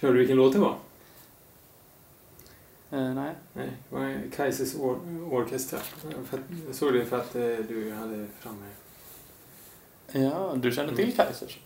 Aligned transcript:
Hörde 0.00 0.14
du 0.14 0.18
vilken 0.18 0.36
låt 0.36 0.52
det 0.52 0.58
var? 0.58 0.76
Eh, 2.90 3.14
nej. 3.14 3.34
Nej, 3.52 3.70
det 3.90 3.96
var 3.96 4.30
Kaises 4.36 4.74
or. 4.74 4.98
För 6.24 6.38
att, 6.38 6.44
jag 6.66 6.74
såg 6.74 6.92
det 6.92 7.04
för 7.04 7.18
att 7.18 7.36
eh, 7.36 7.42
du 7.68 7.92
hade 7.92 8.26
framme... 8.40 8.66
Ja, 10.12 10.54
du 10.56 10.72
känner 10.72 10.94
till 10.94 11.16
Kaisers? 11.16 11.58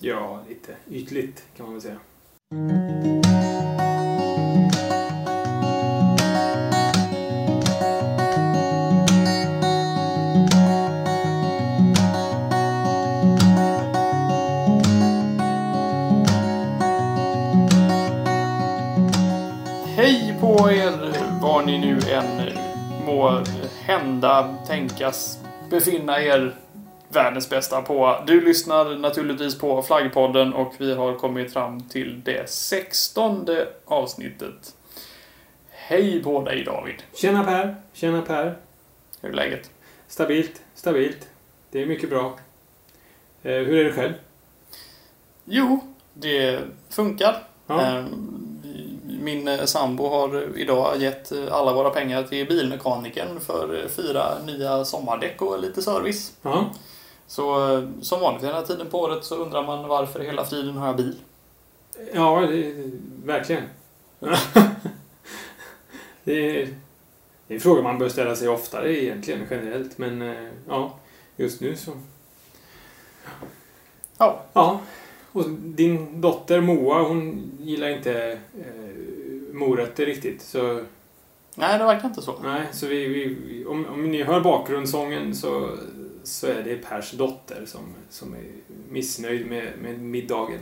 Ja, 0.00 0.44
lite 0.48 0.76
ytligt 0.90 1.44
kan 1.56 1.66
man 1.66 1.74
väl 1.74 1.82
säga. 1.82 1.98
Tänkas, 24.88 25.38
befinna 25.70 26.22
er 26.22 26.54
världens 27.08 27.50
bästa 27.50 27.82
på. 27.82 28.24
Du 28.26 28.40
lyssnar 28.40 28.96
naturligtvis 28.96 29.58
på 29.58 29.82
Flaggpodden 29.82 30.52
och 30.54 30.74
vi 30.78 30.94
har 30.94 31.14
kommit 31.14 31.52
fram 31.52 31.80
till 31.80 32.22
det 32.24 32.50
sextonde 32.50 33.68
avsnittet. 33.84 34.74
Hej 35.70 36.22
på 36.22 36.44
dig 36.44 36.64
David! 36.64 37.02
Tjena 37.14 37.44
Per! 37.44 37.76
Tjena 37.92 38.22
Per! 38.22 38.56
Hur 39.20 39.30
är 39.30 39.34
läget? 39.34 39.70
Stabilt, 40.08 40.62
stabilt. 40.74 41.28
Det 41.70 41.82
är 41.82 41.86
mycket 41.86 42.10
bra. 42.10 42.38
Eh, 43.42 43.52
hur 43.52 43.78
är 43.78 43.84
det 43.84 43.92
själv? 43.92 44.12
Jo, 45.44 45.80
det 46.14 46.60
funkar. 46.90 47.42
Ja. 47.66 47.80
Ehm, 47.80 48.47
Min 49.20 49.48
eh, 49.48 49.64
sambo 49.64 50.08
har 50.08 50.58
idag 50.58 50.96
gett 51.02 51.32
eh, 51.32 51.52
alla 51.52 51.72
våra 51.72 51.90
pengar 51.90 52.22
till 52.22 52.46
bilmekanikern 52.46 53.40
för 53.40 53.82
eh, 53.82 53.88
fyra 53.88 54.38
nya 54.46 54.84
sommardäck 54.84 55.42
och 55.42 55.60
lite 55.60 55.82
service. 55.82 56.32
ja. 56.42 56.70
Så 57.26 57.88
som 58.02 58.20
vanligt 58.20 58.42
den 58.42 58.54
här 58.54 58.62
tiden 58.62 58.90
på 58.90 59.00
året 59.00 59.24
så 59.24 59.36
undrar 59.36 59.62
man 59.62 59.88
varför 59.88 60.20
hela 60.20 60.44
friden 60.44 60.76
har 60.76 60.86
jag 60.86 60.96
bil? 60.96 61.16
Ja, 62.14 62.40
det, 62.40 62.74
verkligen. 63.24 63.62
det, 66.24 66.60
är, 66.62 66.68
det 67.46 67.54
är 67.54 67.58
fråga 67.58 67.82
man 67.82 67.98
bör 67.98 68.08
ställa 68.08 68.36
sig 68.36 68.48
oftare 68.48 69.02
egentligen, 69.02 69.46
generellt. 69.50 69.98
Men 69.98 70.34
ja, 70.68 70.94
just 71.36 71.60
nu 71.60 71.76
så... 71.76 71.92
Ja, 74.18 74.42
Ja. 74.52 74.80
Och 75.32 75.50
din 75.50 76.20
dotter 76.20 76.60
Moa, 76.60 77.02
hon 77.02 77.52
gillar 77.60 77.88
inte 77.88 78.38
morötter 79.52 80.06
riktigt. 80.06 80.42
Så, 80.42 80.80
nej 81.54 81.78
det 81.78 81.84
verkar 81.84 82.08
inte 82.08 82.22
så. 82.22 82.34
nej, 82.42 82.66
så 82.72 82.86
vi, 82.86 83.06
vi, 83.08 83.64
om, 83.66 83.86
om 83.86 84.10
ni 84.10 84.22
hör 84.22 84.40
bakgrundssången 84.40 85.34
så, 85.34 85.70
så 86.22 86.46
är 86.46 86.62
det 86.62 86.76
Pers 86.76 87.10
dotter 87.12 87.66
som, 87.66 87.80
som 88.10 88.34
är 88.34 88.44
missnöjd 88.88 89.46
med, 89.46 89.72
med 89.82 90.00
middagen. 90.00 90.60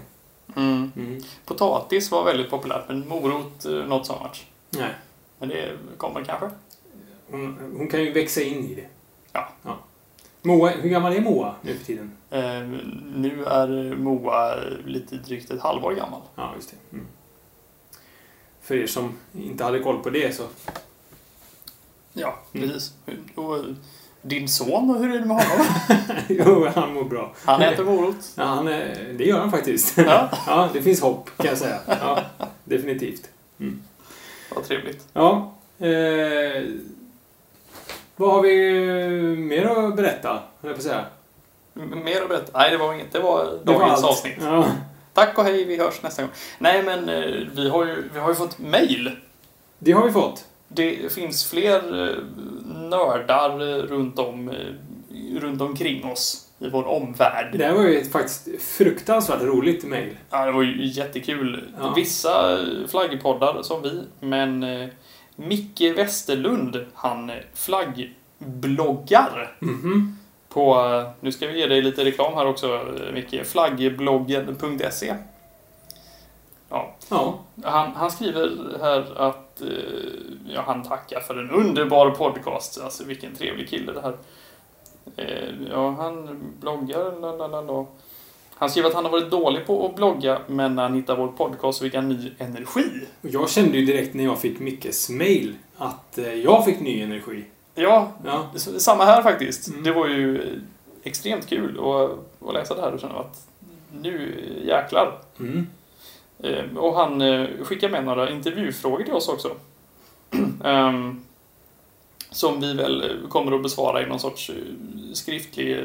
Mm. 0.56 0.93
Mm. 0.97 1.20
Potatis 1.45 2.11
var 2.11 2.25
väldigt 2.25 2.51
populärt 2.51 2.89
men 2.89 3.09
morot 3.09 3.65
eh, 3.65 3.73
not 3.73 4.06
so 4.06 4.12
much. 4.23 4.47
Nej, 4.70 4.95
Men 5.39 5.48
det 5.48 5.73
kommer 5.97 6.25
kanske. 6.25 6.50
hon, 7.31 7.59
hon 7.77 7.89
kan 7.89 8.03
ju 8.05 8.12
växa 8.12 8.43
in 8.43 8.65
i 8.71 8.75
det. 8.75 8.87
Ja. 9.33 9.48
Moa, 10.43 10.71
hur 10.71 10.91
gammal 10.91 11.12
är 11.12 11.21
Moa 11.21 11.55
nu 11.62 11.75
för 11.75 11.84
tiden? 11.84 12.12
Eh, 12.31 12.62
nu 13.15 13.45
är 13.45 13.97
Moa 13.97 14.55
lite 14.84 15.17
drygt 15.17 15.50
ett 15.50 15.61
halvår 15.61 15.93
gammal. 15.93 16.21
Ja, 16.34 16.53
just 16.56 16.71
det. 16.71 16.97
Mm. 16.97 17.06
För 18.67 18.75
er 18.77 18.86
som 18.86 19.12
inte 19.34 19.64
hade 19.64 19.78
koll 19.81 20.03
på 20.03 20.10
det 20.10 20.37
så... 20.37 20.43
Ja, 22.12 22.38
Mm. 22.54 22.69
precis. 22.69 22.93
Och 23.34 23.59
din 24.22 24.49
son, 24.49 24.97
hur 24.99 25.15
är 25.15 25.19
det 25.21 25.25
med 25.27 25.37
honom? 25.44 25.66
jo, 26.28 26.69
han 26.75 26.94
mår 26.94 27.04
bra. 27.04 27.34
Han 27.44 27.62
äter 27.62 27.84
morot. 27.84 28.16
Ja, 28.34 28.44
han 28.44 28.65
det 28.65 29.25
gör 29.25 29.38
han 29.41 29.50
faktiskt. 29.50 29.99
Ja. 29.99 30.28
ja, 30.47 30.69
det 30.72 30.82
finns 30.82 31.00
hopp 31.00 31.31
kan 31.37 31.47
jag 31.47 31.59
säga. 31.59 31.81
Ja, 31.87 32.22
definitivt. 32.65 33.28
Mm. 33.60 33.82
Vad 34.54 34.65
trevligt. 34.65 35.06
Ja. 35.12 35.53
Eh, 35.78 36.62
vad 38.16 38.31
har 38.33 38.43
vi 38.43 38.71
mer 39.37 39.66
att 39.66 39.97
berätta, 39.97 40.28
höll 40.31 40.41
jag 40.60 40.71
på 40.72 40.77
att 40.78 40.83
säga? 40.83 41.04
M- 41.77 42.00
Mer 42.04 42.22
att 42.22 42.28
berätta? 42.28 42.59
Nej, 42.59 42.71
det 42.71 42.77
var 42.77 42.94
inget. 42.94 43.12
Det 43.12 43.21
var 43.21 43.59
dagens 43.65 44.04
avsnitt. 44.04 44.37
Ja. 44.41 44.66
Tack 45.16 45.38
och 45.38 45.44
hej, 45.44 45.65
vi 45.65 45.77
hörs 45.78 46.03
nästa 46.03 46.22
gång. 46.22 46.31
Nej, 46.59 46.82
men 46.82 47.09
eh, 47.09 47.47
vi 47.54 47.69
har 47.69 47.87
ju, 47.87 48.09
vi 48.15 48.19
har 48.19 48.28
ju 48.28 48.34
fått 48.34 48.59
mail. 48.59 49.10
Det 49.78 49.93
har 49.93 50.06
vi 50.06 50.12
fått. 50.12 50.44
Det 50.69 51.12
finns 51.12 51.50
fler 51.50 52.09
eh, 52.09 52.15
nördar 52.75 53.50
eh, 53.50 53.82
runt, 53.82 54.19
om, 54.19 54.53
runt 55.41 55.60
omkring 55.60 56.04
oss 56.04 56.49
i 56.59 56.69
vår 56.69 56.84
omvärld. 56.84 57.59
Det 57.59 57.65
här 57.65 57.72
var 57.72 57.82
ju 57.82 57.99
ett 57.99 58.12
faktiskt 58.12 58.49
fruktansvärt 58.62 59.43
roligt 59.43 59.84
mejl. 59.84 60.16
Ja, 60.31 60.47
det 60.47 60.53
var 60.53 60.62
ju 60.62 60.87
jättekul. 60.87 61.65
Ja. 61.81 61.93
Vissa 61.97 62.59
flaggpoddar 62.88 63.62
som 63.62 63.83
vi, 63.83 64.03
men 64.21 64.62
eh, 64.62 64.88
Micke 65.37 65.81
Westerlund, 65.97 66.87
han 66.94 67.31
flaggbloggar 67.54 69.56
Mhm. 69.60 70.19
På, 70.56 71.03
nu 71.21 71.33
ska 71.33 71.47
vi 71.47 71.59
ge 71.61 71.67
dig 71.67 71.83
lite 71.83 72.05
reklam 72.05 72.34
här 72.34 72.47
också 72.47 72.81
Micke, 73.12 73.47
flaggbloggen.se. 73.47 75.15
Ja, 76.69 76.94
Ja. 77.11 77.39
han, 77.65 77.93
han 77.93 78.11
skriver 78.11 78.50
här 78.81 79.05
att 79.16 79.61
eh, 79.61 79.69
ja, 80.55 80.62
han 80.66 80.83
tackar 80.83 81.21
för 81.21 81.39
en 81.39 81.50
underbar 81.50 82.11
podcast. 82.11 82.81
Alltså 82.81 83.05
vilken 83.05 83.34
trevlig 83.34 83.69
kille 83.69 83.93
det 83.93 84.00
här. 84.00 84.16
Eh, 85.16 85.49
ja, 85.71 85.91
han 85.91 86.39
bloggar, 86.61 87.21
lalalala. 87.21 87.87
Han 88.55 88.71
skriver 88.71 88.89
att 88.89 88.95
han 88.95 89.05
har 89.05 89.12
varit 89.12 89.31
dålig 89.31 89.66
på 89.66 89.87
att 89.87 89.97
blogga, 89.97 90.39
men 90.47 90.75
när 90.75 90.83
han 90.83 90.95
hittar 90.95 91.16
vår 91.16 91.28
podcast 91.28 91.78
så 91.78 91.84
fick 91.84 91.95
han 91.95 92.09
ny 92.09 92.33
energi. 92.39 93.06
Jag 93.21 93.50
kände 93.50 93.78
ju 93.78 93.87
direkt 93.87 94.15
när 94.15 94.25
jag 94.25 94.39
fick 94.39 94.59
Mickes 94.61 95.11
mejl 95.11 95.55
att 95.77 96.19
eh, 96.19 96.34
jag 96.34 96.65
fick 96.65 96.81
ny 96.81 97.00
energi. 97.03 97.45
Ja, 97.78 98.12
Ja. 98.25 98.48
samma 98.78 99.04
här 99.04 99.22
faktiskt. 99.22 99.69
Mm. 99.69 99.82
Det 99.82 99.92
var 99.92 100.06
ju 100.06 100.42
eh, 100.42 100.59
extremt 101.03 101.47
kul 101.48 101.78
att, 101.78 102.10
att 102.48 102.54
läsa 102.54 102.75
det 102.75 102.81
här 102.81 102.92
och 102.92 103.00
känna 103.00 103.14
att 103.19 103.47
nu 104.03 104.44
jäklar. 104.66 105.19
Mm. 105.41 105.66
Eh, 106.38 106.76
Och 106.76 106.94
han 106.97 107.20
eh, 107.22 107.48
skickar 107.62 107.88
med 107.88 108.04
några 108.04 108.31
intervjufrågor 108.31 109.04
till 109.04 109.15
oss 109.15 109.28
också. 109.28 109.50
Ehm, 110.65 111.22
Som 112.31 112.60
vi 112.60 112.75
väl 112.75 113.03
eh, 113.03 113.28
kommer 113.28 113.53
att 113.56 113.62
besvara 113.62 114.03
i 114.03 114.06
någon 114.06 114.20
sorts 114.20 114.50
eh, 114.50 114.54
skriftlig 115.12 115.78
eh, 115.78 115.84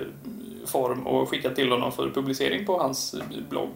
form 0.65 1.07
och 1.07 1.29
skicka 1.29 1.49
till 1.49 1.71
honom 1.71 1.91
för 1.91 2.09
publicering 2.09 2.65
på 2.65 2.77
hans 2.77 3.13
eh, 3.13 3.21
blogg. 3.49 3.69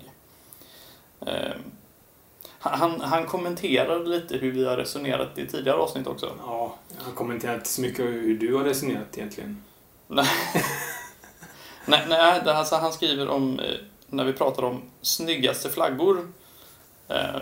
Ehm, 2.65 2.79
Han, 2.79 3.01
han 3.01 3.25
kommenterar 3.25 4.05
lite 4.05 4.37
hur 4.37 4.51
vi 4.51 4.65
har 4.65 4.77
resonerat 4.77 5.37
i 5.37 5.47
tidigare 5.47 5.77
avsnitt 5.77 6.07
också. 6.07 6.31
Ja, 6.45 6.75
han 6.97 7.13
kommenterar 7.13 7.55
inte 7.55 7.69
så 7.69 7.81
mycket 7.81 8.05
hur 8.05 8.37
du 8.37 8.55
har 8.55 8.63
resonerat 8.63 9.17
egentligen. 9.17 9.63
Nej, 10.07 10.27
nej 12.09 12.41
alltså, 12.49 12.75
han 12.75 12.93
skriver 12.93 13.29
om 13.29 13.59
eh, 13.59 13.65
när 14.07 14.23
vi 14.23 14.33
pratar 14.33 14.63
om 14.63 14.81
snyggaste 15.01 15.69
flaggor. 15.69 16.27
Eh, 17.07 17.41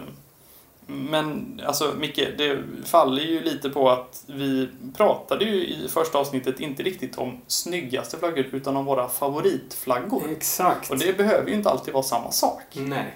Men 0.87 1.61
alltså 1.65 1.93
Micke, 1.97 2.27
det 2.37 2.63
faller 2.85 3.21
ju 3.21 3.41
lite 3.41 3.69
på 3.69 3.89
att 3.89 4.23
vi 4.27 4.69
pratade 4.97 5.45
ju 5.45 5.67
i 5.67 5.87
första 5.89 6.17
avsnittet 6.17 6.59
inte 6.59 6.83
riktigt 6.83 7.17
om 7.17 7.41
snyggaste 7.47 8.17
flaggor 8.17 8.45
utan 8.51 8.77
om 8.77 8.85
våra 8.85 9.09
favoritflaggor. 9.09 10.23
Exakt. 10.31 10.91
Och 10.91 10.97
det 10.97 11.17
behöver 11.17 11.47
ju 11.49 11.53
inte 11.55 11.69
alltid 11.69 11.93
vara 11.93 12.03
samma 12.03 12.31
sak. 12.31 12.61
Nej. 12.73 13.13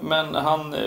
Men 0.00 0.34
han 0.34 0.74
eh, 0.74 0.80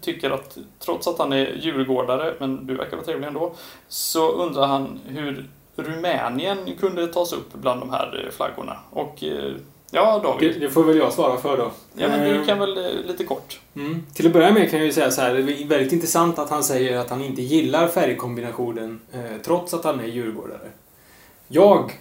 tycker 0.00 0.30
att 0.30 0.58
trots 0.78 1.06
att 1.06 1.18
han 1.18 1.32
är 1.32 1.56
djurgårdare, 1.60 2.34
men 2.38 2.66
du 2.66 2.74
verkar 2.76 2.96
vara 2.96 3.06
trevlig 3.06 3.26
ändå, 3.28 3.54
så 3.88 4.30
undrar 4.32 4.66
han 4.66 5.00
hur 5.06 5.46
Rumänien 5.76 6.58
kunde 6.80 7.06
tas 7.06 7.32
upp 7.32 7.54
bland 7.54 7.80
de 7.80 7.90
här 7.90 8.24
eh, 8.24 8.30
flaggorna. 8.36 8.76
Och 8.90 9.24
eh, 9.24 9.52
ja, 9.90 10.18
Det, 10.18 10.28
David. 10.28 10.60
det 10.60 10.70
får 10.70 10.84
väl 10.84 10.96
jag 10.96 11.12
svara 11.12 11.36
för 11.36 11.56
då. 11.56 11.70
Ja, 11.94 12.08
men 12.08 12.28
du 12.28 12.44
kan 12.44 12.58
väl 12.58 13.02
lite 13.06 13.24
kort. 13.24 13.60
Mm. 13.76 14.06
Till 14.14 14.26
att 14.26 14.32
börja 14.32 14.52
med 14.52 14.70
kan 14.70 14.78
jag 14.78 14.86
ju 14.86 14.92
säga 14.92 15.10
så 15.10 15.20
här, 15.20 15.34
det 15.34 15.62
är 15.62 15.66
väldigt 15.66 15.92
intressant 15.92 16.38
att 16.38 16.50
han 16.50 16.64
säger 16.64 16.98
att 16.98 17.10
han 17.10 17.24
inte 17.24 17.42
gillar 17.42 17.88
färgkombinationen 17.88 19.00
trots 19.44 19.74
att 19.74 19.84
han 19.84 20.00
är 20.00 20.06
djurgårdare. 20.06 20.68
Jag 21.48 21.92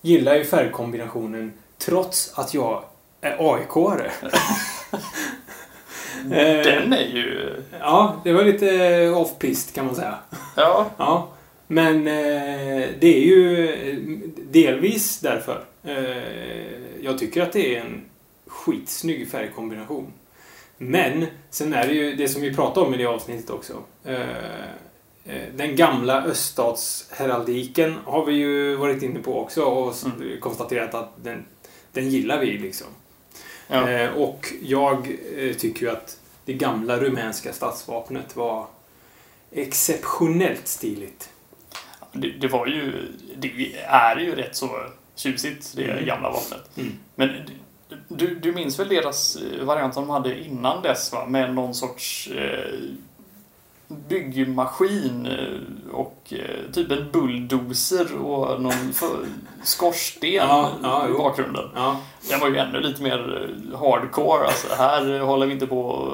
gillar 0.00 0.34
ju 0.34 0.44
färgkombinationen 0.44 1.52
trots 1.78 2.38
att 2.38 2.54
jag 2.54 2.84
är 3.20 3.36
AIK-are. 3.36 4.10
Den 6.64 6.92
är 6.92 7.06
ju... 7.14 7.56
Ja, 7.80 8.20
det 8.24 8.32
var 8.32 8.44
lite 8.44 8.66
off-pist 9.08 9.74
kan 9.74 9.86
man 9.86 9.94
säga. 9.94 10.14
Ja, 10.56 10.90
Ja, 10.96 11.28
men 11.66 11.96
eh, 12.06 12.88
det 13.00 13.16
är 13.16 13.20
ju 13.20 13.68
eh, 13.68 13.98
delvis 14.50 15.20
därför. 15.20 15.64
Eh, 15.84 17.04
jag 17.04 17.18
tycker 17.18 17.42
att 17.42 17.52
det 17.52 17.76
är 17.76 17.80
en 17.80 18.04
skitsnygg 18.46 19.30
färgkombination. 19.30 20.12
Men 20.78 21.26
sen 21.50 21.72
är 21.72 21.86
det 21.86 21.94
ju 21.94 22.14
det 22.14 22.28
som 22.28 22.42
vi 22.42 22.54
pratade 22.54 22.86
om 22.86 22.94
i 22.94 22.96
det 22.96 23.06
avsnittet 23.06 23.50
också. 23.50 23.72
Den 25.54 25.76
gamla 25.76 26.22
öststatsheraldiken 26.24 27.94
har 28.04 28.24
vi 28.24 28.32
ju 28.32 28.76
varit 28.76 29.02
inne 29.02 29.20
på 29.20 29.40
också 29.40 29.62
och 29.62 29.94
Mm. 30.04 30.40
konstaterat 30.40 30.94
att 30.94 31.24
den, 31.24 31.44
den 31.92 32.08
gillar 32.08 32.40
vi 32.40 32.58
liksom. 32.58 32.86
Ja. 33.68 33.88
Eh, 33.90 34.10
och 34.12 34.46
jag 34.62 35.18
eh, 35.38 35.54
tycker 35.54 35.86
ju 35.86 35.92
att 35.92 36.18
det 36.44 36.52
gamla 36.52 36.96
rumänska 36.96 37.52
statsvapnet 37.52 38.36
var 38.36 38.66
exceptionellt 39.52 40.68
stiligt. 40.68 41.30
Det, 42.12 42.28
det 42.30 42.48
var 42.48 42.66
ju... 42.66 43.12
Det 43.36 43.76
är 43.86 44.16
ju 44.16 44.34
rätt 44.34 44.56
så 44.56 44.70
tjusigt, 45.16 45.72
det 45.76 45.84
Mm. 45.84 46.04
gamla 46.06 46.30
vapnet. 46.30 46.76
Mm. 46.76 46.92
Men 47.14 47.30
du, 48.08 48.34
du 48.34 48.52
minns 48.52 48.78
väl 48.78 48.88
deras 48.88 49.36
eh, 49.36 49.64
variant 49.64 49.94
som 49.94 50.02
de 50.06 50.10
hade 50.10 50.44
innan 50.44 50.82
dess 50.82 51.12
va? 51.12 51.26
Med 51.26 51.54
någon 51.54 51.74
sorts 51.74 52.28
eh, 52.28 52.74
byggmaskin 53.88 55.26
eh, 55.26 55.94
och 55.94 56.18
eh, 56.36 56.72
typ 56.72 56.90
en 56.90 57.10
bulldozer 57.12 58.16
och 58.16 58.62
någon 58.62 58.92
skorsten 59.64 60.30
Ja, 60.32 60.70
ja, 60.82 61.08
i 61.08 61.12
bakgrunden. 61.12 61.64
Ja, 61.74 61.96
Den 62.30 62.40
var 62.40 62.48
ju 62.48 62.56
ännu 62.56 62.80
lite 62.80 63.02
mer 63.02 63.48
eh, 63.72 63.78
hardcore. 63.78 64.46
Alltså, 64.46 64.74
här 64.78 65.18
håller 65.20 65.46
vi 65.46 65.52
inte 65.52 65.66
på 65.66 66.12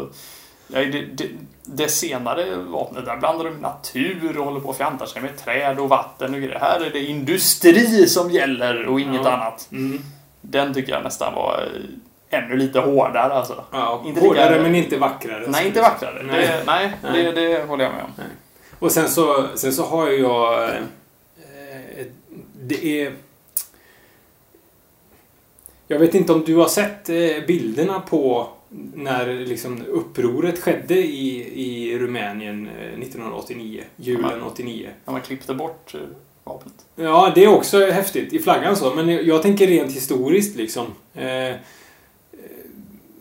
Ja, 0.73 0.79
det, 0.81 1.03
det, 1.03 1.29
det 1.65 1.89
senare 1.89 2.57
vapnet, 2.57 3.05
där 3.05 3.17
blandar 3.17 3.45
de 3.45 3.51
natur 3.51 4.39
och 4.39 4.45
håller 4.45 4.61
på 4.61 4.69
och 4.69 4.77
fjantar 4.77 5.07
sig 5.07 5.23
med 5.23 5.37
träd 5.39 5.79
och 5.79 5.89
vatten 5.89 6.35
och 6.35 6.41
grejer. 6.41 6.59
Här 6.61 6.81
är 6.81 6.91
det 6.91 7.05
industri 7.05 8.09
som 8.09 8.31
gäller 8.31 8.87
och 8.87 9.01
inget 9.01 9.25
Ja. 9.25 9.31
annat. 9.31 9.69
mm. 9.73 10.03
Den 10.41 10.75
tycker 10.75 10.93
jag 10.93 11.03
nästan 11.05 11.35
var 11.35 11.69
ännu 12.31 12.57
lite 12.57 12.81
hårdare 12.81 13.33
alltså. 13.33 13.65
ja. 13.73 14.03
Inte 14.07 14.21
hårdare 14.21 14.51
lika- 14.51 14.63
men 14.63 14.75
inte 14.75 14.97
vackrare. 14.97 15.45
Nej, 15.49 15.67
inte 15.67 15.81
vackrare. 15.81 16.23
Nej. 16.23 16.47
Det, 16.47 16.63
nej, 16.67 16.93
Nej. 17.03 17.23
Det, 17.25 17.33
det 17.33 17.63
håller 17.69 17.85
jag 17.85 17.93
med 17.95 18.05
om. 18.05 18.11
Och 18.79 18.93
sen 18.93 19.09
så, 19.09 19.47
sen 19.55 19.73
så 19.73 19.83
har 19.85 20.09
jag... 20.09 20.65
Eh, 20.65 22.07
det 22.61 22.85
är... 23.03 23.13
Jag 25.89 25.99
vet 25.99 26.15
inte 26.15 26.33
om 26.33 26.45
du 26.45 26.57
har 26.57 26.69
sett 26.69 27.09
eh, 27.09 27.47
bilderna 27.47 28.01
på 28.01 28.49
när 28.95 29.27
liksom 29.27 29.85
upproret 29.89 30.59
skedde 30.63 30.95
i, 30.95 31.53
i 31.55 31.99
Rumänien 31.99 32.67
eh, 32.79 32.87
1989. 33.01 33.83
Julen 33.97 34.31
Ja. 34.41 34.47
89. 34.47 34.89
När 35.05 35.13
man 35.13 35.21
klippte 35.23 35.55
bort 35.55 35.95
eh, 35.95 36.01
vapnet. 36.45 36.75
Ja, 36.97 37.33
det 37.35 37.45
är 37.45 37.49
också 37.49 37.91
häftigt 37.91 38.33
i 38.33 38.39
flaggan 38.39 38.77
så. 38.77 38.95
Men 38.95 39.09
jag, 39.09 39.23
jag 39.23 39.43
tänker 39.43 39.67
rent 39.67 39.93
historiskt 39.93 40.57
liksom. 40.57 40.87
Eh, 41.15 41.55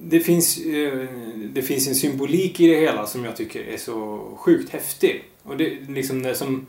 det, 0.01 0.19
finns, 0.19 0.57
eh, 0.57 1.07
det 1.53 1.61
finns 1.61 1.87
en 1.87 1.95
symbolik 1.95 2.59
i 2.59 2.67
det 2.67 2.79
hela 2.79 3.07
som 3.07 3.25
jag 3.25 3.35
tycker 3.35 3.63
är 3.63 3.77
så 3.77 4.21
sjukt 4.37 4.69
häftig. 4.69 5.23
Och 5.43 5.57
det 5.57 5.73
är 5.73 5.93
liksom 5.93 6.23
det 6.23 6.35
som... 6.35 6.65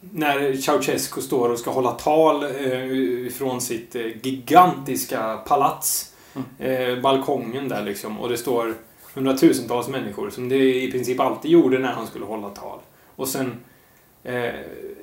När 0.00 0.56
Ceausescu 0.56 1.20
står 1.20 1.48
och 1.48 1.58
ska 1.58 1.70
hålla 1.70 1.92
tal 1.92 2.42
eh, 2.44 3.30
från 3.32 3.60
sitt 3.60 3.94
eh, 3.94 4.06
gigantiska 4.22 5.36
palats. 5.36 6.14
Eh, 6.58 7.00
balkongen 7.00 7.68
där 7.68 7.84
liksom. 7.84 8.20
Och 8.20 8.28
det 8.28 8.36
står 8.36 8.74
hundratusentals 9.14 9.88
människor 9.88 10.30
som 10.30 10.48
det 10.48 10.82
i 10.82 10.90
princip 10.92 11.20
alltid 11.20 11.50
gjorde 11.50 11.78
när 11.78 11.92
han 11.92 12.06
skulle 12.06 12.24
hålla 12.24 12.50
tal. 12.50 12.78
Och 13.16 13.28
sen 13.28 13.52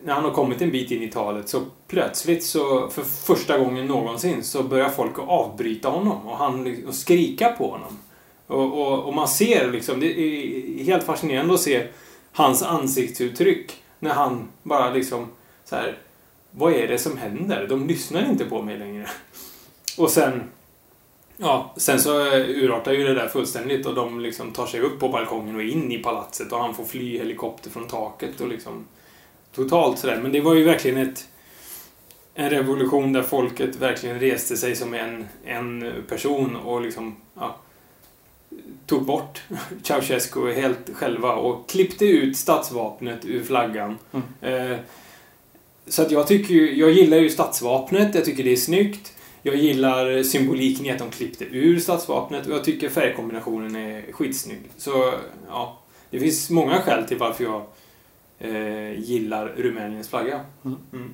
när 0.05 0.13
han 0.13 0.23
har 0.23 0.31
kommit 0.31 0.61
en 0.61 0.71
bit 0.71 0.91
in 0.91 1.03
i 1.03 1.11
talet 1.11 1.49
så 1.49 1.61
plötsligt 1.87 2.43
så 2.43 2.89
för 2.89 3.01
första 3.03 3.57
gången 3.57 3.85
någonsin 3.85 4.43
så 4.43 4.63
börjar 4.63 4.89
folk 4.89 5.19
att 5.19 5.27
avbryta 5.27 5.89
honom 5.89 6.27
och, 6.27 6.37
han, 6.37 6.83
och 6.87 6.95
skrika 6.95 7.51
på 7.51 7.71
honom. 7.71 7.97
Och, 8.47 8.81
och, 8.81 9.03
och 9.03 9.13
man 9.13 9.27
ser 9.27 9.71
liksom, 9.71 9.99
det 9.99 10.19
är 10.19 10.83
helt 10.83 11.03
fascinerande 11.03 11.53
att 11.53 11.61
se 11.61 11.87
hans 12.31 12.63
ansiktsuttryck 12.63 13.83
när 13.99 14.13
han 14.13 14.47
bara 14.63 14.93
liksom 14.93 15.27
så 15.65 15.75
här, 15.75 15.97
vad 16.51 16.73
är 16.73 16.87
det 16.87 16.97
som 16.97 17.17
händer? 17.17 17.67
De 17.69 17.87
lyssnar 17.87 18.29
inte 18.29 18.45
på 18.45 18.61
mig 18.61 18.77
längre. 18.77 19.07
Och 19.97 20.09
sen 20.09 20.43
Ja, 21.37 21.73
sen 21.77 21.99
så 21.99 22.21
urartar 22.35 22.91
ju 22.91 23.03
det 23.03 23.13
där 23.13 23.27
fullständigt 23.27 23.85
och 23.85 23.95
de 23.95 24.19
liksom 24.19 24.51
tar 24.51 24.65
sig 24.65 24.81
upp 24.81 24.99
på 24.99 25.09
balkongen 25.09 25.55
och 25.55 25.63
in 25.63 25.91
i 25.91 25.97
palatset 25.97 26.51
och 26.51 26.59
han 26.59 26.75
får 26.75 26.85
fly 26.85 27.17
helikopter 27.17 27.69
från 27.69 27.87
taket 27.87 28.41
och 28.41 28.47
liksom 28.47 28.85
totalt 29.55 29.99
sådär. 29.99 30.19
Men 30.21 30.31
det 30.31 30.41
var 30.41 30.53
ju 30.53 30.63
verkligen 30.63 30.97
ett 30.97 31.27
en 32.35 32.49
revolution 32.49 33.13
där 33.13 33.23
folket 33.23 33.75
verkligen 33.75 34.19
reste 34.19 34.57
sig 34.57 34.75
som 34.75 34.93
en, 34.93 35.25
en 35.45 35.93
person 36.09 36.55
och 36.55 36.81
liksom 36.81 37.15
ja, 37.33 37.55
tog 38.85 39.05
bort 39.05 39.41
Ceausescu 39.83 40.53
helt 40.53 40.89
själva 40.93 41.35
och 41.35 41.69
klippte 41.69 42.05
ut 42.05 42.37
statsvapnet 42.37 43.25
ur 43.25 43.43
flaggan. 43.43 43.97
Mm. 44.11 44.71
Eh, 44.71 44.77
så 45.87 46.01
att 46.01 46.11
jag 46.11 46.27
tycker 46.27 46.53
ju, 46.53 46.75
jag 46.75 46.91
gillar 46.91 47.17
ju 47.17 47.29
statsvapnet, 47.29 48.15
jag 48.15 48.25
tycker 48.25 48.43
det 48.43 48.51
är 48.51 48.55
snyggt. 48.55 49.11
Jag 49.41 49.55
gillar 49.55 50.23
symboliken 50.23 50.85
i 50.85 50.91
att 50.91 50.99
de 50.99 51.09
klippte 51.09 51.45
ur 51.45 51.79
statsvapnet 51.79 52.47
och 52.47 52.53
jag 52.53 52.63
tycker 52.63 52.89
färgkombinationen 52.89 53.75
är 53.75 54.11
skitsnygg. 54.11 54.61
Så 54.77 55.13
ja, 55.47 55.79
det 56.09 56.19
finns 56.19 56.49
många 56.49 56.81
skäl 56.81 57.07
till 57.07 57.17
varför 57.17 57.43
jag 57.43 57.65
eh, 58.39 58.99
gillar 58.99 59.47
Rumäniens 59.47 60.09
flagga. 60.09 60.41
Mm. 60.65 61.13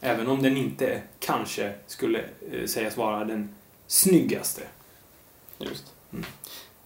Även 0.00 0.28
om 0.28 0.42
den 0.42 0.56
inte 0.56 1.02
kanske 1.18 1.72
skulle 1.86 2.18
eh, 2.52 2.66
sägas 2.66 2.96
vara 2.96 3.24
den 3.24 3.54
snyggaste. 3.86 4.62
Just. 5.58 5.84
Mm. 6.12 6.24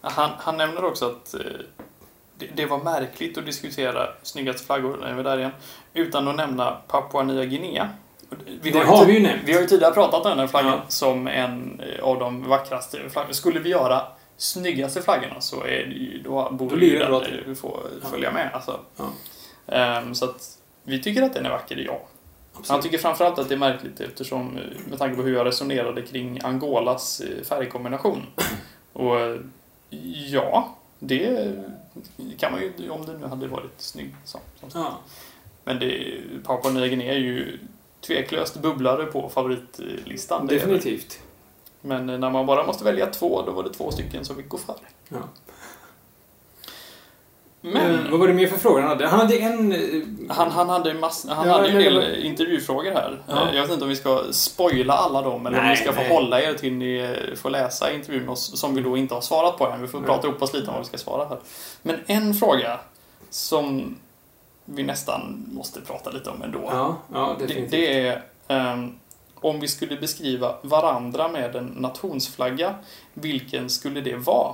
Han, 0.01 0.31
han 0.39 0.57
nämner 0.57 0.85
också 0.85 1.07
att 1.11 1.35
eh, 1.35 1.41
det, 2.39 2.47
det 2.57 2.67
var 2.67 2.79
märkligt 2.85 3.39
att 3.39 3.47
diskutera 3.47 4.09
snyggaste 4.23 4.67
flaggor, 4.67 4.97
när 5.01 5.13
vi 5.15 5.21
är 5.21 5.25
där 5.25 5.39
igen, 5.39 5.51
utan 5.95 6.29
att 6.29 6.37
nämna 6.37 6.71
Papua 6.89 7.23
Nya 7.23 7.45
Guinea. 7.45 7.89
Vi 8.63 8.71
det 8.71 8.79
har 8.79 8.99
tid- 8.99 9.07
vi 9.07 9.13
ju 9.15 9.21
nämnt. 9.21 9.43
Vi 9.45 9.53
har 9.53 9.61
ju 9.61 9.67
tidigare 9.67 9.95
pratat 9.95 10.25
om 10.25 10.31
den 10.31 10.39
här 10.39 10.47
flaggan 10.47 10.73
Ja. 10.73 10.83
som 10.89 11.27
en 11.29 11.81
eh, 11.81 12.05
av 12.05 12.19
de 12.19 12.49
vackraste 12.49 13.11
flaggorna. 13.11 13.35
Skulle 13.35 13.61
vi 13.61 13.69
göra 13.71 14.03
snyggaste 14.37 15.03
flaggorna 15.03 15.41
så 15.41 15.61
är 15.65 15.67
det 15.87 15.95
ju, 15.95 16.23
då 16.23 16.51
borde 16.51 16.77
Då 16.77 16.83
ju 16.87 16.99
den 16.99 17.57
få 17.57 17.81
Ja. 18.03 18.09
följa 18.09 18.33
med. 18.33 18.51
Alltså. 18.55 18.81
Ja. 18.97 19.05
Ehm, 19.67 20.15
så 20.15 20.25
att 20.25 20.59
vi 20.83 21.03
tycker 21.03 21.23
att 21.23 21.35
den 21.35 21.47
är 21.47 21.51
vacker, 21.51 21.77
ja. 21.77 22.01
Han 22.69 22.83
tycker 22.83 22.99
framförallt 22.99 23.39
att 23.39 23.49
det 23.49 23.55
är 23.55 23.59
märkligt 23.59 24.01
eftersom, 24.01 24.59
eh, 24.59 24.63
med 24.89 24.99
tanke 24.99 25.17
på 25.17 25.23
hur 25.23 25.35
jag 25.35 25.47
resonerade 25.47 26.03
kring 26.03 26.41
Angolas 26.45 27.21
eh, 27.21 27.45
färgkombination. 27.45 28.27
Och 28.93 29.17
ja, 30.29 30.75
det 30.99 31.55
kan 32.39 32.53
man 32.53 32.61
ju, 32.61 32.91
om 32.91 33.07
det 33.07 33.19
nu 33.19 33.27
hade 33.27 33.47
varit 33.47 33.81
snygg. 33.81 34.15
Så, 34.25 34.39
Ja. 34.75 34.99
Men 35.65 35.79
det, 35.79 36.21
Papua 36.45 36.71
Nya 36.73 36.89
Guinea 36.89 37.15
är 37.15 37.19
ju 37.19 37.59
tveklöst 38.01 38.57
bubblare 38.57 39.07
på 39.07 39.29
favoritlistan. 39.29 40.47
Definitivt. 40.47 41.19
Men 41.81 42.07
när 42.07 42.31
man 42.31 42.47
bara 42.47 42.67
måste 42.67 42.85
välja 42.85 43.07
två, 43.07 43.43
då 43.43 43.53
var 43.53 43.63
det 43.63 43.73
två 43.73 43.91
stycken 43.91 44.25
som 44.25 44.37
fick 44.37 44.49
gå 44.49 44.59
före. 44.59 44.77
Ja. 45.09 45.19
Men 47.67 47.95
Eh, 48.05 48.11
vad 48.11 48.21
var 48.21 48.29
det 48.29 48.35
mer 48.35 48.47
för 48.47 48.59
frågor 48.59 48.81
han 48.81 48.89
hade? 48.89 49.07
Han 49.07 49.21
hade 49.21 49.37
en... 49.39 49.73
eh, 49.73 49.79
han, 50.29 50.51
han 50.51 50.69
hade, 50.69 50.95
mass, 50.95 51.27
han 51.29 51.49
Ja, 51.49 51.53
hade 51.55 51.69
en 51.69 51.75
men 51.75 51.83
del 51.83 51.95
var- 51.95 52.25
intervjufrågor 52.25 52.91
här. 52.91 53.23
Ja. 53.29 53.49
Eh, 53.49 53.55
Jag 53.57 53.63
vet 53.63 53.71
inte 53.71 53.85
om 53.85 53.89
vi 53.89 53.97
ska 53.97 54.23
spoila 54.33 54.93
alla 54.95 55.23
dem 55.23 55.47
eller 55.47 55.59
om 55.59 55.65
Nej, 55.65 55.77
vi 55.77 55.83
ska 55.83 55.93
få 55.93 56.01
nej. 56.01 56.09
hålla 56.11 56.41
er 56.41 56.55
till 56.55 56.73
ni 56.73 56.97
eh, 57.31 57.35
får 57.37 57.51
läsa 57.51 57.93
intervjun 57.93 58.23
med 58.23 58.33
oss, 58.33 58.61
som 58.61 58.75
vi 58.75 58.83
då 58.83 58.97
inte 58.97 59.15
har 59.15 59.21
svarat 59.21 59.59
på 59.59 59.67
än. 59.67 59.83
Vi 59.83 59.89
får 59.89 59.99
Nej. 59.99 60.07
prata 60.09 60.29
upp 60.29 60.43
oss 60.43 60.53
lite 60.55 60.67
om 60.67 60.73
vad 60.75 60.83
vi 60.83 60.89
ska 60.89 60.99
svara 60.99 61.25
här. 61.29 61.39
Men 61.83 61.97
en 62.07 62.35
fråga 62.35 62.81
som 63.31 63.97
vi 64.65 64.83
nästan 64.83 65.45
måste 65.53 65.81
prata 65.81 66.11
lite 66.11 66.31
om 66.31 66.43
ändå. 66.43 66.61
Ja, 66.73 66.97
ja 67.13 67.37
Det, 67.39 67.67
det 67.71 68.07
är 68.09 68.23
ehm, 68.49 68.93
om 69.35 69.61
vi 69.61 69.69
skulle 69.69 69.97
beskriva 69.97 70.55
varandra 70.63 71.29
med 71.29 71.57
en 71.57 71.67
nationsflagga, 71.67 72.75
vilken 73.15 73.71
skulle 73.71 74.01
det 74.01 74.17
vara? 74.17 74.53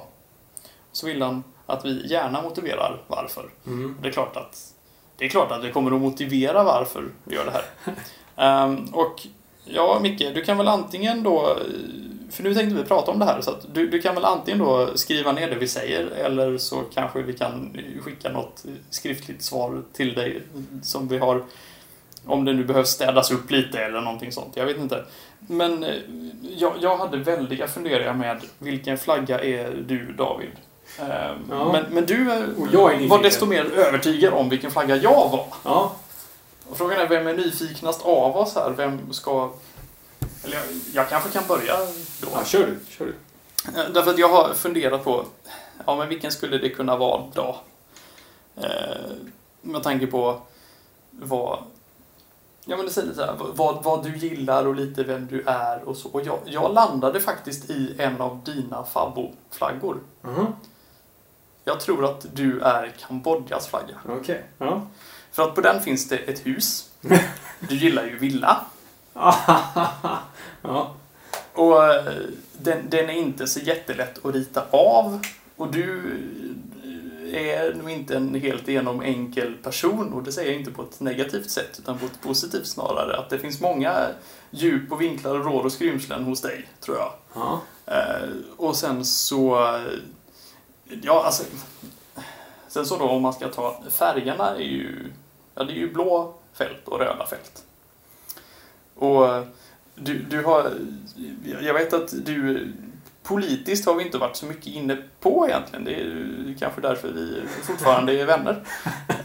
Så 0.93 1.07
vill 1.07 1.23
han 1.23 1.45
att 1.71 1.85
vi 1.85 2.07
gärna 2.07 2.43
motiverar 2.43 3.03
varför. 3.07 3.45
Mm. 3.67 3.97
Det 4.03 4.09
är 4.09 4.13
klart 4.13 4.37
att 4.37 4.75
det 5.17 5.25
är 5.25 5.29
klart 5.29 5.53
att 5.53 5.65
vi 5.65 5.73
kommer 5.73 5.95
att 5.95 6.01
motivera 6.01 6.65
varför 6.65 7.05
vi 7.25 7.35
gör 7.37 7.45
det 7.45 7.51
här. 7.51 7.95
Ehm, 8.37 8.85
och 8.93 9.27
ja, 9.65 9.99
Micke, 10.03 10.35
du 10.35 10.45
kan 10.45 10.59
väl 10.59 10.69
antingen 10.69 11.23
då, 11.23 11.57
för 12.31 12.43
nu 12.43 12.55
tänkte 12.55 12.77
vi 12.77 12.85
prata 12.85 13.11
om 13.11 13.19
det 13.19 13.25
här, 13.25 13.41
så 13.41 13.51
att 13.51 13.75
du, 13.75 13.89
du 13.89 14.01
kan 14.01 14.15
väl 14.15 14.25
antingen 14.25 14.59
då 14.59 14.97
skriva 14.97 15.33
ner 15.33 15.51
det 15.51 15.57
vi 15.57 15.69
säger 15.69 16.07
eller 16.07 16.59
så 16.59 16.83
kanske 16.95 17.23
vi 17.23 17.33
kan 17.33 17.79
skicka 18.03 18.33
något 18.33 18.65
skriftligt 18.91 19.43
svar 19.43 19.83
till 19.93 20.15
dig 20.15 20.43
som 20.83 21.09
vi 21.09 21.19
har 21.19 21.45
om 22.25 22.45
det 22.45 22.53
nu 22.53 22.65
behövs 22.65 22.89
städas 22.89 23.31
upp 23.31 23.51
lite 23.51 23.79
eller 23.79 24.01
någonting 24.01 24.33
sånt. 24.33 24.57
Jag 24.57 24.67
vet 24.67 24.79
inte. 24.79 25.05
Men 25.39 25.85
eh, 25.85 25.95
jag, 26.57 26.73
jag 26.81 26.97
hade 26.97 27.17
väldiga 27.17 27.69
funderingar 27.69 28.15
med 28.15 28.41
vilken 28.59 28.99
flagga 28.99 29.41
är 29.41 29.85
du, 29.87 30.13
David? 30.13 30.51
Ehm, 30.99 31.39
Ja. 31.51 31.73
Men, 31.73 31.85
men 31.91 32.07
du 32.07 32.33
eh, 32.33 33.09
var 33.09 33.23
desto 33.23 33.47
mer 33.47 33.65
övertygad 33.65 34.35
om 34.35 34.49
vilken 34.49 34.71
flagga 34.71 34.97
jag 34.97 35.29
var. 35.31 35.47
Ja. 35.65 35.93
Och 36.71 36.77
frågan 36.79 37.01
är 37.01 37.09
vem 37.09 37.27
är 37.27 37.35
nyfiknast 37.35 38.03
av 38.03 38.37
oss 38.37 38.55
här? 38.55 38.71
Vem 38.71 39.13
ska... 39.13 39.51
Eller 40.45 40.57
jag, 40.57 40.65
jag 40.93 41.09
kanske 41.09 41.31
kan 41.31 41.43
börja 41.49 41.77
då. 42.21 42.29
ja, 42.33 42.45
kör 42.45 42.67
du. 42.67 42.79
Kör 42.91 43.05
du. 43.05 43.15
Eh, 43.81 43.89
Därför 43.95 44.11
att 44.11 44.19
jag 44.19 44.29
har 44.29 44.55
funderat 44.55 45.05
på, 45.05 45.25
ja 45.87 45.97
men 45.97 46.09
vilken 46.09 46.33
skulle 46.33 46.59
det 46.59 46.69
kunna 46.69 46.97
vara 46.97 47.23
då? 47.35 47.57
Eh, 48.57 48.67
med 49.63 49.83
tanke 49.83 50.07
på 50.07 50.41
vad, 51.11 51.59
ja 52.65 52.77
men 52.77 52.87
det 52.87 52.93
säger 52.93 53.09
lite 53.09 53.21
så 53.21 53.27
här, 53.27 53.35
vad, 53.39 53.83
vad 53.85 54.05
du 54.05 54.17
gillar 54.17 54.67
och 54.67 54.75
lite 54.75 55.03
vem 55.03 55.27
du 55.27 55.43
är 55.47 55.83
och 55.89 55.97
så. 55.97 56.09
Och 56.09 56.23
jag, 56.27 56.39
jag 56.45 56.75
landade 56.75 57.21
faktiskt 57.21 57.71
i 57.71 57.95
en 57.99 58.21
av 58.21 58.41
dina 58.45 58.85
favoritflaggor. 58.85 59.97
Mhm. 60.23 60.47
Jag 61.65 61.81
tror 61.81 62.05
att 62.05 62.27
du 62.35 62.61
är 62.61 62.93
Kambodjas 62.99 63.69
flagga. 63.69 63.95
Okej. 64.09 64.45
Ja. 64.59 64.87
För 65.33 65.43
att 65.43 65.55
på 65.55 65.61
den 65.61 65.83
finns 65.83 66.09
det 66.09 66.17
ett 66.17 66.47
hus. 66.47 66.91
Du 67.69 67.77
gillar 67.77 68.05
ju 68.05 68.19
villa. 68.19 68.65
ja. 70.63 70.95
Och 71.53 71.85
eh, 71.85 72.13
den, 72.59 72.91
den 72.91 73.11
är 73.11 73.15
inte 73.15 73.47
så 73.47 73.61
jättelätt 73.61 74.25
att 74.25 74.35
rita 74.35 74.67
av. 74.71 75.21
Och 75.57 75.73
du 75.73 76.17
är 77.33 77.75
nog 77.75 77.91
inte 77.91 78.17
en 78.17 78.35
helt 78.35 78.69
igenom 78.69 79.03
enkel 79.03 79.55
person. 79.55 80.13
Och 80.13 80.23
det 80.23 80.33
säger 80.33 80.51
jag 80.51 80.61
inte 80.61 80.71
på 80.71 80.83
ett 80.83 81.01
negativt 81.01 81.51
sätt 81.51 81.79
utan 81.79 81.99
på 81.99 82.07
ett 82.07 82.21
positivt 82.23 82.67
snarare. 82.67 83.17
Att 83.17 83.31
det 83.31 83.39
finns 83.39 83.61
många 83.61 84.07
djup 84.51 84.93
och 84.93 85.01
vinklar 85.01 85.39
och 85.39 85.45
rår 85.45 85.65
och 85.65 85.73
skrymslen 85.73 86.25
hos 86.25 86.41
dig, 86.41 86.69
tror 86.81 86.97
jag. 86.97 87.13
Ja. 87.35 87.61
Eh, 87.87 88.29
och 88.57 88.77
sen 88.77 89.05
så... 89.05 89.79
eh, 90.91 90.99
Ja, 91.03 91.25
alltså... 91.25 91.45
Sen 92.69 92.87
så 92.87 92.97
då 92.99 93.05
om 93.05 93.23
man 93.23 93.33
ska 93.33 93.49
ta 93.49 93.83
färgerna 93.91 94.49
är 94.57 94.61
ju... 94.61 95.13
Ja, 95.55 95.65
det 95.65 95.73
är 95.73 95.77
ju 95.77 95.93
blå 95.93 96.35
fält 96.53 96.89
och 96.89 96.99
röda 96.99 97.27
fält. 97.27 97.65
Och 98.95 99.47
du, 99.95 100.19
du 100.19 100.45
har... 100.45 100.73
Jag 101.61 101.75
vet 101.75 101.93
att 101.93 102.15
du... 102.25 102.73
Politiskt 103.23 103.87
har 103.87 103.95
vi 103.95 104.05
inte 104.05 104.19
varit 104.19 104.37
så 104.37 104.47
mycket 104.47 104.67
inne 104.67 104.97
på 105.21 105.47
egentligen. 105.49 105.85
Det 105.85 105.95
är 105.95 106.55
kanske 106.59 106.81
därför 106.81 107.09
vi 107.09 107.43
fortfarande 107.63 108.21
är 108.21 108.27
vänner. 108.27 108.65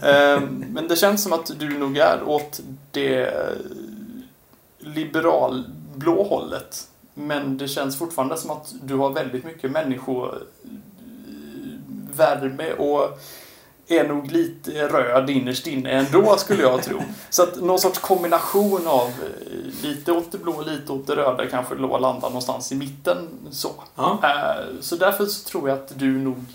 Eh, 0.02 0.42
Men 0.50 0.88
det 0.88 0.96
känns 0.96 1.24
som 1.24 1.34
att 1.34 1.60
du 1.60 1.78
nog 1.78 1.98
är 1.98 2.24
åt 2.24 2.62
det 2.92 3.34
liberalblå 4.78 6.24
hållet. 6.24 6.88
Men 7.14 7.58
det 7.58 7.68
känns 7.68 8.00
fortfarande 8.00 8.38
som 8.38 8.52
att 8.52 8.74
du 8.84 8.96
har 8.96 9.10
väldigt 9.10 9.46
mycket 9.46 9.72
människovärme 12.18 12.74
och 12.74 13.20
är 13.88 14.08
nog 14.08 14.32
lite 14.32 14.88
röd 14.88 15.30
innerst 15.30 15.68
inne 15.68 15.90
ändå 15.90 16.38
skulle 16.38 16.62
jag 16.64 16.84
tro. 16.84 17.02
Så 17.30 17.44
att 17.44 17.56
någon 17.62 17.80
sorts 17.80 18.00
kombination 18.00 18.88
av 18.88 19.08
eh, 19.08 19.84
lite 19.84 20.12
åt 20.12 20.32
det 20.32 20.38
blå, 20.38 20.62
lite 20.62 20.92
åt 20.92 21.08
det 21.08 21.16
röda 21.16 21.46
kanske 21.48 21.76
då 21.76 21.98
landar 21.98 22.28
någonstans 22.30 22.72
i 22.72 22.76
mitten 22.76 23.28
så. 23.52 23.72
Ja. 23.96 24.20
Eh, 24.24 24.82
Så 24.82 24.96
därför 24.96 25.26
så 25.26 25.50
tror 25.50 25.70
jag 25.70 25.78
att 25.78 26.00
du 26.00 26.18
nog 26.18 26.46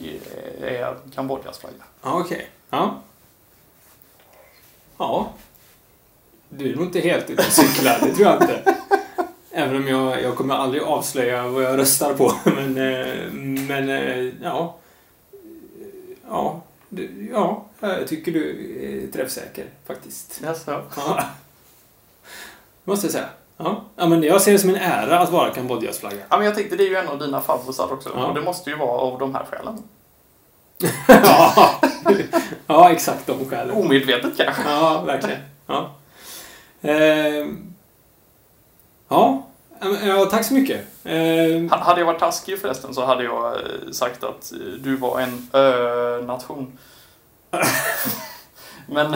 eh, 0.61 0.73
är 0.73 0.95
Kambodjas 1.14 1.59
flagga. 1.59 1.85
Ja, 2.02 2.21
okej. 2.21 2.49
Ja. 2.71 2.95
Ja. 4.99 5.29
Du 6.49 6.73
är 6.73 6.76
nog 6.76 6.85
inte 6.85 7.00
helt 7.00 7.31
ute 7.31 7.43
och 7.47 7.52
cyklar, 7.52 7.99
det 8.02 8.14
tror 8.14 8.29
jag 8.29 8.43
inte. 8.43 8.75
Även 9.50 9.76
om 9.76 9.88
jag, 9.88 10.23
jag 10.23 10.37
kommer 10.37 10.55
aldrig 10.55 10.83
avslöja 10.83 11.49
vad 11.49 11.62
jag 11.62 11.79
röstar 11.79 12.14
på. 12.14 12.33
Men, 12.50 12.75
men 13.67 14.33
ja. 14.43 14.76
Ja, 16.31 16.61
du, 16.89 17.29
ja, 17.33 17.65
jag 17.81 18.09
tycker 18.09 18.33
du 18.33 18.51
är 18.83 19.13
träffsäker 19.13 19.65
faktiskt. 19.87 20.41
Jaså? 20.45 20.83
Ja. 20.97 21.25
Måste 22.85 23.07
jag 23.07 23.13
säga. 23.13 23.29
Ja. 23.57 23.85
ja, 23.97 24.07
men 24.07 24.23
jag 24.23 24.43
ser 24.43 24.53
det 24.53 24.59
som 24.59 24.71
en 24.71 24.77
ära 24.77 25.19
att 25.19 25.31
vara 25.31 25.51
Kambodjas 25.51 25.99
flagga. 25.99 26.17
Ja, 26.29 26.37
men 26.37 26.47
jag 26.47 26.55
tänkte 26.55 26.77
det 26.77 26.85
är 26.85 26.89
ju 26.89 26.97
en 26.97 27.09
av 27.09 27.19
dina 27.19 27.41
favorisar 27.41 27.93
också. 27.93 28.11
Ja. 28.15 28.27
Och 28.27 28.35
det 28.35 28.41
måste 28.41 28.71
ju 28.71 28.77
vara 28.77 28.91
av 28.91 29.19
de 29.19 29.35
här 29.35 29.45
skälen. 29.45 29.83
ja. 31.07 31.81
ja, 32.67 32.91
exakt 32.93 33.27
de 33.27 33.45
skälen. 33.45 33.77
Omedvetet 33.77 34.37
kanske. 34.37 34.63
Ja, 34.67 35.03
verkligen. 35.07 35.41
Ja. 35.67 35.95
Ehm. 36.83 37.75
Ja, 39.09 39.47
ja, 40.05 40.25
tack 40.31 40.45
så 40.45 40.55
mycket. 40.55 40.81
Ha- 41.71 41.77
Hade 41.79 42.01
jag 42.01 42.07
varit 42.07 42.21
taskig 42.21 42.59
förresten 42.59 42.95
så 42.95 43.05
hade 43.05 43.25
jag 43.25 43.55
eh, 43.55 43.61
sagt 43.93 44.25
att 44.25 44.53
eh, 44.53 44.59
du 44.59 44.97
var 44.97 45.21
en 45.21 45.49
ö-nation. 45.53 46.79
Men 48.87 49.15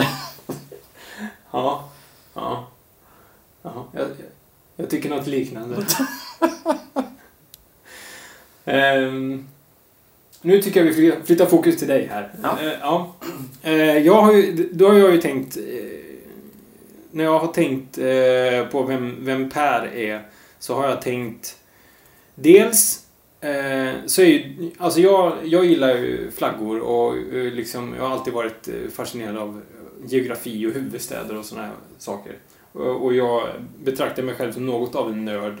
Ja, 1.51 1.89
ja. 2.33 2.67
ja 3.61 3.85
jag, 3.93 4.07
jag 4.75 4.89
tycker 4.89 5.09
något 5.09 5.27
liknande. 5.27 5.75
Ehm, 8.65 9.47
nu 10.41 10.61
tycker 10.61 10.79
jag 10.79 10.87
vi 10.87 10.93
fly- 10.93 11.23
flyttar 11.25 11.45
fokus 11.45 11.77
till 11.77 11.87
dig 11.87 12.07
här. 12.11 12.31
Ja. 12.43 12.57
Eh, 12.61 12.73
ja. 12.81 13.13
Eh, 13.61 13.97
jag 13.97 14.21
har 14.21 14.33
ju, 14.33 14.69
då 14.73 14.87
har 14.87 14.95
jag 14.97 15.11
ju 15.11 15.21
tänkt... 15.21 15.57
eh, 15.57 15.63
När 17.11 17.23
jag 17.23 17.39
har 17.39 17.47
tänkt 17.47 17.97
eh, 17.97 18.71
på 18.71 18.83
vem, 18.83 19.25
vem 19.25 19.49
Per 19.49 19.95
är 19.95 20.21
så 20.65 20.75
har 20.75 20.89
jag 20.89 21.01
tänkt... 21.01 21.57
Dels 22.35 23.05
eh, 23.41 23.93
så 24.05 24.21
är 24.21 24.25
ju... 24.25 24.71
Alltså 24.77 24.99
jag, 25.01 25.33
jag 25.43 25.65
gillar 25.65 25.95
ju 25.95 26.31
flaggor 26.31 26.79
och 26.79 27.17
eh, 27.17 27.53
liksom, 27.53 27.93
jag 27.97 28.03
har 28.03 28.11
alltid 28.11 28.33
varit 28.33 28.67
eh, 28.67 28.73
fascinerad 28.93 29.37
av 29.37 29.61
geografi 30.05 30.67
och 30.67 30.71
huvudstäder 30.71 31.37
och 31.37 31.45
sådana 31.45 31.67
här 31.67 31.75
saker. 31.97 32.35
Och 32.71 33.03
och 33.05 33.13
jag 33.13 33.49
betraktar 33.83 34.23
mig 34.23 34.35
själv 34.35 34.53
som 34.53 34.65
något 34.65 34.95
av 34.95 35.09
en 35.11 35.25
nörd. 35.25 35.57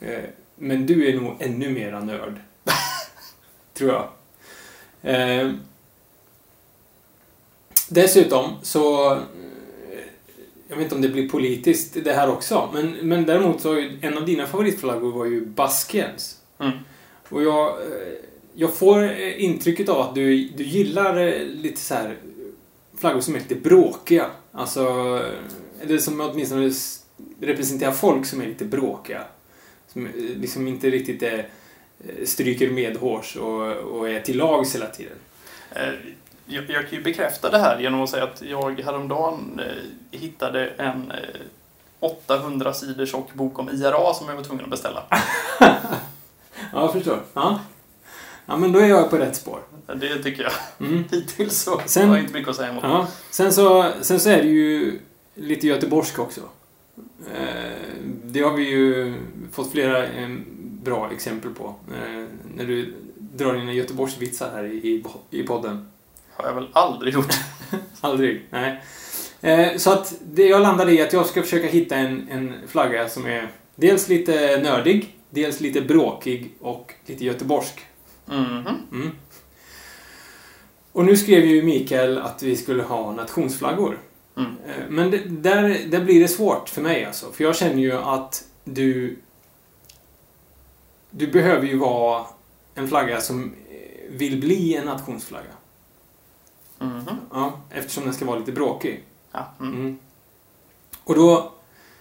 Eh, 0.00 0.24
Men 0.56 0.86
du 0.86 1.08
är 1.08 1.20
nog 1.20 1.36
ännu 1.38 1.70
mera 1.70 2.00
nörd. 2.00 2.40
Tror 3.74 3.90
jag. 3.90 4.08
Eh, 5.02 5.52
Dessutom 7.88 8.56
så... 8.62 9.18
Jag 10.72 10.76
vet 10.76 10.84
inte 10.84 10.94
om 10.94 11.02
det 11.02 11.08
blir 11.08 11.28
politiskt 11.28 12.04
det 12.04 12.12
här 12.12 12.30
också. 12.30 12.70
Men, 12.74 12.92
men 12.92 13.26
däremot 13.26 13.60
så 13.60 13.68
har 13.68 13.80
ju 13.80 13.98
en 14.02 14.18
av 14.18 14.26
dina 14.26 14.46
favoritflaggor 14.46 15.12
var 15.12 15.24
ju 15.24 15.46
Baskiens. 15.46 16.38
Mm. 16.58 16.72
Och 17.28 17.42
jag, 17.42 17.68
eh, 17.68 18.12
jag 18.54 18.74
får 18.74 19.02
eh, 19.02 19.44
intrycket 19.44 19.88
av 19.88 20.00
att 20.00 20.14
du, 20.14 20.48
du 20.48 20.64
gillar 20.64 21.16
eh, 21.16 21.46
lite 21.46 21.80
så 21.80 21.94
här 21.94 22.16
flaggor 22.98 23.20
som 23.20 23.34
är 23.34 23.38
lite 23.38 23.54
bråkiga. 23.54 24.26
Alltså, 24.52 24.82
eller 25.80 25.98
som 25.98 26.20
åtminstone 26.20 26.72
representerar 27.40 27.92
folk 27.92 28.26
som 28.26 28.40
är 28.40 28.46
lite 28.46 28.64
bråkiga. 28.64 29.22
Som 29.88 30.08
liksom 30.16 30.68
inte 30.68 30.90
riktigt 30.90 31.22
är, 31.22 31.48
stryker 32.24 32.70
medhårs 32.70 33.36
och, 33.36 33.72
och 33.72 34.08
är 34.08 34.20
till 34.20 34.36
lags 34.36 34.74
hela 34.74 34.86
tiden. 34.86 35.16
Eh, 36.52 36.56
jag, 36.56 36.70
jag 36.70 36.88
kan 36.88 36.98
ju 36.98 37.04
bekräfta 37.04 37.50
det 37.50 37.58
här 37.58 37.78
genom 37.80 38.00
att 38.02 38.10
säga 38.10 38.24
att 38.24 38.42
jag 38.42 38.80
häromdagen 38.80 39.60
eh, 39.60 40.18
hittade 40.18 40.66
en 40.68 41.10
eh, 41.10 41.40
800 42.00 42.72
sidor 42.74 43.06
tjock 43.06 43.34
bok 43.34 43.58
om 43.58 43.68
IRA 43.70 44.14
som 44.14 44.28
jag 44.28 44.36
var 44.36 44.42
tvungen 44.42 44.64
att 44.64 44.70
beställa. 44.70 45.04
Ja, 46.72 46.80
jag 46.80 46.92
förstår. 46.92 47.22
Ja. 47.34 47.60
ja, 48.46 48.56
men 48.56 48.72
då 48.72 48.78
är 48.78 48.86
jag 48.88 49.10
på 49.10 49.16
rätt 49.16 49.36
spår. 49.36 49.60
Det 49.96 50.22
tycker 50.22 50.42
jag. 50.42 50.52
Mm. 50.88 51.04
Hittills 51.10 51.62
så 51.62 51.80
Sen- 51.86 52.08
har 52.08 52.16
jag 52.16 52.22
inte 52.24 52.34
mycket 52.34 52.48
att 52.50 52.56
säga 52.56 52.68
emot. 52.68 52.84
Ja. 52.84 53.06
Sen, 53.30 53.52
så, 53.52 53.92
sen 54.00 54.20
så 54.20 54.28
är 54.30 54.36
det 54.42 54.48
ju 54.48 54.98
lite 55.34 55.66
göteborgsk 55.66 56.18
också. 56.18 56.40
Eh, 57.34 57.72
Det 58.24 58.40
har 58.40 58.52
vi 58.56 58.70
ju 58.70 59.14
fått 59.52 59.70
flera 59.72 60.06
eh, 60.06 60.28
bra 60.62 61.10
exempel 61.12 61.54
på. 61.54 61.74
eh, 61.94 62.26
När 62.56 62.64
du 62.64 62.94
drar 63.18 63.54
dina 63.54 63.72
Göteborgsvitsar 63.72 64.50
här 64.54 64.64
i, 64.64 64.76
i, 64.76 65.04
i 65.30 65.42
podden. 65.42 65.88
Har 66.34 66.46
jag 66.46 66.54
väl 66.54 66.68
aldrig 66.72 67.14
gjort. 67.14 67.34
Aldrig. 68.00 68.46
Nej. 68.50 68.82
Eh, 69.40 69.76
Så 69.76 69.92
att 69.92 70.14
det 70.24 70.46
jag 70.46 70.62
landade 70.62 70.92
i 70.92 71.02
att 71.02 71.12
jag 71.12 71.26
ska 71.26 71.42
försöka 71.42 71.66
hitta 71.66 71.96
en, 71.96 72.28
en 72.30 72.54
flagga 72.68 73.08
som 73.08 73.26
är 73.26 73.50
dels 73.74 74.08
lite 74.08 74.60
nördig, 74.62 75.16
dels 75.30 75.60
lite 75.60 75.80
bråkig 75.80 76.54
och 76.60 76.94
lite 77.06 77.24
göteborgsk. 77.24 77.80
Mhm. 78.26 78.66
Mm. 78.92 79.10
Och 80.92 81.04
nu 81.04 81.16
skrev 81.16 81.44
ju 81.44 81.62
Mikael 81.62 82.18
att 82.18 82.42
vi 82.42 82.56
skulle 82.56 82.82
ha 82.82 83.12
nationsflaggor. 83.12 83.98
Mm. 84.36 84.50
Eh, 84.66 84.84
Men 84.88 85.10
det, 85.10 85.18
där, 85.28 85.78
där 85.90 86.00
blir 86.04 86.20
det 86.20 86.28
svårt 86.28 86.68
för 86.68 86.82
mig 86.82 87.04
alltså. 87.04 87.32
För 87.32 87.44
jag 87.44 87.56
känner 87.56 87.82
ju 87.82 87.92
att 87.92 88.44
du... 88.64 89.16
Du 91.10 91.26
behöver 91.26 91.66
ju 91.66 91.76
vara 91.76 92.24
en 92.74 92.88
flagga 92.88 93.20
som 93.20 93.44
eh, 93.70 94.10
vill 94.10 94.40
bli 94.40 94.76
en 94.76 94.84
nationsflagga. 94.86 95.50
Mhm. 96.82 97.16
Ja, 97.32 97.52
eftersom 97.70 98.04
den 98.04 98.14
ska 98.14 98.24
vara 98.24 98.38
lite 98.38 98.52
bråkig. 98.52 99.04
Ja. 99.32 99.46
Mm. 99.60 99.74
Mm. 99.74 99.98
Och 101.04 101.14
då 101.14 101.52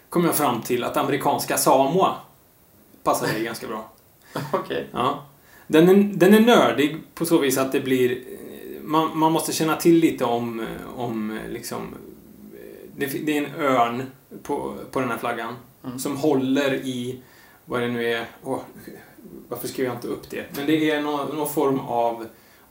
kom 0.10 0.26
jag 0.26 0.36
fram 0.36 0.62
till 0.62 0.84
att 0.84 0.98
amerikanska 0.98 1.58
Samoa 1.58 2.16
passar 3.04 3.28
dig 3.28 3.44
ganska 3.44 3.68
bra. 3.68 3.92
Okej. 4.54 4.88
Ja. 4.92 5.26
Den 5.68 5.90
är, 5.90 5.96
den 5.96 6.34
är 6.34 6.40
nördig 6.40 6.98
på 7.14 7.26
så 7.26 7.38
vis 7.38 7.58
att 7.58 7.72
det 7.72 7.80
blir... 7.80 8.24
Man, 8.82 9.18
man 9.18 9.32
måste 9.32 9.54
känna 9.54 9.76
till 9.76 9.96
lite 9.96 10.26
om, 10.26 10.66
om 10.96 11.40
liksom... 11.50 11.96
Det, 12.96 13.06
det 13.26 13.38
är 13.38 13.44
en 13.44 13.56
örn 13.66 14.04
på, 14.44 14.76
på 14.92 15.00
den 15.00 15.10
här 15.10 15.18
flaggan 15.18 15.56
Mm. 15.84 16.00
som 16.00 16.18
håller 16.18 16.74
i, 16.74 17.22
vad 17.66 17.82
det 17.82 17.88
nu 17.88 18.06
är, 18.14 18.26
åh, 18.44 18.60
varför 19.50 19.68
skrev 19.68 19.86
jag 19.86 19.96
inte 19.96 20.08
upp 20.08 20.30
det? 20.30 20.46
Men 20.58 20.66
det 20.66 20.92
är 20.92 21.02
någon, 21.02 21.36
någon 21.38 21.50
form 21.50 21.80
av, 21.80 22.28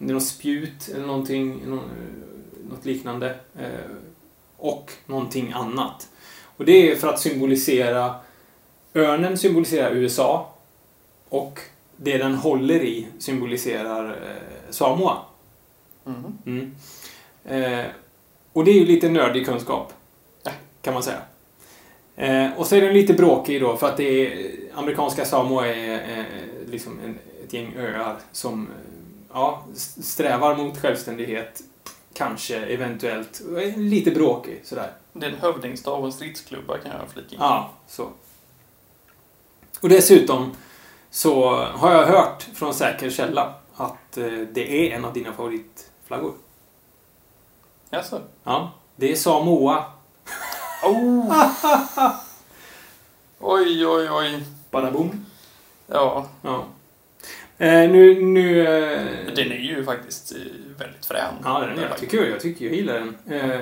det 0.06 0.12
är 0.12 0.14
något 0.14 0.26
spjut 0.26 0.88
eller 0.94 1.06
någonting, 1.06 1.62
någon, 1.66 1.78
eh, 1.78 2.70
något 2.70 2.84
liknande. 2.84 3.34
Eh, 3.58 3.90
och 4.56 4.92
någonting 5.06 5.52
annat. 5.52 6.08
Och 6.56 6.64
det 6.64 6.90
är 6.90 6.96
för 6.96 7.08
att 7.08 7.20
symbolisera, 7.20 8.14
örnen 8.94 9.38
symboliserar 9.38 9.90
USA 9.90 10.54
och 11.28 11.60
det 11.96 12.18
den 12.18 12.34
håller 12.34 12.82
i 12.82 13.06
symboliserar 13.18 14.08
eh, 14.08 14.70
Samoa. 14.70 15.16
Mhm. 16.04 16.38
Mm. 16.46 16.74
Eh, 17.44 17.86
och 18.52 18.64
det 18.64 18.70
är 18.70 18.74
ju 18.74 18.86
lite 18.86 19.08
nördig 19.08 19.46
kunskap. 19.46 19.92
Kan 20.82 20.94
man 20.94 21.02
säga. 21.02 21.22
Eh, 22.16 22.58
och 22.58 22.66
så 22.66 22.76
är 22.76 22.80
den 22.80 22.94
lite 22.94 23.14
bråkig 23.14 23.60
då 23.60 23.76
för 23.76 23.88
att 23.88 23.96
det 23.96 24.26
är, 24.26 24.50
amerikanska 24.74 25.24
Samoa 25.24 25.66
är 25.66 26.18
eh, 26.18 26.24
liksom 26.70 26.98
en, 27.04 27.18
ett 27.44 27.52
gäng 27.52 27.74
öar 27.76 28.16
som 28.32 28.68
ja, 29.32 29.64
strävar 30.02 30.56
mot 30.56 30.78
självständighet. 30.78 31.62
Kanske, 32.14 32.56
eventuellt. 32.56 33.40
Lite 33.76 34.10
bråkig 34.10 34.62
sådär. 34.64 34.92
Det 35.12 35.26
är 35.26 35.30
en 35.30 35.38
hövdingstad 35.38 35.90
och 35.92 36.06
en 36.06 36.12
stridsklubba 36.12 36.78
kan 36.78 36.92
jag 36.92 37.08
flika 37.08 37.34
in. 37.34 37.40
Ja, 37.40 37.70
så. 37.88 38.08
Och 39.80 39.88
dessutom 39.88 40.52
så 41.10 41.54
har 41.56 41.92
jag 41.92 42.06
hört 42.06 42.42
från 42.54 42.74
säker 42.74 43.10
källa 43.10 43.54
att 43.74 44.16
eh, 44.16 44.26
det 44.26 44.92
är 44.92 44.96
en 44.96 45.04
av 45.04 45.12
dina 45.12 45.32
favoritflaggor. 45.32 46.34
Jaså? 47.90 48.20
Ja, 48.44 48.72
det 48.96 49.12
är 49.12 49.16
Samoa. 49.16 49.84
Oh. 50.84 51.46
oj, 53.38 53.86
oj, 53.86 54.10
oj. 54.10 54.44
Badaboom. 54.70 55.26
Ja, 55.86 56.26
Ja. 56.42 56.64
Eh, 57.60 57.90
nu... 57.90 58.22
nu 58.22 58.60
eh, 58.60 59.34
den 59.34 59.52
är 59.52 59.60
ju 59.60 59.84
faktiskt 59.84 60.32
eh, 60.32 60.38
väldigt 60.78 61.06
frän. 61.06 61.34
Ja, 61.44 61.60
den 61.60 61.78
är, 61.78 61.82
jag, 61.82 61.98
tycker, 61.98 62.24
jag 62.30 62.40
tycker 62.40 62.64
jag 62.64 62.74
gillar 62.74 62.94
den. 62.94 63.40
Eh, 63.40 63.60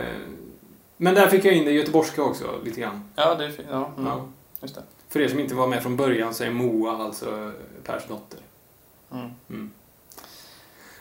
men 0.97 1.15
där 1.15 1.27
fick 1.27 1.45
jag 1.45 1.55
in 1.55 1.65
det 1.65 1.73
göteborgska 1.73 2.23
också, 2.23 2.61
lite 2.65 2.81
grann. 2.81 3.11
Ja, 3.17 3.35
det 3.35 3.45
är 3.45 3.51
fint. 3.51 3.69
Ja, 3.71 3.93
mm. 3.97 4.07
Ja. 4.07 4.29
just 4.63 4.75
det. 4.75 4.83
För 5.09 5.21
er 5.21 5.29
som 5.29 5.39
inte 5.39 5.55
var 5.55 5.67
med 5.67 5.83
från 5.83 5.97
början 5.97 6.35
så 6.35 6.45
är 6.45 6.51
Moa 6.51 7.05
alltså 7.05 7.53
Pers 7.85 8.03
dotter. 8.09 8.41
Mm. 9.13 9.31
Mm. 9.51 9.71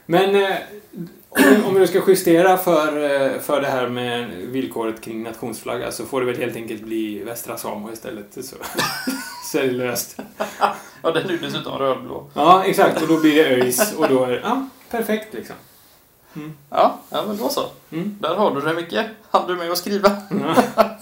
Men 0.05 0.55
om, 1.65 1.73
du 1.73 1.87
ska 1.87 2.01
justera 2.07 2.57
för, 2.57 3.03
eh, 3.03 3.39
för 3.39 3.61
det 3.61 3.67
här 3.67 3.87
med 3.87 4.29
villkoret 4.29 5.01
kring 5.01 5.23
nationsflagga 5.23 5.91
så 5.91 6.05
får 6.05 6.19
det 6.21 6.25
väl 6.25 6.37
helt 6.37 6.55
enkelt 6.55 6.81
bli 6.81 7.23
Västra 7.23 7.57
Samoa 7.57 7.93
istället. 7.93 8.33
Så, 8.33 8.55
så 9.51 9.57
är 9.57 9.63
det 9.63 9.71
löst. 9.71 10.19
Ja, 11.01 11.11
den 11.11 11.25
är 11.25 11.31
ju 11.31 11.37
dessutom 11.37 11.79
rödblå. 11.79 12.29
Ja, 12.33 12.63
exakt. 12.63 13.01
Och 13.01 13.07
då 13.07 13.19
blir 13.19 13.35
det 13.35 13.49
ÖIS 13.49 13.93
och 13.97 14.09
då 14.09 14.23
är 14.23 14.31
det 14.31 14.39
ja, 14.39 14.67
perfekt 14.89 15.33
liksom. 15.33 15.55
Mm. 16.35 16.57
Ja, 16.69 16.99
ja, 17.09 17.23
men 17.27 17.37
då 17.37 17.49
så. 17.49 17.65
Mm. 17.91 18.17
Där 18.21 18.35
har 18.35 18.55
du 18.55 18.61
det, 18.61 18.73
Micke. 18.73 18.97
Hann 19.31 19.47
du 19.47 19.55
med 19.55 19.71
att 19.71 19.77
skriva? 19.77 20.21
Ja. 20.29 20.63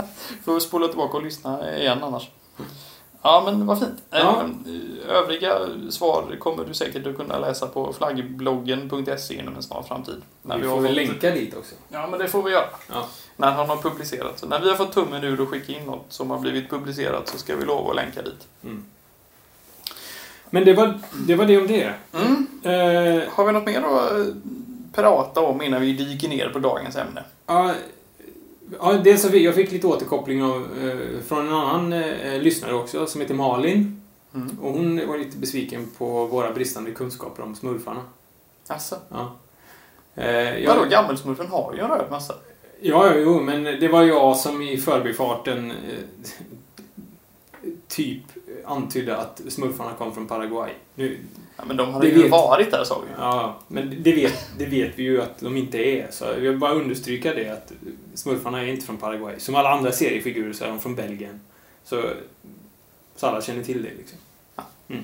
Får 0.46 0.60
spola 0.60 0.88
tillbaka 0.88 1.18
och 1.18 1.24
lyssna 1.24 1.78
igen 1.78 2.04
annars. 2.04 2.30
Ja, 3.26 3.42
men 3.46 3.66
vad 3.66 3.80
fint. 3.80 4.04
Ja. 4.10 4.42
Eh, 4.42 5.16
Övriga 5.16 5.60
svar 5.90 6.36
kommer 6.40 6.66
du 6.66 6.74
säkert 6.74 7.08
att 7.08 7.18
kunna 7.18 7.40
läsa 7.40 7.68
på 7.68 7.94
flaggbloggen.se 7.94 9.34
inom 9.40 9.56
en 9.56 9.64
snar 9.64 9.84
framtid. 9.84 10.22
När 10.42 10.58
Vi 10.58 10.68
får 10.68 10.80
väl 10.82 10.96
länka 10.96 11.32
dit 11.32 11.56
också. 11.58 11.76
Ja, 11.90 12.08
men 12.08 12.20
det 12.20 12.28
får 12.28 12.44
vi 12.44 12.52
göra. 12.52 12.66
Ja. 12.90 13.08
När 13.38 13.52
han 13.52 13.70
har 13.70 13.78
publicerat. 13.78 14.40
Så 14.40 14.46
när 14.48 14.60
vi 14.62 14.70
har 14.70 14.76
fått 14.76 14.92
tummen 14.94 15.24
ur 15.24 15.42
och 15.42 15.50
skicka 15.50 15.72
in 15.74 15.86
något 15.86 16.06
som 16.10 16.32
har 16.32 16.40
blivit 16.40 16.70
publicerat 16.70 17.28
så 17.28 17.38
ska 17.38 17.56
vi 17.56 17.66
lova 17.66 17.90
att 17.90 17.96
länka 17.96 18.22
dit. 18.22 18.48
Mm. 18.64 18.84
Men 20.50 20.66
det 20.66 20.74
var, 20.74 21.00
det 21.28 21.36
var 21.36 21.46
det 21.46 21.58
om 21.58 21.68
det. 21.68 21.94
Mm. 22.14 22.48
Eh, 22.64 23.30
Har 23.32 23.46
vi 23.46 23.52
något 23.52 23.66
mer 23.66 23.82
att 23.82 24.12
eh, 24.12 24.26
prata 24.94 25.42
om 25.42 25.62
innan 25.62 25.82
vi 25.82 25.94
dyker 25.94 26.30
ner 26.30 26.50
på 26.50 26.60
dagens 26.60 26.96
ämne? 26.96 27.24
ja, 27.48 27.74
ja, 28.80 28.94
dels 28.94 29.22
så 29.22 29.30
fick 29.30 29.44
jag 29.44 29.56
fick 29.56 29.72
lite 29.72 29.88
återkoppling 29.88 30.44
av, 30.44 30.68
eh, 30.84 31.22
från 31.28 31.48
en 31.48 31.54
annan 31.54 31.94
eh, 31.94 32.42
lyssnare 32.42 32.74
också 32.74 33.08
som 33.08 33.22
heter 33.22 33.34
Malin. 33.34 34.02
Mm. 34.36 34.60
Och 34.62 34.74
hon 34.74 35.08
var 35.08 35.18
lite 35.18 35.38
besviken 35.38 35.88
på 35.98 36.26
våra 36.26 36.54
bristande 36.54 36.92
kunskaper 36.92 37.44
om 37.44 37.56
smurfarna. 37.56 38.02
Alltså, 38.68 38.96
Ja. 39.10 39.36
Eh, 40.16 40.60
jag, 40.60 40.76
vadå, 40.76 40.90
gammelsmurfen 40.90 41.48
har 41.48 41.74
ju 41.74 41.80
en 41.80 41.88
röd 41.88 42.12
massa. 42.12 42.36
Ja, 42.82 43.16
jo, 43.16 43.40
men 43.42 43.64
det 43.64 43.88
var 43.88 44.04
jag 44.04 44.38
som 44.38 44.62
i 44.62 44.78
förbifarten 44.78 45.72
eh, 45.72 45.78
typ 47.88 48.24
antydde 48.68 49.18
att 49.18 49.42
smurfarna 49.50 49.92
kom 49.98 50.14
från 50.14 50.28
Paraguay. 50.28 50.72
Nu, 50.96 51.18
Ja, 51.58 51.64
men 51.68 51.78
de 51.78 51.94
hade 51.94 52.08
ju 52.08 52.22
vet- 52.22 52.32
varit 52.32 52.72
där 52.72 52.84
sa 52.84 53.00
vi 53.08 53.08
ja, 53.18 53.56
men 53.68 53.96
det 54.04 54.12
vet, 54.14 54.50
det 54.58 54.66
vet 54.66 54.92
vi 55.00 55.04
ju 55.04 55.22
att 55.22 55.40
de 55.40 55.58
inte 55.58 55.78
är. 55.78 56.08
Så 56.12 56.26
jag 56.26 56.36
vill 56.36 56.58
bara 56.58 56.74
understryka 56.74 57.34
det 57.34 57.50
att 57.50 57.72
smurfarna 58.14 58.62
är 58.62 58.66
inte 58.68 58.86
från 58.86 58.98
Paraguay. 58.98 59.40
Som 59.40 59.56
alla 59.56 59.70
andra 59.70 59.92
seriefigurer 59.92 60.54
så 60.54 60.64
är 60.64 60.68
de 60.70 60.80
från 60.80 60.96
Belgien. 60.96 61.40
Så, 61.84 62.04
så 63.16 63.28
alla 63.28 63.42
känner 63.42 63.64
till 63.64 63.84
det 63.84 63.90
liksom. 63.98 64.18
Mm. 64.90 65.04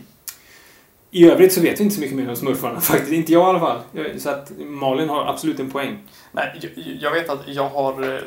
I 1.12 1.26
övrigt 1.30 1.54
så 1.54 1.62
vet 1.62 1.80
vi 1.80 1.84
inte 1.84 1.96
så 1.96 2.02
mycket 2.02 2.18
mer 2.18 2.30
om 2.30 2.36
smurfarna 2.36 2.82
faktiskt. 2.82 3.12
Inte 3.12 3.32
jag 3.34 3.42
i 3.42 3.46
alla 3.46 3.60
fall. 3.60 3.80
Så 4.20 4.30
att 4.30 4.52
Malin 4.60 5.10
har 5.10 5.26
absolut 5.26 5.60
en 5.60 5.72
poäng. 5.72 5.98
Nej, 6.32 6.60
jag- 6.62 6.96
jag 7.00 7.12
vet 7.12 7.30
att 7.30 7.40
jag 7.48 7.70
har... 7.70 8.22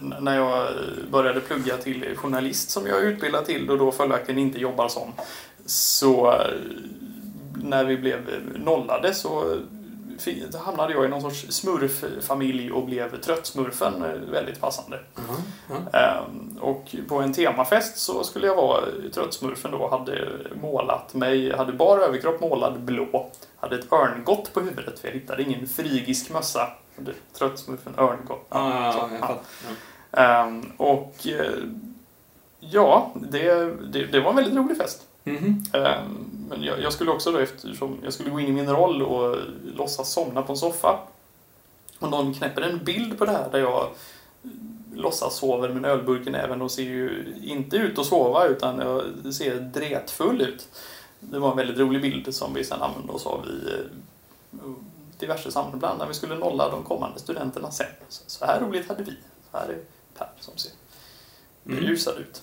När 0.00 0.36
jag 0.36 0.68
började 1.10 1.40
plugga 1.40 1.76
till 1.76 2.16
journalist 2.16 2.70
som 2.70 2.86
jag 2.86 2.98
är 2.98 3.02
utbildad 3.02 3.44
till 3.46 3.70
och 3.70 3.78
då 3.78 3.92
följaktligen 3.92 4.38
inte 4.40 4.58
jobbar 4.60 4.88
som. 4.88 5.12
Så 5.66 6.32
eh, 6.32 6.46
när 7.54 7.84
vi 7.84 7.96
blev 7.96 8.20
nollade 8.56 9.14
så 9.14 9.56
hamnade 10.64 10.92
jag 10.92 11.04
i 11.04 11.08
någon 11.08 11.20
sorts 11.22 11.46
smurffamilj 11.48 12.72
och 12.72 12.86
blev 12.86 13.20
tröttsmurfen 13.20 14.02
eh, 14.02 14.10
väldigt 14.30 14.60
passande. 14.60 14.98
Ja. 15.14 15.98
Ehm, 15.98 16.58
Och 16.60 16.96
på 17.08 17.16
en 17.20 17.32
temafest 17.32 17.98
så 17.98 18.24
skulle 18.24 18.46
jag 18.46 18.56
vara 18.56 18.80
tröttsmurfen 19.14 19.70
då, 19.70 19.88
hade 19.88 20.28
målat 20.62 21.14
mig, 21.14 21.56
hade 21.56 21.72
bara 21.72 22.04
överkropp 22.04 22.40
målad 22.40 22.80
blå, 22.80 23.30
hade 23.56 23.76
ett 23.78 23.92
örngott 23.92 24.52
på 24.54 24.60
huvudet 24.60 24.98
för 24.98 25.08
jag 25.08 25.14
hittade 25.14 25.42
ingen 25.42 25.68
frygisk 25.68 26.30
mössa. 26.30 26.68
Hade 27.06 27.14
Tröttsmurfen 27.38 27.94
örngott. 27.98 28.46
Ja, 28.48 28.94
ja, 28.94 29.10
ja, 29.20 29.40
ja. 30.12 30.20
Ehm, 30.22 30.72
Och 30.76 31.26
eh, 31.26 31.52
ja, 32.60 33.12
det, 33.30 33.54
det, 33.92 34.06
det 34.06 34.20
var 34.20 34.30
en 34.30 34.36
väldigt 34.36 34.54
rolig 34.54 34.76
fest. 34.76 35.06
Mhm. 35.24 35.64
Ehm, 35.72 36.26
Men 36.48 36.62
jag, 36.62 36.80
jag 36.80 36.92
skulle 36.92 37.10
också 37.10 37.32
då 37.32 37.38
eftersom 37.38 37.98
jag 38.04 38.12
skulle 38.12 38.30
gå 38.30 38.40
in 38.40 38.48
i 38.48 38.52
min 38.52 38.70
roll 38.70 39.02
och 39.02 39.36
låtsas 39.76 40.12
somna 40.12 40.42
på 40.42 40.52
en 40.52 40.56
soffa. 40.58 40.98
Och 41.98 42.10
någon 42.10 42.34
knäpper 42.34 42.62
en 42.62 42.84
bild 42.84 43.18
på 43.18 43.24
det 43.24 43.32
här 43.32 43.48
där 43.52 43.58
jag 43.58 43.88
låtsas 44.94 45.36
sover 45.36 45.68
med 45.68 45.76
en 45.76 45.84
ölburk 45.84 46.26
i 46.26 46.30
näven 46.30 46.62
och 46.62 46.70
ser 46.70 46.82
ju 46.82 47.34
inte 47.42 47.76
ut 47.76 47.98
att 47.98 48.06
sova 48.06 48.46
utan 48.46 48.78
jag 48.78 49.02
ser 49.34 49.60
dretfull 49.60 50.40
ut. 50.40 50.68
Det 51.20 51.38
var 51.38 51.50
en 51.50 51.56
väldigt 51.56 51.78
rolig 51.78 52.02
bild 52.02 52.34
som 52.34 52.54
vi 52.54 52.64
sedan 52.64 52.82
använde 52.82 53.12
oss 53.12 53.26
av 53.26 53.46
i 53.46 53.72
eh, 53.72 54.60
diverse 55.22 55.52
sammanhang 55.52 55.98
när 55.98 56.06
vi 56.06 56.14
skulle 56.14 56.34
nolla 56.34 56.68
de 56.70 56.82
kommande 56.84 57.20
studenterna 57.20 57.70
sen. 57.70 57.86
Så, 58.08 58.46
här 58.46 58.60
roligt 58.60 58.88
hade 58.88 59.02
vi. 59.02 59.16
Så 59.52 59.58
här 59.58 59.68
är 59.68 59.78
Per 60.18 60.28
som 60.40 60.56
ser 60.56 60.72
Mm. 61.66 61.80
berusad 61.80 62.18
ut. 62.18 62.42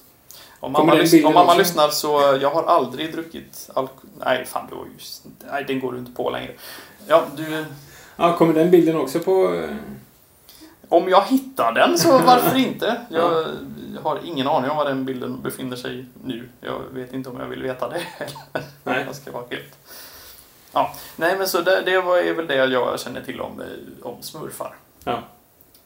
Om 0.59 0.71
mamma, 0.71 0.93
lys- 0.95 1.25
om 1.25 1.33
mamma 1.33 1.55
lyssnar 1.55 1.89
så 1.89 2.37
jag 2.41 2.49
har 2.51 2.63
aldrig 2.63 3.11
druckit 3.13 3.69
alkohol. 3.73 4.09
Nej, 4.25 4.45
fan 4.45 4.67
det 4.69 4.75
var 4.75 4.85
ju... 4.85 4.91
Nej, 5.51 5.63
den 5.67 5.79
går 5.79 5.91
du 5.93 5.99
inte 5.99 6.11
på 6.11 6.29
längre. 6.29 6.51
Ja, 7.07 7.23
du... 7.37 7.65
Ja, 8.15 8.37
kommer 8.37 8.53
den 8.53 8.71
bilden 8.71 8.95
också 8.97 9.19
på... 9.19 9.53
eh, 9.55 9.69
Om 10.89 11.09
jag 11.09 11.23
hittar 11.25 11.73
den 11.73 11.97
så 11.99 12.17
varför 12.17 12.57
inte? 12.67 13.01
Jag 13.09 13.45
har 14.03 14.19
ingen 14.25 14.47
aning 14.47 14.71
om 14.71 14.77
var 14.77 14.85
den 14.85 15.05
bilden 15.05 15.41
befinner 15.41 15.75
sig 15.77 16.05
nu. 16.23 16.49
Jag 16.61 16.79
vet 16.91 17.13
inte 17.13 17.29
om 17.29 17.39
jag 17.39 17.47
vill 17.47 17.63
veta 17.63 17.89
det 17.89 17.99
heller. 17.99 18.37
Nej. 18.83 19.03
Jag 19.07 19.15
ska 19.15 19.31
vara 19.31 19.43
helt... 19.49 19.77
Ja, 20.71 20.95
nej 21.15 21.37
men 21.37 21.47
så 21.47 21.61
det, 21.61 21.81
det 21.81 22.01
var, 22.01 22.17
är 22.17 22.33
väl 22.33 22.47
det 22.47 22.55
jag 22.55 22.99
känner 22.99 23.21
till 23.21 23.41
om, 23.41 23.61
eh, 23.61 24.05
om 24.05 24.21
smurfar. 24.21 24.75
Ja. 25.03 25.23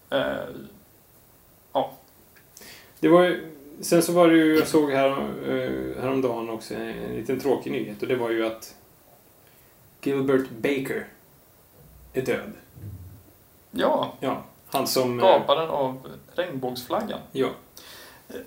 Eh, 0.09 0.45
Det 2.99 3.09
var 3.09 3.23
ju, 3.23 3.51
sen 3.81 4.01
så 4.01 4.11
var 4.11 4.27
det 4.27 4.35
ju, 4.37 4.55
jag 4.59 4.67
såg 4.67 4.91
här, 4.91 5.09
eh, 5.47 6.01
häromdagen 6.01 6.49
också 6.49 6.73
en 6.73 7.15
liten 7.15 7.39
tråkig 7.39 7.71
nyhet 7.71 8.01
och 8.01 8.07
det 8.07 8.15
var 8.15 8.29
ju 8.29 8.45
att 8.45 8.75
Gilbert 10.01 10.49
Baker 10.49 11.07
är 12.13 12.21
död. 12.21 12.51
ja, 13.71 14.13
Ja, 14.19 14.43
han 14.67 14.87
som... 14.87 15.19
skaparen 15.19 15.69
av 15.69 16.11
regnbågsflaggan. 16.35 17.19
Ja. 17.31 17.49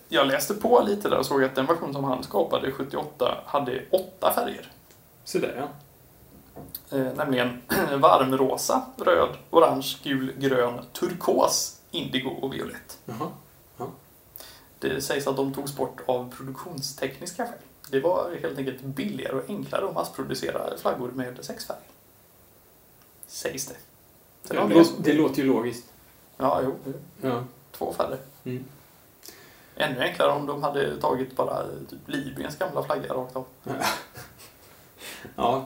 Jag 0.08 0.26
läste 0.26 0.54
på 0.54 0.82
lite 0.86 1.08
där 1.08 1.18
och 1.18 1.26
såg 1.26 1.44
att 1.44 1.54
den 1.54 1.66
version 1.66 1.92
som 1.92 2.04
han 2.04 2.22
skapade 2.22 2.72
78 2.72 3.38
hade 3.46 3.82
åtta 3.90 4.32
färger. 4.34 4.72
Sådär 5.24 5.54
ja. 5.58 5.68
Eh, 6.90 6.98
nämligen 7.14 7.62
varmrosa, 8.00 8.82
röd, 8.96 9.36
orange, 9.50 9.96
gul, 10.02 10.32
grön, 10.36 10.80
turkos, 10.92 11.80
indigo 11.90 12.28
och 12.42 12.54
violett. 12.54 12.98
Jaha. 13.04 13.28
Det 14.78 15.00
sägs 15.00 15.26
att 15.26 15.36
de 15.36 15.54
togs 15.54 15.76
bort 15.76 16.00
av 16.06 16.32
produktionstekniska 16.36 17.46
skäl. 17.46 17.54
Det 17.90 18.00
var 18.00 18.30
helt 18.42 18.58
enkelt 18.58 18.80
billigare 18.82 19.36
och 19.36 19.44
enklare 19.50 19.84
att 19.88 19.94
massproducera 19.94 20.76
flaggor 20.78 21.10
med 21.14 21.38
sex 21.44 21.66
färger. 21.66 21.82
Sägs 23.26 23.66
det. 23.66 23.74
Det, 24.42 24.54
det 24.54 24.60
är 24.60 24.66
lå- 24.68 24.84
så- 24.84 24.94
det 24.98 25.12
låter 25.12 25.42
ju 25.42 25.44
logiskt. 25.48 25.84
Ja, 26.36 26.60
jo. 26.64 26.74
Ja. 27.22 27.44
Två 27.72 27.92
färger. 27.92 28.18
Mm. 28.44 28.64
Ännu 29.76 30.00
enklare 30.00 30.32
om 30.32 30.46
de 30.46 30.62
hade 30.62 31.00
tagit 31.00 31.36
bara 31.36 31.62
typ 31.90 31.98
Libyens 32.06 32.56
gamla 32.58 32.82
flagga 32.82 33.14
rakt 33.14 33.36
av. 33.36 33.44
Ja. 33.62 33.72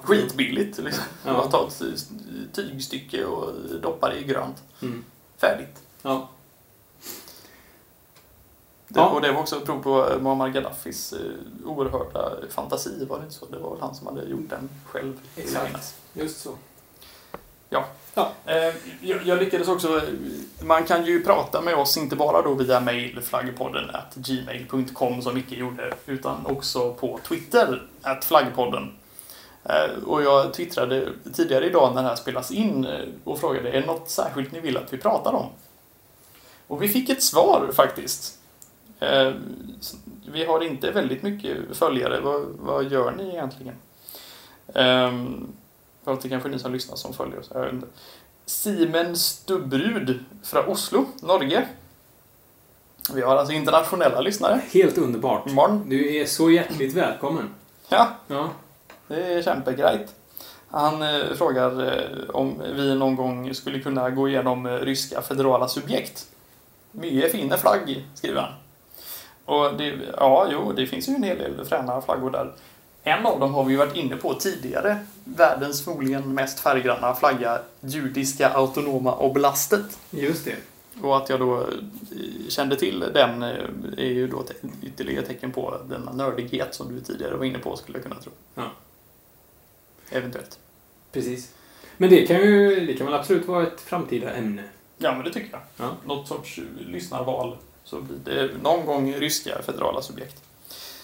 Skitbilligt 0.02 0.78
liksom. 0.78 1.04
Ja. 1.24 1.32
Bara 1.32 1.48
ta 1.48 1.66
ett 1.66 2.08
tygstycke 2.52 3.24
och 3.24 3.52
doppa 3.80 4.08
det 4.08 4.18
i 4.18 4.24
grönt. 4.24 4.62
Mm. 4.82 5.04
Färdigt. 5.36 5.82
Ja. 6.02 6.28
Det, 8.88 9.00
Ja. 9.00 9.08
Och 9.08 9.20
det 9.20 9.32
var 9.32 9.40
också 9.40 9.56
ett 9.56 9.64
prov 9.64 9.82
på 9.82 10.18
Muammar 10.20 10.48
Gaddafis 10.48 11.12
eh, 11.12 11.20
oerhörda 11.64 12.30
fantasi, 12.50 13.04
var 13.04 13.18
det 13.18 13.24
inte 13.24 13.34
så? 13.34 13.46
Det 13.46 13.58
var 13.58 13.70
väl 13.70 13.80
han 13.80 13.94
som 13.94 14.06
hade 14.06 14.24
gjort 14.24 14.50
den 14.50 14.70
själv, 14.86 15.14
Exakt. 15.36 15.94
Just 16.12 16.40
så. 16.40 16.54
Eh, 18.46 18.74
jag, 19.00 19.26
jag 19.26 19.38
lyckades 19.38 19.68
också, 19.68 19.96
eh, 19.96 20.02
man 20.62 20.84
kan 20.84 21.04
ju 21.04 21.24
prata 21.24 21.60
med 21.60 21.74
oss 21.74 21.96
inte 21.96 22.16
bara 22.16 22.42
då 22.42 22.54
via 22.54 22.80
mail 22.80 23.20
flaggpodden 23.22 23.90
at 23.90 24.14
gmail.com 24.14 25.22
som 25.22 25.34
Micke 25.34 25.52
gjorde, 25.52 25.94
utan 26.06 26.46
också 26.46 26.94
på 26.94 27.20
Twitter, 27.28 27.88
at 28.02 28.24
flaggpodden. 28.24 28.92
Eh, 29.64 30.04
och 30.06 30.22
jag 30.22 30.54
twittrade 30.54 31.08
tidigare 31.32 31.66
idag 31.66 31.94
när 31.94 32.02
det 32.02 32.08
här 32.08 32.16
spelas 32.16 32.50
in 32.50 32.84
eh, 32.84 33.00
och 33.24 33.40
frågade, 33.40 33.68
är 33.70 33.80
det 33.80 33.86
något 33.86 34.10
särskilt 34.10 34.52
ni 34.52 34.60
vill 34.60 34.76
att 34.76 34.92
vi 34.92 34.98
pratar 34.98 35.32
om? 35.32 35.46
Och 36.66 36.82
vi 36.82 36.88
fick 36.88 37.10
ett 37.10 37.22
svar 37.22 37.70
faktiskt. 37.72 38.38
Eh, 39.00 39.32
vi 40.32 40.44
har 40.44 40.64
inte 40.64 40.90
väldigt 40.90 41.22
mycket 41.22 41.56
följare, 41.72 42.20
vad, 42.20 42.42
vad 42.58 42.84
gör 42.84 43.10
ni 43.10 43.28
egentligen? 43.28 43.74
Ehm, 44.74 45.52
för 46.04 46.12
att 46.12 46.20
det 46.20 46.28
kanske 46.28 46.48
är 46.48 46.50
ni 46.50 46.58
som 46.58 46.72
lyssnar 46.72 46.96
som 46.96 47.12
följer 47.12 47.40
oss. 47.40 47.50
Simen 48.46 49.16
Stubbrud 49.16 50.24
från 50.42 50.66
Oslo, 50.66 51.04
Norge. 51.22 51.68
Vi 53.14 53.20
har 53.22 53.36
alltså 53.36 53.52
internationella 53.54 54.20
lyssnare. 54.20 54.60
Helt 54.72 54.98
underbart. 54.98 55.46
Morgon. 55.46 55.88
Du 55.88 56.16
är 56.16 56.26
så 56.26 56.50
hjärtligt 56.50 56.94
välkommen. 56.94 57.54
Ja, 57.88 58.08
Ja. 58.26 58.48
Det 59.10 59.34
är 59.34 59.42
kämpegrejt. 59.42 60.14
Han 60.68 61.02
eh, 61.02 61.34
frågar 61.34 61.86
eh, 61.86 62.30
om 62.30 62.62
vi 62.76 62.94
någon 62.94 63.16
gång 63.16 63.54
skulle 63.54 63.80
kunna 63.80 64.10
gå 64.10 64.28
igenom 64.28 64.66
eh, 64.66 64.72
ryska 64.72 65.22
federala 65.22 65.68
subjekt. 65.68 66.26
Mye 66.92 67.28
fina 67.28 67.56
flagg, 67.56 68.06
skriver 68.14 68.40
han. 68.40 68.52
Och 69.44 69.76
det, 69.78 69.98
ja, 70.16 70.48
jo, 70.52 70.72
det 70.72 70.86
finns 70.86 71.08
ju 71.08 71.14
en 71.14 71.22
hel 71.22 71.38
del 71.38 71.64
fräna 71.64 72.00
flaggor 72.00 72.30
där. 72.30 72.52
En 73.02 73.26
av 73.26 73.40
dem 73.40 73.54
har 73.54 73.64
vi 73.64 73.72
ju 73.72 73.78
varit 73.78 73.96
inne 73.96 74.16
på 74.16 74.34
tidigare. 74.34 74.98
Världens 75.24 75.84
förmodligen 75.84 76.34
mest 76.34 76.60
färggranna 76.60 77.14
flagga, 77.14 77.58
Judiska 77.80 78.48
autonoma 78.48 79.16
oblastet. 79.16 79.98
Just 80.10 80.44
det. 80.44 80.56
Och 81.02 81.16
att 81.16 81.28
jag 81.28 81.40
då 81.40 81.60
eh, 81.60 81.66
kände 82.48 82.76
till 82.76 83.00
den 83.14 83.42
eh, 83.42 83.54
är 83.96 84.10
ju 84.10 84.28
då 84.28 84.44
ytterligare 84.82 85.26
tecken 85.26 85.52
på 85.52 85.76
denna 85.88 86.12
nördighet 86.12 86.74
som 86.74 86.94
du 86.94 87.00
tidigare 87.00 87.36
var 87.36 87.44
inne 87.44 87.58
på, 87.58 87.76
skulle 87.76 87.98
jag 87.98 88.02
kunna 88.02 88.20
tro. 88.20 88.32
Ja. 88.54 88.70
Eventuellt. 90.10 90.58
Precis. 91.12 91.52
Men 91.96 92.10
det 92.10 92.26
kan 92.26 92.36
ju 92.36 92.86
det 92.86 92.94
kan 92.94 93.06
väl 93.06 93.14
absolut 93.14 93.48
vara 93.48 93.66
ett 93.66 93.80
framtida 93.80 94.34
ämne. 94.34 94.62
Ja, 94.98 95.14
men 95.14 95.24
det 95.24 95.32
tycker 95.32 95.50
jag. 95.52 95.60
Ja. 95.76 95.96
Något 96.04 96.28
sorts 96.28 96.60
lyssnarval. 96.78 97.56
Så 97.84 98.00
blir 98.00 98.34
det 98.34 98.50
någon 98.62 98.86
gång 98.86 99.14
ryska 99.14 99.62
federala 99.62 100.02
subjekt. 100.02 100.42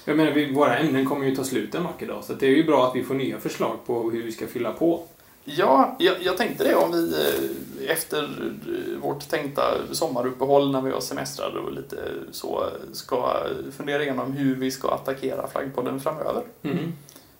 Jag 0.04 0.16
menar, 0.16 0.30
vi, 0.30 0.52
våra 0.52 0.76
ämnen 0.78 1.06
kommer 1.06 1.26
ju 1.26 1.36
ta 1.36 1.44
slut 1.44 1.74
en 1.74 1.84
vacker 1.84 2.06
dag, 2.06 2.24
så 2.24 2.32
det 2.32 2.46
är 2.46 2.50
ju 2.50 2.64
bra 2.64 2.88
att 2.88 2.96
vi 2.96 3.04
får 3.04 3.14
nya 3.14 3.40
förslag 3.40 3.78
på 3.86 4.10
hur 4.10 4.22
vi 4.22 4.32
ska 4.32 4.46
fylla 4.46 4.72
på. 4.72 5.02
Ja, 5.44 5.96
jag, 5.98 6.16
jag 6.22 6.36
tänkte 6.36 6.64
det 6.64 6.74
om 6.74 6.92
vi 6.92 7.12
eh, 7.12 7.90
efter 7.90 8.22
eh, 8.22 8.98
vårt 9.02 9.28
tänkta 9.28 9.62
sommaruppehåll 9.92 10.72
när 10.72 10.80
vi 10.80 10.90
har 10.90 11.00
semestrar 11.00 11.56
och 11.56 11.72
lite 11.72 11.96
så 12.30 12.64
ska 12.92 13.46
fundera 13.76 14.02
igenom 14.02 14.32
hur 14.32 14.56
vi 14.56 14.70
ska 14.70 14.88
attackera 14.88 15.48
flaggpodden 15.48 16.00
framöver. 16.00 16.42
Mm. 16.62 16.92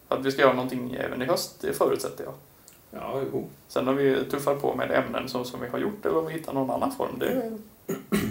Att 0.09 0.25
vi 0.25 0.33
ska 0.33 0.43
göra 0.43 0.53
någonting 0.53 0.97
även 1.01 1.23
i 1.23 1.25
höst, 1.25 1.57
det 1.61 1.73
förutsätter 1.73 2.25
jag. 2.25 2.35
Ja, 2.91 3.21
jo. 3.33 3.49
Sen 3.69 3.89
om 3.89 3.97
vi 3.97 4.25
tuffar 4.31 4.55
på 4.55 4.75
med 4.75 4.91
ämnen 4.91 5.29
som, 5.29 5.45
som 5.45 5.61
vi 5.61 5.69
har 5.69 5.79
gjort 5.79 6.07
eller 6.07 6.19
om 6.19 6.27
vi 6.27 6.33
hittar 6.33 6.53
någon 6.53 6.71
annan 6.71 6.93
form, 6.93 7.19
det 7.19 7.53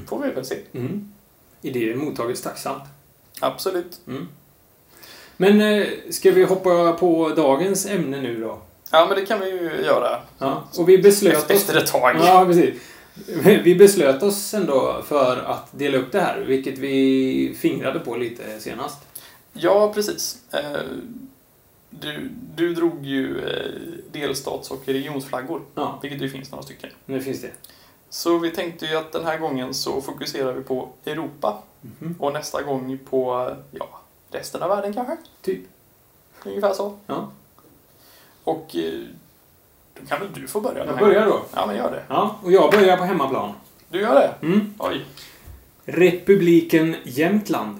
får 0.07 0.19
vi 0.19 0.29
väl 0.29 0.45
se. 0.45 0.57
Mm. 0.71 1.13
Idéer 1.61 1.95
mottages 1.95 2.41
tacksamt. 2.41 2.83
Absolut. 3.39 3.99
Mm. 4.07 4.27
Men 5.37 5.61
eh, 5.61 5.87
ska 6.09 6.31
vi 6.31 6.43
hoppa 6.43 6.93
på 6.93 7.29
dagens 7.35 7.85
ämne 7.85 8.21
nu 8.21 8.39
då? 8.39 8.61
Ja, 8.91 9.05
men 9.09 9.17
det 9.19 9.25
kan 9.25 9.39
vi 9.39 9.49
ju 9.49 9.81
göra. 9.85 10.21
Ja. 10.37 10.63
Och 10.77 10.89
vi 10.89 10.97
beslöt 10.97 11.43
oss... 11.43 11.51
Efter 11.51 11.77
ett 11.77 11.87
tag. 11.87 12.15
Ja, 12.19 12.45
precis. 12.45 12.81
Vi 13.63 13.75
beslöt 13.75 14.23
oss 14.23 14.53
ändå 14.53 15.01
för 15.07 15.37
att 15.37 15.67
dela 15.71 15.97
upp 15.97 16.11
det 16.11 16.21
här, 16.21 16.39
vilket 16.39 16.77
vi 16.77 17.55
fingrade 17.59 17.99
på 17.99 18.15
lite 18.15 18.59
senast. 18.59 18.97
Ja, 19.53 19.93
precis. 19.93 20.37
Eh, 21.95 22.07
Du, 22.09 22.29
du 22.55 22.73
drog 22.75 23.05
ju 23.05 23.47
eh, 23.47 23.71
delstats 24.11 24.71
och 24.71 24.81
regionsflaggor, 24.85 25.61
Ja, 25.75 25.99
vilket 26.01 26.21
ju 26.21 26.29
finns 26.29 26.51
några 26.51 26.63
stycken. 26.63 26.89
nu 27.05 27.21
finns 27.21 27.41
det. 27.41 27.51
Så 28.09 28.37
vi 28.37 28.51
tänkte 28.51 28.85
ju 28.85 28.95
att 28.95 29.11
den 29.11 29.25
här 29.25 29.37
gången 29.37 29.73
så 29.73 30.01
fokuserar 30.01 30.53
vi 30.53 30.63
på 30.63 30.89
Europa 31.05 31.63
Mhm. 31.81 32.15
och 32.19 32.33
nästa 32.33 32.61
gång 32.63 32.97
på, 33.09 33.51
ja, 33.71 33.87
resten 34.31 34.63
av 34.63 34.69
världen 34.69 34.93
kanske? 34.93 35.17
Typ. 35.41 35.61
Ungefär 36.45 36.73
så. 36.73 36.97
Ja. 37.07 37.31
Och 38.43 38.75
eh, 38.75 39.03
då 39.99 40.05
kan 40.07 40.19
väl 40.19 40.29
du 40.33 40.47
få 40.47 40.61
börja? 40.61 40.85
Jag 40.85 40.97
börjar 40.99 41.25
då. 41.25 41.41
Ja, 41.55 41.65
men 41.67 41.75
gör 41.75 41.91
det. 41.91 42.03
Ja, 42.07 42.39
och 42.43 42.51
jag 42.51 42.71
börjar 42.71 42.97
på 42.97 43.03
hemmaplan. 43.03 43.53
Du 43.89 43.99
gör 44.01 44.15
det? 44.15 44.47
Mm. 44.47 44.73
Oj. 44.79 45.05
Republiken 45.85 46.95
Jämtland. 47.03 47.79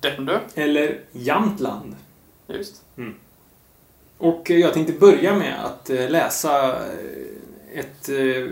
Den 0.00 0.26
du. 0.26 0.38
Eller 0.54 1.00
Jamtland. 1.12 1.96
Just. 2.46 2.82
Och 4.20 4.50
jag 4.50 4.74
tänkte 4.74 4.92
börja 4.92 5.38
med 5.38 5.64
att 5.64 5.90
eh, 5.90 6.10
läsa 6.10 6.68
eh, 6.68 7.78
ett 7.78 8.08
eh, 8.08 8.50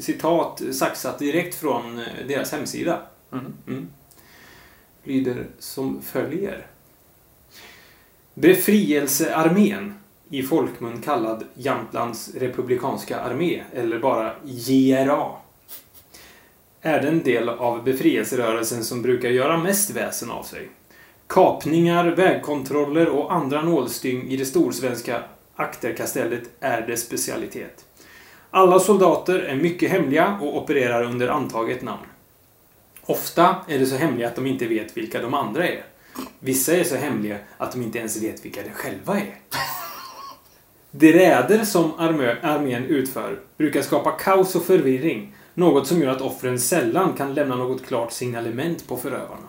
citat 0.00 0.62
saxat 0.72 1.18
direkt 1.18 1.54
från 1.54 2.04
deras 2.28 2.52
hemsida. 2.52 3.02
Mm. 3.32 3.44
Mm. 3.66 3.88
Lyder 5.04 5.46
som 5.58 6.02
följer. 6.02 6.66
Befrielsearmén, 8.34 9.94
i 10.30 10.42
folkmun 10.42 11.02
kallad 11.02 11.44
Jämtlands 11.54 12.34
republikanska 12.34 13.20
armé, 13.20 13.62
eller 13.72 13.98
bara 13.98 14.34
JRA, 14.44 15.30
är 16.80 17.02
den 17.02 17.22
del 17.22 17.48
av 17.48 17.84
befrielserörelsen 17.84 18.84
som 18.84 19.02
brukar 19.02 19.28
göra 19.28 19.58
mest 19.58 19.90
väsen 19.90 20.30
av 20.30 20.42
sig. 20.42 20.68
Kapningar, 21.28 22.06
vägkontroller 22.06 23.08
och 23.08 23.32
andra 23.32 23.62
nålstyng 23.62 24.28
i 24.28 24.36
det 24.36 24.44
storsvenska 24.44 25.22
akterkastellet 25.56 26.42
är 26.60 26.86
dess 26.86 27.06
specialitet. 27.06 27.84
Alla 28.50 28.78
soldater 28.78 29.38
är 29.38 29.54
mycket 29.54 29.90
hemliga 29.90 30.38
och 30.42 30.56
opererar 30.56 31.02
under 31.02 31.28
antaget 31.28 31.82
namn. 31.82 32.06
Ofta 33.02 33.56
är 33.68 33.78
det 33.78 33.86
så 33.86 33.96
hemliga 33.96 34.28
att 34.28 34.36
de 34.36 34.46
inte 34.46 34.66
vet 34.66 34.96
vilka 34.96 35.22
de 35.22 35.34
andra 35.34 35.68
är. 35.68 35.84
Vissa 36.40 36.72
är 36.76 36.84
så 36.84 36.96
hemliga 36.96 37.38
att 37.58 37.72
de 37.72 37.82
inte 37.82 37.98
ens 37.98 38.22
vet 38.22 38.44
vilka 38.44 38.62
de 38.62 38.70
själva 38.70 39.16
är. 39.16 39.34
De 40.90 41.12
räder 41.12 41.64
som 41.64 41.92
armén 41.98 42.84
utför 42.84 43.40
brukar 43.56 43.82
skapa 43.82 44.10
kaos 44.10 44.54
och 44.54 44.64
förvirring, 44.64 45.34
något 45.54 45.86
som 45.86 46.02
gör 46.02 46.10
att 46.10 46.20
offren 46.20 46.58
sällan 46.58 47.12
kan 47.12 47.34
lämna 47.34 47.56
något 47.56 47.86
klart 47.86 48.12
signalement 48.12 48.88
på 48.88 48.96
förövarna. 48.96 49.47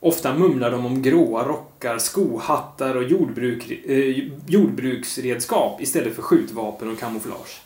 Ofta 0.00 0.34
mumlar 0.34 0.70
de 0.70 0.86
om 0.86 1.02
gråa 1.02 1.48
rockar, 1.48 1.98
skohattar 1.98 2.94
och 2.94 3.04
jordbruk, 3.04 3.70
eh, 3.86 4.28
jordbruksredskap 4.46 5.80
istället 5.80 6.14
för 6.14 6.22
skjutvapen 6.22 6.90
och 6.90 6.98
kamouflage. 6.98 7.60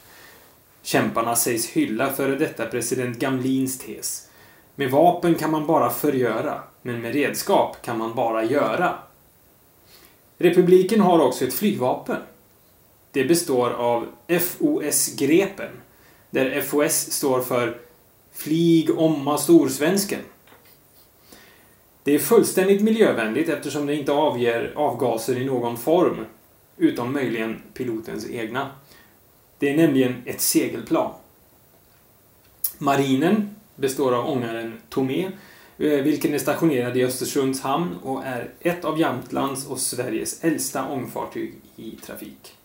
Kämparna 0.82 1.36
sägs 1.36 1.66
hylla 1.66 2.12
före 2.12 2.36
detta 2.36 2.66
president 2.66 3.18
Gamlins 3.18 3.78
tes. 3.78 4.28
Med 4.74 4.90
vapen 4.90 5.34
kan 5.34 5.50
man 5.50 5.66
bara 5.66 5.90
förgöra, 5.90 6.62
men 6.82 7.00
med 7.00 7.14
redskap 7.14 7.76
kan 7.82 7.98
man 7.98 8.14
bara 8.14 8.44
göra. 8.44 8.98
Republiken 10.38 11.00
har 11.00 11.18
också 11.18 11.44
ett 11.44 11.54
flygvapen. 11.54 12.20
Det 13.12 13.24
består 13.24 13.70
av 13.70 14.06
FOS-grepen, 14.28 15.70
där 16.30 16.60
FOS 16.60 17.12
står 17.12 17.40
för 17.40 17.78
Flyg 18.32 18.98
omma 18.98 19.38
storsvensken. 19.38 20.20
Det 22.04 22.14
är 22.14 22.18
fullständigt 22.18 22.82
miljövänligt 22.82 23.48
eftersom 23.48 23.86
det 23.86 23.94
inte 23.94 24.12
avger 24.12 24.72
avgaser 24.76 25.36
i 25.36 25.44
någon 25.44 25.76
form, 25.76 26.24
utom 26.76 27.12
möjligen 27.12 27.62
pilotens 27.74 28.30
egna. 28.30 28.70
Det 29.58 29.70
är 29.70 29.76
nämligen 29.76 30.22
ett 30.24 30.40
segelplan. 30.40 31.12
Marinen 32.78 33.56
består 33.76 34.12
av 34.14 34.28
ångaren 34.28 34.80
Tomé, 34.88 35.30
eh, 35.78 36.02
vilken 36.02 36.34
är 36.34 36.38
stationerad 36.38 36.96
i 36.96 37.04
Östersunds 37.04 37.60
hamn 37.60 37.96
och 38.02 38.24
är 38.24 38.50
ett 38.60 38.84
av 38.84 39.00
Jämtlands 39.00 39.66
och 39.66 39.78
Sveriges 39.78 40.44
äldsta 40.44 40.88
ångfartyg 40.88 41.54
i 41.76 41.90
trafik. 41.90 42.56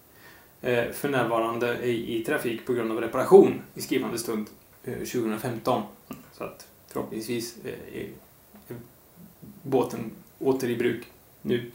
Eh, 0.61 0.91
För 0.91 1.09
närvarande 1.09 1.87
i 1.87 2.23
trafik 2.25 2.65
på 2.65 2.73
grund 2.73 2.91
av 2.91 3.01
reparation 3.01 3.61
i 3.75 3.81
skrivande 3.81 4.17
stund 4.17 4.47
eh, 4.83 4.93
2015. 4.93 5.81
Så 6.37 6.43
att 6.43 6.67
förhoppningsvis 6.87 7.55
båten 9.61 10.11
åter 10.39 10.69
i 10.69 10.75
bruk 10.75 11.05
nu. 11.41 11.71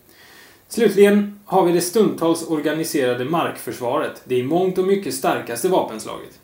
Slutligen 0.68 1.40
har 1.44 1.64
vi 1.64 1.72
det 1.72 1.80
stundtals 1.80 2.50
organiserade 2.50 3.24
markförsvaret, 3.24 4.22
det 4.24 4.34
i 4.34 4.42
mångt 4.42 4.78
och 4.78 4.86
mycket 4.86 5.14
starkaste 5.14 5.68
vapenslaget. 5.68 6.40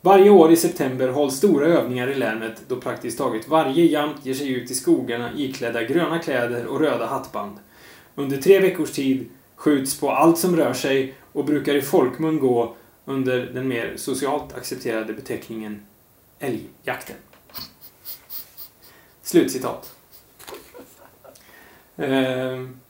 Varje 0.00 0.30
år 0.30 0.52
i 0.52 0.56
september 0.56 1.08
hålls 1.08 1.36
stora 1.36 1.66
övningar 1.66 2.08
i 2.08 2.14
länet 2.14 2.62
då 2.68 2.76
praktiskt 2.76 3.18
taget 3.18 3.48
varje 3.48 3.84
jamt 3.84 4.26
ger 4.26 4.34
sig 4.34 4.52
ut 4.52 4.70
i 4.70 4.74
skogarna 4.74 5.30
iklädda 5.36 5.82
gröna 5.82 6.18
kläder 6.18 6.66
och 6.66 6.80
röda 6.80 7.06
hattband. 7.06 7.56
Under 8.14 8.36
tre 8.36 8.60
veckors 8.60 8.92
tid 8.92 9.28
skjuts 9.56 10.00
på 10.00 10.10
allt 10.10 10.38
som 10.38 10.56
rör 10.56 10.72
sig 10.72 11.14
och 11.32 11.44
brukar 11.44 11.74
i 11.74 11.82
folkmun 11.82 12.38
gå 12.38 12.76
under 13.04 13.46
den 13.46 13.68
mer 13.68 13.92
socialt 13.96 14.56
accepterade 14.56 15.12
beteckningen 15.12 15.82
älgjakten. 16.38 17.16
Slutcitat. 19.22 19.95
Ehm, 21.96 22.80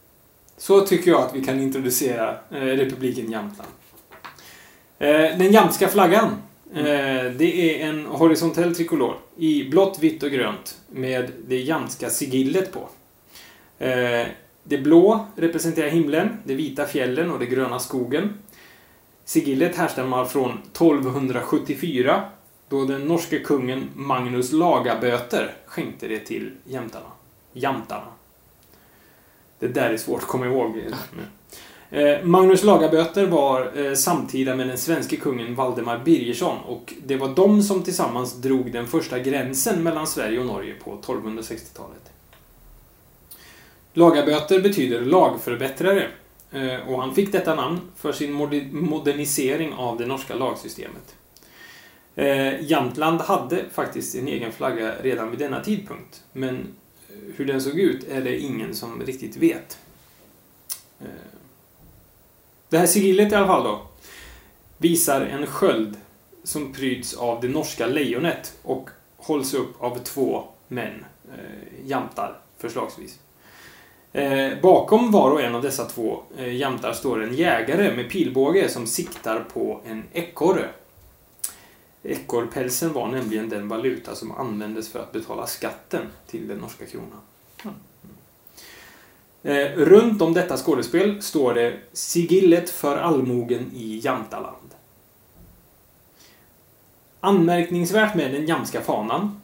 Så 0.58 0.80
tycker 0.80 1.10
jag 1.10 1.20
att 1.22 1.34
vi 1.34 1.44
kan 1.44 1.60
introducera 1.60 2.30
eh, 2.50 2.56
republiken 2.60 3.30
Jämtland. 3.30 3.70
Eh, 4.98 5.38
Den 5.38 5.52
jamtska 5.52 5.88
flaggan. 5.88 6.30
eh, 6.74 6.84
Det 7.36 7.80
är 7.82 7.88
en 7.88 8.06
horisontell 8.06 8.74
trikolor 8.74 9.16
i 9.36 9.68
blått, 9.68 9.98
vitt 9.98 10.22
och 10.22 10.30
grönt 10.30 10.78
med 10.90 11.32
det 11.48 11.58
jamtska 11.60 12.10
sigillet 12.10 12.72
på. 12.72 12.88
Det 14.62 14.78
blå 14.78 15.26
representerar 15.36 15.88
himlen, 15.88 16.38
det 16.44 16.54
vita 16.54 16.86
fjällen 16.86 17.30
och 17.30 17.38
det 17.38 17.46
gröna 17.46 17.78
skogen. 17.78 18.34
Sigillet 19.24 19.76
härstammar 19.76 20.24
från 20.24 20.50
1274 20.50 22.22
då 22.68 22.84
den 22.84 23.00
norske 23.00 23.38
kungen 23.38 23.88
Magnus 23.94 24.52
Lagaböter 24.52 25.54
skänkte 25.66 26.08
det 26.08 26.18
till 26.18 26.50
jämtarna. 26.64 27.06
Jamtarna. 27.52 28.06
Det 29.58 29.68
där 29.68 29.90
är 29.90 29.96
svårt 29.96 30.22
att 30.22 30.28
komma 30.28 30.46
ihåg. 30.46 30.82
Eh, 31.90 32.22
Magnus 32.22 32.62
Lagaböter 32.62 33.26
var 33.26 33.84
eh, 33.84 33.94
samtida 33.94 34.56
med 34.56 34.68
den 34.68 34.78
svenske 34.78 35.16
kungen 35.16 35.54
Valdemar 35.54 35.98
Birgersson 35.98 36.58
och 36.58 36.94
det 37.04 37.16
var 37.16 37.28
de 37.28 37.62
som 37.62 37.82
tillsammans 37.82 38.34
drog 38.34 38.72
den 38.72 38.86
första 38.86 39.18
gränsen 39.18 39.82
mellan 39.82 40.06
Sverige 40.06 40.40
och 40.40 40.46
Norge 40.46 40.74
på 40.84 40.98
1260-talet. 41.02 42.12
Lagaböter 43.92 44.60
betyder 44.60 45.00
lagförbättrare 45.00 46.08
eh, 46.50 46.88
och 46.88 47.00
han 47.00 47.14
fick 47.14 47.32
detta 47.32 47.54
namn 47.54 47.80
för 47.96 48.12
sin 48.12 48.32
modernisering 48.72 49.74
av 49.74 49.98
det 49.98 50.06
norska 50.06 50.34
lagsystemet. 50.34 51.14
Jämtland 52.60 53.20
hade 53.20 53.64
faktiskt 53.72 54.14
en 54.14 54.28
egen 54.28 54.52
flagga 54.52 54.94
redan 55.02 55.30
vid 55.30 55.38
denna 55.38 55.60
tidpunkt, 55.60 56.22
men 56.32 56.66
hur 57.36 57.44
den 57.44 57.60
såg 57.60 57.78
ut 57.78 58.08
är 58.08 58.22
det 58.22 58.38
ingen 58.38 58.74
som 58.74 59.02
riktigt 59.02 59.36
vet. 59.36 59.78
Eh, 61.00 61.06
det 62.68 62.78
här 62.78 62.86
sigillet 62.86 63.32
i 63.32 63.34
alla 63.34 63.46
fall 63.46 63.64
då 63.64 63.82
visar 64.78 65.20
en 65.20 65.46
sköld 65.46 65.96
som 66.44 66.72
pryds 66.72 67.14
av 67.14 67.40
det 67.40 67.48
norska 67.48 67.86
lejonet 67.86 68.58
och 68.62 68.90
hålls 69.16 69.54
upp 69.54 69.82
av 69.82 69.98
två 69.98 70.44
män, 70.68 71.04
eh, 71.28 71.88
jamtar 71.88 72.38
förslagsvis. 72.58 73.18
Eh, 74.12 74.60
bakom 74.62 75.10
var 75.10 75.30
och 75.30 75.42
en 75.42 75.54
av 75.54 75.62
dessa 75.62 75.84
två 75.84 76.22
eh, 76.38 76.56
jamtar 76.56 76.92
står 76.92 77.22
en 77.22 77.34
jägare 77.34 77.96
med 77.96 78.10
pilbåge 78.10 78.68
som 78.68 78.86
siktar 78.86 79.40
på 79.40 79.80
en 79.86 80.04
ekorre. 80.12 80.68
Ekorrpälsen 82.02 82.92
var 82.92 83.08
nämligen 83.08 83.48
den 83.48 83.68
valuta 83.68 84.14
som 84.14 84.32
användes 84.32 84.88
för 84.88 84.98
att 84.98 85.12
betala 85.12 85.46
skatten 85.46 86.06
till 86.26 86.48
den 86.48 86.58
norska 86.58 86.86
kronan. 86.86 87.20
Eh, 89.42 89.72
runt 89.76 90.22
om 90.22 90.34
detta 90.34 90.56
skådespel 90.56 91.22
står 91.22 91.54
det 91.54 91.78
Sigillet 91.92 92.70
för 92.70 92.96
allmogen 92.96 93.70
i 93.74 94.00
Jamtaland. 94.04 94.74
Anmärkningsvärt 97.20 98.14
med 98.14 98.32
den 98.32 98.46
jamska 98.46 98.80
fanan 98.80 99.40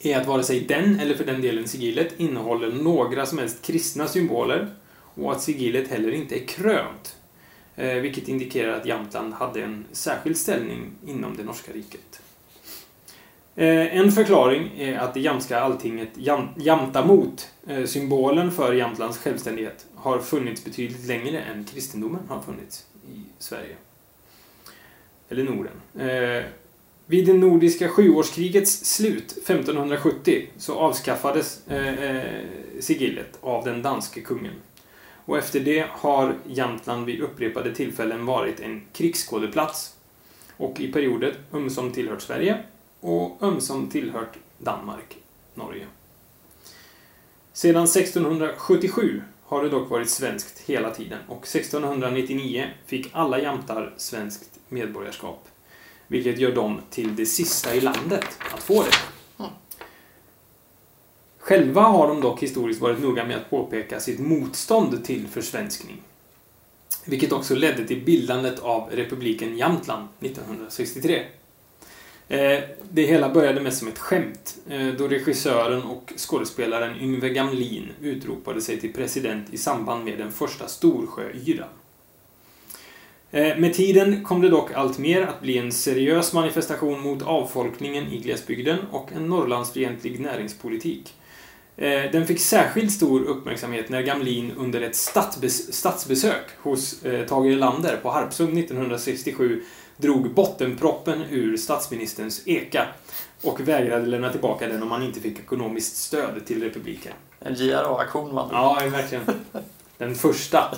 är 0.00 0.20
att 0.20 0.26
vare 0.26 0.42
sig 0.42 0.60
den 0.60 1.00
eller 1.00 1.14
för 1.14 1.24
den 1.24 1.40
delen 1.40 1.68
sigillet 1.68 2.20
innehåller 2.20 2.72
några 2.72 3.26
som 3.26 3.38
helst 3.38 3.62
kristna 3.62 4.08
symboler 4.08 4.74
och 5.14 5.32
att 5.32 5.42
sigillet 5.42 5.88
heller 5.88 6.12
inte 6.12 6.42
är 6.42 6.46
krönt. 6.46 7.16
Eh, 7.76 7.94
vilket 7.94 8.28
indikerar 8.28 8.72
att 8.72 8.86
Jämtland 8.86 9.34
hade 9.34 9.62
en 9.62 9.84
särskild 9.92 10.36
ställning 10.36 10.90
inom 11.06 11.36
det 11.36 11.42
norska 11.42 11.72
riket. 11.72 12.22
Eh, 13.56 13.96
en 13.96 14.12
förklaring 14.12 14.70
är 14.78 14.98
att 14.98 15.14
det 15.14 15.20
jämtska 15.20 15.60
alltinget 15.60 16.08
Jamtamot, 16.56 17.48
eh, 17.66 17.84
symbolen 17.84 18.52
för 18.52 18.72
Jämtlands 18.72 19.18
självständighet, 19.18 19.86
har 19.94 20.18
funnits 20.18 20.64
betydligt 20.64 21.06
längre 21.06 21.40
än 21.40 21.64
kristendomen 21.64 22.20
har 22.28 22.40
funnits 22.40 22.86
i 23.14 23.22
Sverige. 23.38 23.76
Eller 25.28 25.44
Norden. 25.44 25.72
Vid 27.06 27.26
det 27.26 27.32
nordiska 27.32 27.88
sjuårskrigets 27.88 28.84
slut 28.84 29.38
1570 29.46 30.46
så 30.56 30.74
avskaffades 30.74 31.62
sigillet 32.80 33.38
av 33.40 33.64
den 33.64 33.82
danske 33.82 34.20
kungen. 34.20 34.54
Och 35.32 35.38
efter 35.38 35.60
det 35.60 35.86
har 35.90 36.38
Jämtland 36.46 37.06
vid 37.06 37.20
upprepade 37.20 37.74
tillfällen 37.74 38.26
varit 38.26 38.60
en 38.60 38.82
krigsskådeplats 38.92 39.94
och 40.56 40.80
i 40.80 40.92
perioder 40.92 41.34
um 41.50 41.62
ömsom 41.62 41.92
tillhört 41.92 42.22
Sverige 42.22 42.62
och 43.00 43.42
um 43.42 43.48
ömsom 43.48 43.90
tillhört 43.90 44.36
Danmark, 44.58 45.16
Norge. 45.54 45.86
Sedan 47.52 47.84
1677 47.84 49.22
har 49.42 49.62
det 49.62 49.68
dock 49.68 49.90
varit 49.90 50.10
svenskt 50.10 50.58
hela 50.68 50.90
tiden 50.90 51.18
och 51.28 51.42
1699 51.42 52.66
fick 52.86 53.10
alla 53.12 53.40
jämtar 53.40 53.94
svenskt 53.96 54.58
medborgarskap. 54.68 55.48
Vilket 56.06 56.38
gör 56.38 56.54
dem 56.54 56.80
till 56.90 57.16
det 57.16 57.26
sista 57.26 57.74
i 57.74 57.80
landet 57.80 58.38
att 58.54 58.62
få 58.62 58.82
det. 58.82 59.21
Själva 61.42 61.82
har 61.82 62.08
de 62.08 62.20
dock 62.20 62.42
historiskt 62.42 62.80
varit 62.80 63.00
noga 63.00 63.24
med 63.24 63.36
att 63.36 63.50
påpeka 63.50 64.00
sitt 64.00 64.20
motstånd 64.20 65.04
till 65.04 65.28
försvenskning. 65.28 66.02
Vilket 67.04 67.32
också 67.32 67.54
ledde 67.54 67.86
till 67.86 68.04
bildandet 68.04 68.58
av 68.58 68.90
republiken 68.92 69.56
Jämtland 69.56 70.08
1963. 70.20 71.22
Eh, 72.28 72.60
det 72.90 73.02
hela 73.02 73.28
började 73.28 73.60
mest 73.60 73.78
som 73.78 73.88
ett 73.88 73.98
skämt 73.98 74.56
eh, 74.68 74.86
då 74.86 75.08
regissören 75.08 75.82
och 75.82 76.12
skådespelaren 76.16 77.00
Yngve 77.00 77.28
Gamlin 77.28 77.88
utropade 78.00 78.60
sig 78.60 78.80
till 78.80 78.92
president 78.92 79.52
i 79.52 79.58
samband 79.58 80.04
med 80.04 80.18
den 80.18 80.32
första 80.32 80.68
Storsjöyran. 80.68 81.68
Eh, 83.30 83.58
med 83.58 83.74
tiden 83.74 84.24
kom 84.24 84.40
det 84.40 84.48
dock 84.48 84.72
allt 84.72 84.98
mer 84.98 85.22
att 85.22 85.40
bli 85.40 85.58
en 85.58 85.72
seriös 85.72 86.32
manifestation 86.32 87.00
mot 87.00 87.22
avfolkningen 87.22 88.12
i 88.12 88.18
glesbygden 88.18 88.78
och 88.90 89.12
en 89.12 89.26
Norrlandsfientlig 89.28 90.20
näringspolitik. 90.20 91.14
Eh, 91.76 92.10
Den 92.12 92.26
fick 92.26 92.40
särskilt 92.40 92.92
stor 92.92 93.24
uppmärksamhet 93.24 93.88
när 93.88 94.02
Gamlin 94.02 94.52
under 94.56 94.80
ett 94.80 94.96
statsbesök 95.70 96.44
hos 96.62 97.04
eh, 97.04 97.26
Tage 97.26 97.46
Erlander 97.46 97.96
på 97.96 98.10
Harpsund 98.10 98.58
1967 98.58 99.62
drog 99.96 100.34
bottenproppen 100.34 101.22
ur 101.30 101.56
statsministerns 101.56 102.42
eka 102.46 102.86
och 103.42 103.68
vägrade 103.68 104.06
lämna 104.06 104.30
tillbaka 104.32 104.68
den 104.68 104.82
om 104.82 104.90
han 104.90 105.02
inte 105.02 105.20
fick 105.20 105.38
ekonomiskt 105.38 105.96
stöd 105.96 106.46
till 106.46 106.62
republiken. 106.62 107.12
En 107.40 107.54
JRA-aktion 107.54 108.34
man. 108.34 108.48
Ja, 108.52 108.78
verkligen. 108.92 109.24
Den 109.98 110.14
första. 110.14 110.74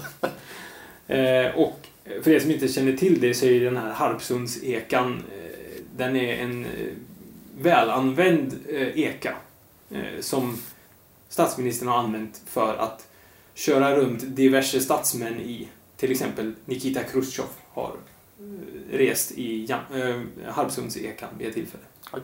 Eh, 1.09 1.47
och 1.57 1.87
för 2.23 2.31
er 2.31 2.41
som 2.41 2.51
inte 2.51 2.69
känner 2.69 2.97
till 2.97 3.21
det 3.21 3.35
så 3.35 3.47
är 3.47 3.61
den 3.61 3.77
här 3.77 3.93
Harpsundsekan 3.93 5.23
den 5.97 6.17
är 6.17 6.37
en 6.37 6.67
välanvänd 7.59 8.59
eka 8.95 9.35
som 10.21 10.59
statsministern 11.35 11.89
har 11.89 11.99
använt 11.99 12.43
för 12.47 12.77
att 12.77 13.07
köra 13.55 13.97
runt 13.97 14.37
diverse 14.37 14.81
statsmän 14.81 15.41
i. 15.41 15.69
Till 15.97 16.11
exempel 16.11 16.53
Nikita 16.65 17.03
Khrushchev 17.03 17.47
har 17.69 17.97
eh, 18.41 18.99
rest 18.99 19.33
i 19.33 19.67
Jam- 19.67 20.27
eh, 20.45 20.53
Harpsundsekan 20.53 21.29
vid 21.39 21.49
ett 21.49 21.55
tillfälle. 21.55 21.85
Oj. 22.13 22.21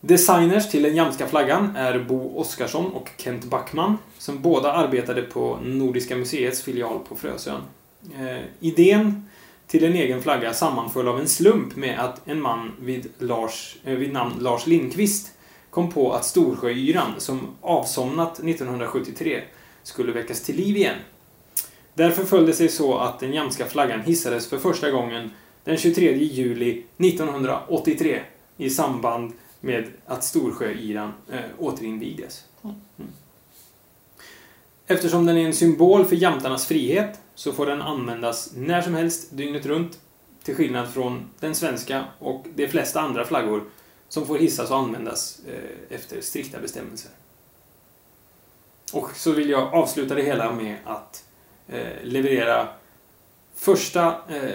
Designers 0.00 0.70
till 0.70 0.82
den 0.82 0.96
jamska 0.96 1.26
flaggan 1.26 1.76
är 1.76 1.98
Bo 1.98 2.38
Oskarsson 2.38 2.92
och 2.92 3.10
Kent 3.16 3.44
Backman, 3.44 3.98
som 4.18 4.42
båda 4.42 4.72
arbetade 4.72 5.22
på 5.22 5.58
Nordiska 5.62 6.16
museets 6.16 6.62
filial 6.62 6.98
på 7.08 7.16
Frösön. 7.16 7.60
Eh, 8.18 8.44
idén 8.60 9.28
till 9.66 9.84
en 9.84 9.94
egen 9.94 10.22
flagga 10.22 10.54
sammanföll 10.54 11.08
av 11.08 11.20
en 11.20 11.28
slump 11.28 11.76
med 11.76 12.00
att 12.00 12.28
en 12.28 12.40
man 12.40 12.72
vid, 12.80 13.08
Lars, 13.18 13.76
eh, 13.84 13.94
vid 13.94 14.12
namn 14.12 14.34
Lars 14.38 14.66
Lindqvist 14.66 15.32
kom 15.70 15.90
på 15.90 16.12
att 16.12 16.24
Storsjöyran, 16.24 17.14
som 17.18 17.48
avsomnat 17.60 18.38
1973, 18.38 19.42
skulle 19.82 20.12
väckas 20.12 20.42
till 20.42 20.56
liv 20.56 20.76
igen. 20.76 20.96
Därför 21.94 22.24
föll 22.24 22.46
det 22.46 22.52
sig 22.52 22.68
så 22.68 22.98
att 22.98 23.20
den 23.20 23.32
jamska 23.32 23.66
flaggan 23.66 24.00
hissades 24.00 24.48
för 24.48 24.58
första 24.58 24.90
gången 24.90 25.30
den 25.64 25.76
23 25.76 26.16
juli 26.16 26.82
1983 26.98 28.20
i 28.56 28.70
samband 28.70 29.32
med 29.60 29.86
att 30.06 30.24
Storsjöyran 30.24 31.12
eh, 31.32 31.40
återinvigdes. 31.58 32.44
Mm. 32.64 32.76
Eftersom 34.86 35.26
den 35.26 35.36
är 35.36 35.46
en 35.46 35.54
symbol 35.54 36.04
för 36.04 36.16
jämtarnas 36.16 36.66
frihet 36.66 37.20
så 37.34 37.52
får 37.52 37.66
den 37.66 37.82
användas 37.82 38.52
när 38.56 38.82
som 38.82 38.94
helst, 38.94 39.28
dygnet 39.30 39.66
runt, 39.66 39.98
till 40.42 40.54
skillnad 40.54 40.88
från 40.88 41.30
den 41.40 41.54
svenska 41.54 42.04
och 42.18 42.46
de 42.54 42.68
flesta 42.68 43.00
andra 43.00 43.24
flaggor 43.24 43.64
som 44.10 44.26
får 44.26 44.38
hissas 44.38 44.70
och 44.70 44.76
användas 44.76 45.40
eh, 45.48 45.96
efter 45.96 46.20
strikta 46.20 46.58
bestämmelser. 46.58 47.10
Och 48.92 49.16
så 49.16 49.32
vill 49.32 49.50
jag 49.50 49.74
avsluta 49.74 50.14
det 50.14 50.22
hela 50.22 50.52
med 50.52 50.76
att 50.84 51.24
eh, 51.68 52.02
leverera 52.02 52.68
första 53.54 54.06
eh, 54.28 54.50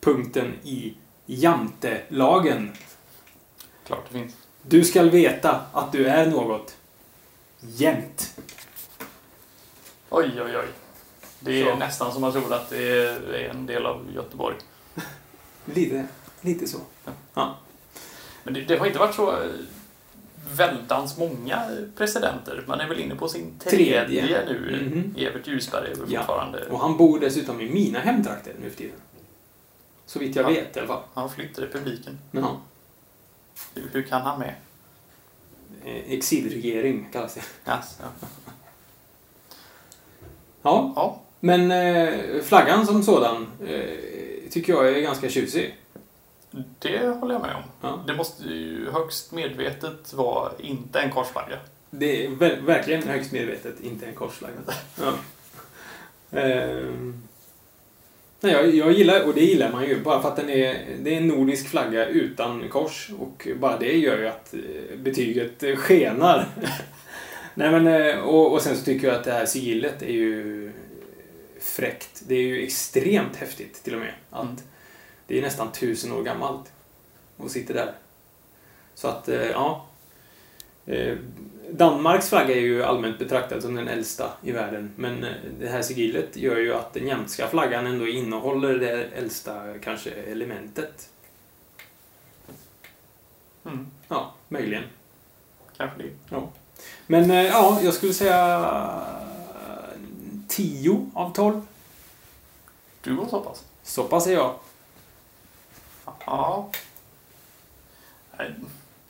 punkten 0.00 0.54
i 0.62 0.94
jantelagen. 1.26 2.72
Klart 3.86 4.04
det 4.08 4.18
finns. 4.18 4.34
Du 4.62 4.84
skall 4.84 5.10
veta 5.10 5.60
att 5.72 5.92
du 5.92 6.06
är 6.06 6.26
något. 6.26 6.76
Jämt. 7.60 8.38
Oj, 10.10 10.42
oj, 10.42 10.56
oj. 10.56 10.68
Det 11.40 11.62
är 11.62 11.72
Så. 11.72 11.76
nästan 11.76 12.12
som 12.12 12.20
man 12.20 12.32
tror 12.32 12.52
att 12.54 12.70
det 12.70 12.88
är 12.88 13.48
en 13.50 13.66
del 13.66 13.86
av 13.86 14.06
Göteborg. 14.14 14.56
Lite, 15.64 16.08
lite 16.40 16.66
så. 16.68 16.78
Ja. 17.34 17.56
Men 18.48 18.54
det, 18.54 18.60
det 18.60 18.76
har 18.78 18.86
inte 18.86 18.98
varit 18.98 19.14
så 19.14 19.30
eh, 19.32 19.48
väldans 20.56 21.18
många 21.18 21.62
presidenter. 21.96 22.64
Man 22.66 22.80
är 22.80 22.88
väl 22.88 23.00
inne 23.00 23.14
på 23.14 23.28
sin 23.28 23.58
tredje, 23.58 24.06
Tredje. 24.06 24.44
nu. 24.46 24.90
Mhm. 24.90 25.14
Evert 25.26 25.46
Ljusberg 25.46 25.90
är 25.90 25.94
väl 25.94 26.12
Ja. 26.12 26.20
fortfarande... 26.20 26.66
Och 26.66 26.80
han 26.80 26.96
bor 26.96 27.20
dessutom 27.20 27.60
i 27.60 27.70
mina 27.70 27.98
hemtrakter 27.98 28.52
nu 28.62 28.70
för 28.70 28.76
tiden. 28.76 28.96
Så 30.06 30.18
vitt 30.18 30.36
jag 30.36 30.44
Ja. 30.44 30.48
vet 30.48 30.76
i 30.76 30.78
alla 30.78 30.88
fall. 30.88 31.02
Han 31.14 31.22
har 31.22 31.28
flytt 31.28 31.58
republiken. 31.58 32.18
Ja. 32.30 32.60
Hur, 33.74 33.88
hur 33.92 34.02
kan 34.02 34.22
han 34.22 34.38
med? 34.38 34.54
Eh, 35.84 36.12
Exilregering 36.12 37.08
kallas 37.12 37.34
det. 37.34 37.40
Yes, 37.40 37.98
ja. 38.00 38.26
Ja, 40.62 40.92
ja, 40.96 41.20
men 41.40 41.70
eh, 41.70 42.42
flaggan 42.42 42.86
som 42.86 43.02
sådan 43.02 43.46
eh, 43.66 44.50
tycker 44.50 44.72
jag 44.72 44.88
är 44.88 45.00
ganska 45.00 45.28
tjusig. 45.28 45.74
Det 46.78 47.06
håller 47.08 47.34
jag 47.34 47.42
med 47.42 47.54
om. 47.54 47.62
Ja. 47.80 48.04
Det 48.06 48.14
måste 48.14 48.44
ju 48.44 48.90
högst 48.90 49.32
medvetet 49.32 50.12
vara 50.14 50.52
inte 50.58 51.00
en 51.00 51.10
korsflagga. 51.10 51.56
Det 51.90 52.26
är 52.26 52.30
ver- 52.30 52.60
verkligen 52.66 53.02
högst 53.02 53.32
medvetet 53.32 53.80
inte 53.80 54.06
en 54.06 54.14
korsflagga. 54.14 54.54
Ja. 55.00 55.12
Ehm. 56.38 57.22
Nej, 58.40 58.52
jag, 58.52 58.74
jag 58.74 58.92
gillar, 58.92 59.26
och 59.26 59.34
det 59.34 59.40
gillar 59.40 59.72
man 59.72 59.84
ju, 59.88 60.00
bara 60.00 60.22
för 60.22 60.28
att 60.28 60.36
den 60.36 60.50
är, 60.50 60.86
det 61.02 61.14
är 61.14 61.16
en 61.16 61.28
nordisk 61.28 61.68
flagga 61.68 62.06
utan 62.06 62.68
kors 62.68 63.10
och 63.18 63.48
bara 63.56 63.78
det 63.78 63.92
gör 63.98 64.18
ju 64.18 64.28
att 64.28 64.54
eh, 64.54 64.98
betyget 64.98 65.62
eh, 65.62 65.76
skenar. 65.76 66.46
Nej 67.54 67.70
men, 67.70 67.86
eh, 67.86 68.18
och, 68.18 68.52
och 68.52 68.62
sen 68.62 68.76
så 68.76 68.84
tycker 68.84 69.06
jag 69.08 69.16
att 69.16 69.24
det 69.24 69.32
här 69.32 69.46
sigillet 69.46 70.02
är 70.02 70.12
ju 70.12 70.72
fräckt. 71.60 72.22
Det 72.28 72.34
är 72.34 72.42
ju 72.42 72.62
extremt 72.62 73.36
häftigt 73.36 73.82
till 73.84 73.94
och 73.94 74.00
med. 74.00 74.12
Att 74.30 74.42
Mm. 74.42 74.56
Det 75.28 75.38
är 75.38 75.42
nästan 75.42 75.72
tusen 75.72 76.12
år 76.12 76.22
gammalt 76.22 76.72
och 77.36 77.50
sitter 77.50 77.74
där. 77.74 77.92
Så 78.94 79.08
att, 79.08 79.28
eh, 79.28 79.42
ja. 79.50 79.86
Eh, 80.86 81.16
Danmarks 81.70 82.28
flagga 82.28 82.54
är 82.54 82.60
ju 82.60 82.82
allmänt 82.82 83.18
betraktad 83.18 83.62
som 83.62 83.74
den 83.74 83.88
äldsta 83.88 84.30
i 84.42 84.52
världen. 84.52 84.92
Men 84.96 85.24
eh, 85.24 85.32
det 85.60 85.68
här 85.68 85.82
sigillet 85.82 86.36
gör 86.36 86.56
ju 86.56 86.74
att 86.74 86.94
den 86.94 87.06
jämtska 87.06 87.48
flaggan 87.48 87.86
ändå 87.86 88.08
innehåller 88.08 88.78
det 88.78 89.04
äldsta, 89.04 89.78
kanske, 89.78 90.10
elementet. 90.10 91.08
Mm, 93.64 93.86
Ja, 94.08 94.32
möjligen. 94.48 94.84
kanske 95.76 96.02
det. 96.02 96.10
Men 97.06 97.30
eh, 97.30 97.46
ja, 97.46 97.80
jag 97.82 97.94
skulle 97.94 98.14
säga 98.14 99.04
10 100.48 101.10
av 101.14 101.32
12. 101.32 101.62
Du 103.02 103.16
går 103.16 103.26
så 103.26 103.40
pass? 103.40 103.64
Så 103.82 104.04
pass 104.04 104.26
är 104.26 104.32
jag. 104.32 104.54
Ja. 106.30 106.70
Nej, 108.38 108.54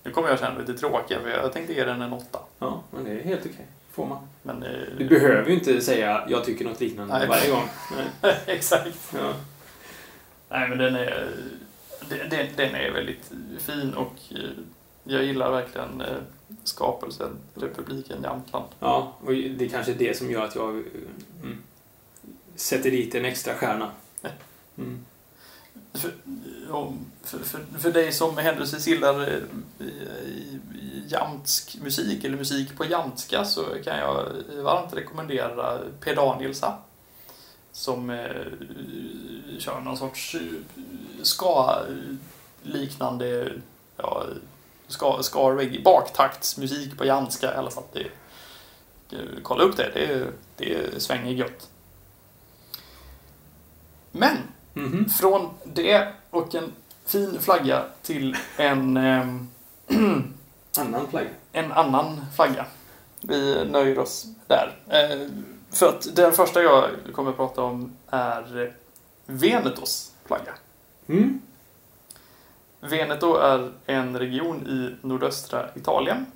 Nu 0.02 0.10
kommer 0.10 0.28
jag 0.28 0.38
känna 0.38 0.54
mig 0.54 0.66
lite 0.66 0.78
tråkig 0.78 1.16
för 1.20 1.28
jag 1.28 1.52
tänkte 1.52 1.72
ge 1.72 1.84
den 1.84 2.02
en 2.02 2.12
åtta. 2.12 2.38
Ja, 2.58 2.82
men 2.90 3.04
det 3.04 3.10
är 3.10 3.22
helt 3.24 3.40
okej. 3.46 3.66
Får 3.90 4.06
man. 4.06 4.28
Men... 4.42 4.62
eh, 4.62 4.70
Du 4.98 5.08
behöver 5.08 5.48
ju 5.48 5.54
inte 5.54 5.80
säga 5.80 6.24
jag 6.28 6.44
tycker 6.44 6.64
något 6.64 6.80
liknande 6.80 7.18
Nej. 7.18 7.28
varje 7.28 7.50
gång. 7.50 7.68
Nej. 8.22 8.38
Exakt. 8.46 9.12
Ja. 9.14 9.32
Nej, 10.48 10.68
men 10.68 10.78
den 10.78 10.94
är, 10.96 11.30
den, 12.30 12.46
den- 12.56 12.74
är 12.74 12.90
väldigt 12.90 13.32
fin 13.58 13.94
och 13.94 14.14
eh, 14.30 14.38
jag 15.04 15.24
gillar 15.24 15.50
verkligen 15.52 16.00
eh, 16.00 16.16
skapelsen 16.64 17.36
Republiken 17.54 18.22
Jämtland. 18.22 18.64
Ja, 18.80 19.12
och 19.24 19.32
det 19.32 19.64
är 19.64 19.68
kanske 19.68 19.92
det 19.92 20.16
som 20.18 20.30
gör 20.30 20.44
att 20.44 20.54
jag 20.54 20.70
mm, 20.70 21.62
sätter 22.56 22.90
dit 22.90 23.14
en 23.14 23.24
extra 23.24 23.54
stjärna. 23.54 23.90
Mm. 24.78 25.04
För, 25.92 26.12
om- 26.70 27.06
för, 27.22 27.38
för, 27.38 27.60
för 27.78 27.90
dig 27.90 28.12
som 28.12 28.38
händelsevis 28.38 28.86
gillar 28.86 29.22
eh, 29.80 29.86
jamtsk 31.06 31.76
musik 31.82 32.24
eller 32.24 32.36
musik 32.36 32.76
på 32.76 32.84
jamtska 32.84 33.44
så 33.44 33.64
kan 33.84 33.98
jag 33.98 34.28
varmt 34.62 34.94
rekommendera 34.94 35.78
P. 36.00 36.14
Danielsa 36.14 36.78
som 37.72 38.10
eh, 38.10 38.46
kör 39.58 39.80
någon 39.80 39.96
sorts 39.96 40.34
eh, 40.34 40.40
ska-liknande 41.22 43.52
ja, 43.96 44.24
ska, 44.86 45.18
ska 45.22 45.56
reggae, 45.56 45.82
baktaktsmusik 45.82 46.98
på 46.98 47.04
jamtska 47.04 47.54
i 47.54 47.56
alla 47.56 47.70
fall. 47.70 47.84
Det, 47.92 48.00
eh, 49.16 49.22
kolla 49.42 49.64
upp 49.64 49.76
det, 49.76 49.90
det, 49.94 50.26
det 50.56 51.02
svänger 51.02 51.32
gött. 51.32 51.68
Men 54.12 54.36
Mhm. 54.78 55.08
från 55.08 55.50
det 55.64 56.08
och 56.30 56.54
en 56.54 56.72
fin 57.06 57.38
flagga 57.40 57.84
till 58.02 58.36
en, 58.56 58.96
ehm, 58.96 59.48
Annan 60.78 61.08
flagga. 61.10 61.28
en 61.52 61.72
annan 61.72 62.20
flagga. 62.36 62.66
Vi 63.20 63.64
nöjer 63.70 63.98
oss 63.98 64.26
där. 64.46 64.76
Eh, 64.88 65.28
för 65.70 65.88
att 65.88 66.16
den 66.16 66.32
första 66.32 66.62
jag 66.62 66.90
kommer 67.14 67.30
att 67.30 67.36
prata 67.36 67.62
om 67.62 67.96
är 68.10 68.74
Venetos 69.26 70.12
flagga. 70.24 70.54
Mm. 71.06 71.40
Veneto 72.80 73.36
är 73.36 73.72
en 73.86 74.18
region 74.18 74.66
i 74.66 75.06
nordöstra 75.06 75.68
Italien. 75.74 76.26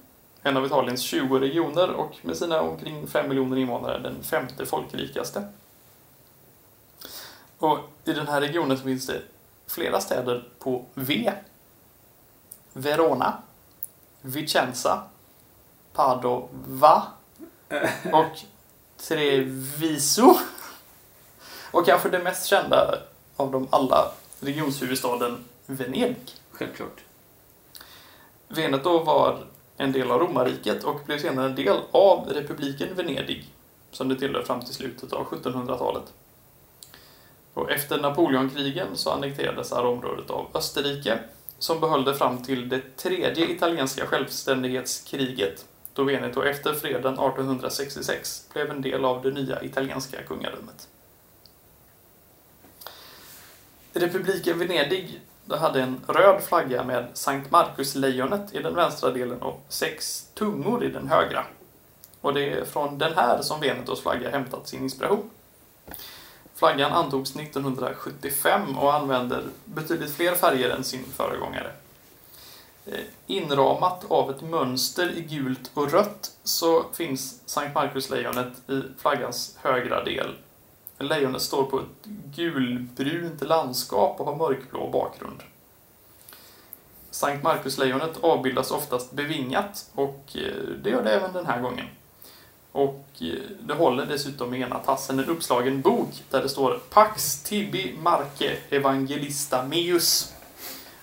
En 0.42 0.56
av 0.56 0.66
Italiens 0.66 1.00
20 1.02 1.38
regioner 1.38 1.90
och 1.90 2.16
med 2.22 2.36
sina 2.36 2.60
omkring 2.60 3.06
5 3.06 3.28
miljoner 3.28 3.56
invånare 3.56 3.98
den 3.98 4.22
femte 4.22 4.66
folkrikaste. 4.66 5.44
Och 7.62 7.78
i 8.04 8.12
den 8.12 8.28
här 8.28 8.40
regionen 8.40 8.78
så 8.78 8.84
finns 8.84 9.06
det 9.06 9.22
flera 9.66 10.00
städer 10.00 10.44
på 10.58 10.84
V. 10.94 11.32
Verona, 12.72 13.42
Vicenza, 14.20 15.02
Padova 15.92 17.02
och 18.12 18.38
Treviso. 18.96 20.38
Och 21.70 21.86
kanske 21.86 22.08
det 22.08 22.18
mest 22.18 22.46
kända 22.46 22.98
av 23.36 23.50
dem 23.50 23.68
alla, 23.70 24.12
regionshuvudstaden 24.40 25.44
Venedig. 25.66 26.16
Självklart. 26.50 27.00
Veneto 28.48 29.04
var 29.04 29.44
en 29.76 29.92
del 29.92 30.10
av 30.10 30.20
romarriket 30.20 30.84
och 30.84 31.00
blev 31.06 31.18
senare 31.18 31.46
en 31.46 31.54
del 31.54 31.80
av 31.90 32.28
republiken 32.28 32.94
Venedig, 32.94 33.54
som 33.90 34.08
det 34.08 34.16
tillhör 34.16 34.42
fram 34.42 34.60
till 34.60 34.74
slutet 34.74 35.12
av 35.12 35.26
1700-talet. 35.26 36.12
Och 37.54 37.70
efter 37.70 38.00
Napoleonkrigen 38.00 38.96
så 38.96 39.10
annekterades 39.10 39.70
det 39.70 39.76
här 39.76 39.86
området 39.86 40.30
av 40.30 40.46
Österrike, 40.54 41.18
som 41.58 41.80
behöll 41.80 42.04
det 42.04 42.14
fram 42.14 42.42
till 42.42 42.68
det 42.68 42.96
tredje 42.96 43.50
italienska 43.50 44.06
självständighetskriget, 44.06 45.66
då 45.94 46.04
Veneto 46.04 46.42
efter 46.42 46.74
freden 46.74 47.12
1866 47.12 48.48
blev 48.52 48.70
en 48.70 48.82
del 48.82 49.04
av 49.04 49.22
det 49.22 49.30
nya 49.30 49.62
italienska 49.62 50.22
kungadömet. 50.22 50.88
Republiken 53.92 54.58
Venedig 54.58 55.20
hade 55.48 55.82
en 55.82 56.00
röd 56.06 56.42
flagga 56.42 56.84
med 56.84 57.08
Sankt 57.14 57.50
Markus-lejonet 57.50 58.54
i 58.54 58.62
den 58.62 58.74
vänstra 58.74 59.10
delen 59.10 59.42
och 59.42 59.64
sex 59.68 60.26
tungor 60.34 60.84
i 60.84 60.88
den 60.88 61.08
högra. 61.08 61.44
Och 62.20 62.34
det 62.34 62.52
är 62.52 62.64
från 62.64 62.98
den 62.98 63.14
här 63.14 63.42
som 63.42 63.60
Venetos 63.60 64.02
flagga 64.02 64.30
hämtat 64.30 64.68
sin 64.68 64.82
inspiration. 64.82 65.30
Flaggan 66.62 66.92
antogs 66.92 67.36
1975 67.36 68.78
och 68.78 68.94
använder 68.94 69.44
betydligt 69.64 70.14
fler 70.14 70.34
färger 70.34 70.70
än 70.70 70.84
sin 70.84 71.04
föregångare. 71.04 71.72
Eh, 72.86 73.00
inramat 73.26 74.04
av 74.08 74.30
ett 74.30 74.42
mönster 74.42 75.10
i 75.10 75.20
gult 75.20 75.70
och 75.74 75.92
rött 75.92 76.36
så 76.44 76.84
finns 76.92 77.40
Sankt 77.46 77.74
Markus-lejonet 77.74 78.70
i 78.70 78.82
flaggans 78.98 79.58
högra 79.62 80.04
del. 80.04 80.34
Lejonet 80.98 81.42
står 81.42 81.64
på 81.64 81.78
ett 81.78 82.06
gulbrunt 82.36 83.40
landskap 83.40 84.20
och 84.20 84.26
har 84.26 84.36
mörkblå 84.36 84.90
bakgrund. 84.90 85.42
Sankt 87.10 87.44
Markus-lejonet 87.44 88.18
avbildas 88.20 88.70
oftast 88.70 89.12
bevingat 89.12 89.90
och 89.94 90.24
eh, 90.34 90.54
det 90.82 90.90
gör 90.90 91.02
det 91.02 91.10
även 91.10 91.32
den 91.32 91.46
här 91.46 91.60
gången. 91.60 91.86
Och 92.72 93.04
eh, 93.20 93.26
det 93.60 93.74
håller 93.74 94.06
dessutom 94.06 94.54
i 94.54 94.60
ena 94.60 94.78
tassen 94.78 95.18
en 95.18 95.28
uppslagen 95.28 95.80
bok 95.80 96.22
där 96.30 96.42
det 96.42 96.48
står 96.48 96.80
Pax 96.90 97.42
Tibi 97.42 97.96
Marke 98.02 98.56
Evangelista 98.70 99.62
Meus. 99.62 100.32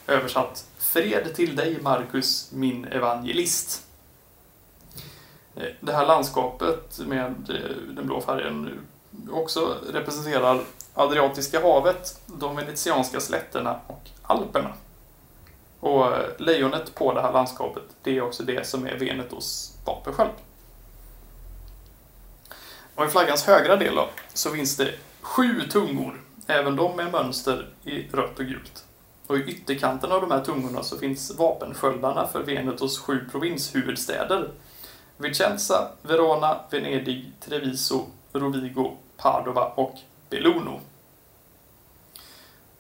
Översatt 0.07 0.65
Fred 0.78 1.36
till 1.36 1.55
dig 1.55 1.82
Marcus, 1.82 2.51
min 2.51 2.86
evangelist. 2.86 3.86
Eh, 5.55 5.63
det 5.80 5.93
här 5.93 6.05
landskapet 6.05 6.99
med 6.99 7.49
eh, 7.49 7.95
den 7.95 8.07
blå 8.07 8.22
färgen 8.22 8.88
också 9.32 9.78
representerar 9.93 10.61
Adriatiska 10.93 11.61
havet, 11.61 12.22
de 12.26 12.55
venetianska 12.55 13.20
slätterna 13.20 13.80
och 13.88 14.09
Alperna. 14.22 14.74
Och 15.80 16.11
lejonet 16.38 16.95
på 16.95 17.13
det 17.13 17.22
här 17.22 17.34
landskapet, 17.34 17.84
det 18.03 18.17
är 18.17 18.22
också 18.22 18.43
det 18.43 18.67
som 18.67 18.88
är 18.88 18.97
Venetos 18.97 19.78
vapensköld. 19.86 20.32
Och 23.00 23.06
i 23.06 23.10
flaggans 23.10 23.43
högra 23.43 23.76
del 23.76 23.95
då, 23.95 24.10
så 24.34 24.52
finns 24.52 24.78
det 24.78 24.93
sju 25.22 25.62
tungor, 25.72 26.22
även 26.47 26.76
de 26.76 26.95
med 26.95 27.12
mönster 27.12 27.70
i 27.84 28.08
rött 28.12 28.39
och 28.39 28.45
gult. 28.45 28.86
Och 29.28 29.38
i 29.38 29.41
ytterkanten 29.41 30.12
av 30.12 30.22
de 30.22 30.32
här 30.32 30.43
tungorna 30.43 30.84
så 30.84 30.97
finns 30.97 31.38
vapensköldarna 31.38 32.28
för 32.28 32.43
Venetos 32.43 33.00
sju 33.00 33.26
provinshuvudstäder. 33.32 34.52
Vicenza, 35.18 35.91
Verona, 36.02 36.60
Venedig, 36.70 37.32
Treviso, 37.39 38.06
Rovigo, 38.34 38.97
Padova 39.18 39.66
och 39.66 39.95
Belluno. 40.30 40.80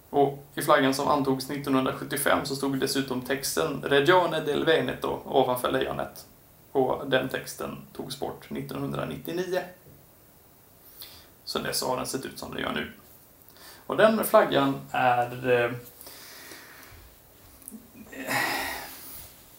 Och 0.09 0.45
i 0.55 0.61
flaggan 0.61 0.93
som 0.93 1.07
antogs 1.07 1.49
1975 1.49 2.45
så 2.45 2.55
stod 2.55 2.79
dessutom 2.79 3.21
texten 3.21 3.81
Regione 3.83 4.39
del 4.39 4.65
Veneto 4.65 5.19
ovanför 5.25 5.71
lejonet. 5.71 6.25
Och 6.71 7.09
den 7.09 7.29
texten 7.29 7.77
togs 7.93 8.19
bort 8.19 8.51
1999. 8.51 9.61
Sen 11.49 11.63
dess 11.63 11.83
har 11.83 11.97
den 11.97 12.05
sett 12.07 12.25
ut 12.25 12.39
som 12.39 12.51
den 12.53 12.61
gör 12.61 12.71
nu. 12.73 12.91
Och 13.87 13.97
den 13.97 14.23
flaggan 14.25 14.81
är... 14.91 15.51
Eh, 15.51 15.71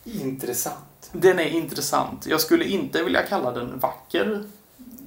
Intressant. 0.04 1.10
den 1.12 1.38
är 1.38 1.44
intressant. 1.48 2.26
Jag 2.26 2.40
skulle 2.40 2.64
inte 2.64 3.02
vilja 3.02 3.22
kalla 3.22 3.52
den 3.52 3.78
vacker 3.78 4.44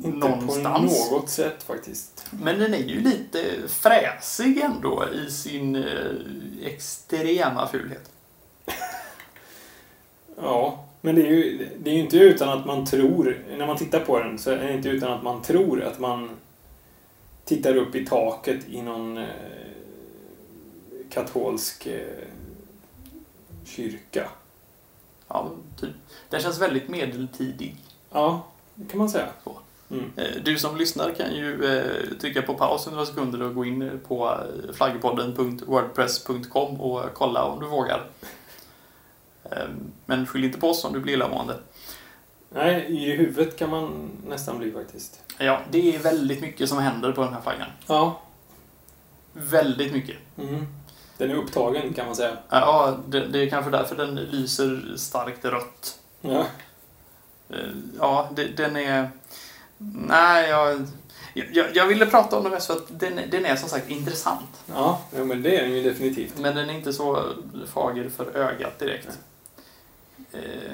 Inte 0.04 0.18
någonstans. 0.18 1.10
på 1.10 1.16
något 1.16 1.30
sätt 1.30 1.64
faktiskt. 1.64 2.26
Men 2.32 2.60
den 2.60 2.74
är 2.74 2.84
ju 2.84 3.02
lite 3.02 3.46
fräsig 3.68 4.60
ändå 4.60 5.06
i 5.14 5.32
sin 5.32 5.76
eh, 5.76 6.12
extrema 6.64 7.68
fulhet. 7.68 8.12
Ja, 10.38 10.86
men 11.02 11.16
det 11.16 11.22
är, 11.22 11.32
ju, 11.32 11.70
det 11.80 11.90
är 11.90 11.94
ju 11.94 12.00
inte 12.00 12.18
utan 12.18 12.50
att 12.60 12.66
man 12.66 12.86
tror, 12.86 13.46
när 13.58 13.68
man 13.68 13.78
tittar 13.78 14.00
på 14.00 14.20
den, 14.20 14.40
så 14.40 14.52
är 14.52 14.58
det 14.58 14.74
inte 14.74 14.90
utan 14.90 15.12
att 15.14 15.24
man 15.24 15.42
tror 15.42 15.84
att 15.84 16.00
man 16.00 16.30
tittar 17.46 17.76
upp 17.76 17.96
i 17.96 18.06
taket 18.06 18.70
i 18.70 18.82
någon 18.82 19.18
eh, 19.18 19.26
katolsk 21.10 21.86
eh, 21.86 22.28
kyrka. 23.66 24.28
Ja, 25.28 25.52
typ. 25.80 25.90
Den 26.30 26.42
känns 26.42 26.62
väldigt 26.62 26.90
medeltidig. 26.90 27.76
Ja, 28.12 28.46
det 28.76 28.90
kan 28.92 28.98
man 29.00 29.10
säga. 29.10 29.28
Mm. 29.92 30.12
Eh, 30.18 30.32
Du 30.44 30.58
som 30.58 30.78
lyssnar 30.78 31.12
kan 31.12 31.36
ju 31.36 31.66
eh, 31.66 32.18
trycka 32.22 32.42
på 32.42 32.54
paus 32.54 32.88
några 32.88 33.06
sekunder 33.06 33.42
och 33.42 33.56
gå 33.56 33.66
in 33.66 34.00
på 34.08 34.38
flaggpodden.wordpress.com 34.74 36.82
och 36.82 37.14
kolla 37.14 37.44
om 37.44 37.60
du 37.60 37.66
vågar. 37.68 38.10
Eh, 39.44 39.68
Men 40.06 40.26
skyll 40.26 40.44
inte 40.44 40.60
på 40.60 40.70
oss 40.70 40.86
om 40.86 40.94
du 40.94 41.00
blir 41.00 41.14
illamående. 41.14 41.60
Nej, 42.54 42.86
i 42.90 43.16
huvudet 43.16 43.58
kan 43.60 43.70
man 43.70 44.12
nästan 44.28 44.58
bli 44.58 44.72
faktiskt. 44.72 45.22
Ja, 45.38 45.60
det 45.72 45.96
är 45.96 46.00
väldigt 46.00 46.42
mycket 46.42 46.70
som 46.70 46.78
händer 46.78 47.12
på 47.12 47.24
den 47.24 47.34
här 47.34 47.42
flaggan. 47.42 47.68
Ja. 47.88 48.22
Väldigt 49.34 49.94
mycket. 49.94 50.18
Mm. 50.38 50.68
Den 51.18 51.32
är 51.32 51.36
upptagen 51.36 51.94
kan 51.94 52.06
man 52.06 52.16
säga. 52.16 52.38
Ja, 52.50 52.98
det, 53.08 53.28
det 53.28 53.40
är 53.40 53.50
kanske 53.50 53.72
därför 53.72 53.96
den 53.96 54.16
lyser 54.16 54.94
starkt 54.98 55.46
rött. 55.46 56.00
Ja. 56.22 56.46
Eh, 57.50 57.58
Ja, 58.00 58.30
det, 58.36 58.48
den 58.48 58.76
är... 58.76 59.10
Nej, 60.08 60.50
jag, 60.50 60.88
jag, 61.34 61.76
jag 61.76 61.88
ville 61.88 62.06
prata 62.06 62.38
om 62.38 62.44
den 62.44 62.52
mest 62.52 62.68
för 62.68 62.74
att 62.74 63.00
den, 63.00 63.20
den 63.32 63.46
är 63.46 63.56
som 63.56 63.70
sagt 63.70 63.90
intressant. 63.90 64.64
Ja, 64.74 65.02
jo, 65.18 65.26
men 65.26 65.42
det 65.42 65.58
är 65.58 65.62
den 65.62 65.72
ju 65.72 65.84
definitivt. 65.84 66.40
Men 66.40 66.56
den 66.56 66.70
är 66.70 66.74
inte 66.74 66.94
så 66.94 67.34
fager 67.74 68.10
för 68.10 68.38
ögat 68.38 68.80
direkt. 68.80 69.20
Eh, 70.32 70.74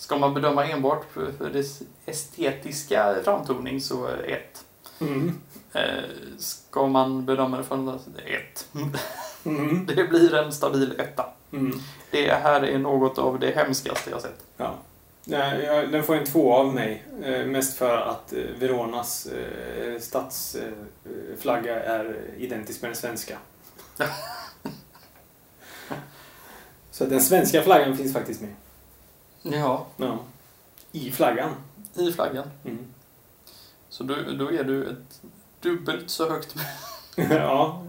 ska 0.00 0.18
man 0.18 0.34
bedöma 0.34 0.64
enbart 0.66 1.04
för, 1.12 1.32
för 1.32 1.50
dess 1.50 1.82
estetiska 2.06 3.14
framtoning 3.24 3.80
så 3.80 4.06
ett. 4.08 4.64
Mm. 5.00 5.40
Eh, 5.72 6.02
ska 6.38 6.86
man 6.86 7.26
bedöma 7.26 7.56
det 7.56 7.64
från 7.64 7.88
ett. 7.88 8.68
Mm. 9.44 9.86
Det 9.96 10.04
blir 10.04 10.34
en 10.34 10.52
stabil 10.52 11.00
etta. 11.00 11.26
Mm. 11.52 11.80
Det 12.10 12.32
här 12.32 12.62
är 12.62 12.78
något 12.78 13.18
av 13.18 13.38
det 13.38 13.50
hemskaste 13.50 14.10
jag 14.10 14.22
sett. 14.22 14.44
Ja. 14.56 14.74
Den 15.90 16.02
får 16.02 16.16
en 16.16 16.26
två 16.26 16.54
av 16.54 16.74
mig. 16.74 17.04
Eh, 17.22 17.46
Mest 17.46 17.78
för 17.78 17.96
att 17.96 18.32
eh, 18.32 18.38
Veronas 18.58 19.28
stadsflagga 20.00 21.82
är 21.82 22.16
identisk 22.36 22.82
med 22.82 22.90
den 22.90 22.96
svenska. 22.96 23.38
Så 26.90 27.04
den 27.04 27.20
svenska 27.20 27.62
flaggan 27.62 27.96
finns 27.96 28.12
faktiskt 28.12 28.40
med. 28.40 28.50
Ja, 29.42 29.86
Ja. 29.96 30.18
I 30.92 31.10
flaggan. 31.10 31.50
i 31.94 32.12
flaggan. 32.12 32.50
Mm. 32.64 32.78
Så 33.88 34.04
då, 34.04 34.14
då 34.38 34.52
är 34.52 34.64
du 34.64 34.90
ett 34.90 35.20
dubbelt 35.60 36.10
så 36.10 36.30
högt. 36.30 36.54
ja. 37.16 37.82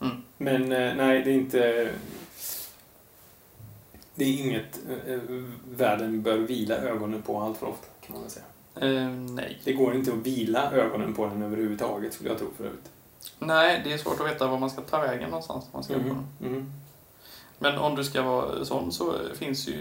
Mm. 0.00 0.22
Men 0.38 0.62
eh, 0.72 0.94
nej, 0.94 1.22
det 1.24 1.30
är 1.30 1.34
inte... 1.34 1.92
Det 4.14 4.24
är 4.24 4.38
inget 4.46 4.80
eh, 5.06 5.18
världen 5.70 6.22
bör 6.22 6.38
vila 6.38 6.74
ögonen 6.76 7.22
på 7.22 7.40
allt 7.40 7.58
för 7.58 7.66
ofta, 7.66 7.86
kan 8.06 8.12
man 8.12 8.22
väl 8.22 8.30
säga. 8.30 8.44
Eh, 8.74 9.08
nej. 9.10 9.60
Det 9.64 9.72
går 9.72 9.94
inte 9.94 10.12
att 10.12 10.18
vila 10.18 10.72
ögonen 10.72 11.14
på 11.14 11.26
den 11.26 11.42
överhuvudtaget, 11.42 12.12
skulle 12.14 12.28
jag 12.30 12.38
tro 12.38 12.46
förut. 12.56 12.82
Nej, 13.38 13.80
det 13.84 13.92
är 13.92 13.98
svårt 13.98 14.20
att 14.20 14.26
veta 14.26 14.46
var 14.46 14.58
man 14.58 14.70
ska 14.70 14.80
ta 14.80 15.00
vägen 15.00 15.30
någonstans. 15.30 15.64
när 15.64 15.72
Man 15.72 15.84
ska 15.84 15.94
upp 15.94 16.02
på 16.02 16.08
Mm. 16.08 16.24
den. 16.38 16.48
Mm. 16.48 16.72
Men 17.62 17.78
om 17.78 17.94
du 17.96 18.04
ska 18.04 18.22
vara 18.22 18.64
sån 18.64 18.92
så 18.92 19.14
finns 19.38 19.68
ju 19.68 19.72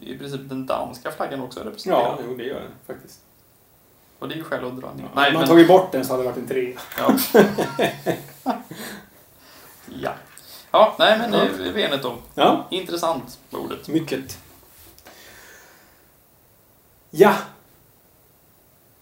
i 0.00 0.18
princip 0.18 0.40
den 0.44 0.66
danska 0.66 1.10
flaggan 1.10 1.42
också 1.42 1.60
representerad. 1.60 2.18
Ja, 2.18 2.24
jo, 2.28 2.36
det 2.36 2.44
gör 2.44 2.60
den 2.60 2.70
faktiskt. 2.86 3.20
Och 4.18 4.28
det 4.28 4.34
är 4.34 4.36
ju 4.36 4.44
skäl 4.44 4.62
ner. 4.62 4.70
Ja, 4.72 4.90
Nej, 5.14 5.28
Om 5.28 5.32
man 5.34 5.34
men... 5.34 5.46
tagit 5.48 5.68
bort 5.68 5.92
den 5.92 6.04
så 6.04 6.12
hade 6.12 6.22
det 6.22 6.28
varit 6.28 6.38
en 6.38 6.48
tre. 6.48 6.76
Ja. 6.98 7.14
ja. 10.02 10.12
Ja, 10.70 10.96
nej 10.98 11.18
men 11.18 11.32
Ja. 11.32 11.44
ja. 11.44 11.72
Veneto. 11.72 12.14
Ja, 12.34 12.66
Intressant 12.70 13.38
ordet. 13.50 13.88
mycket. 13.88 14.38
Ja. 17.10 17.34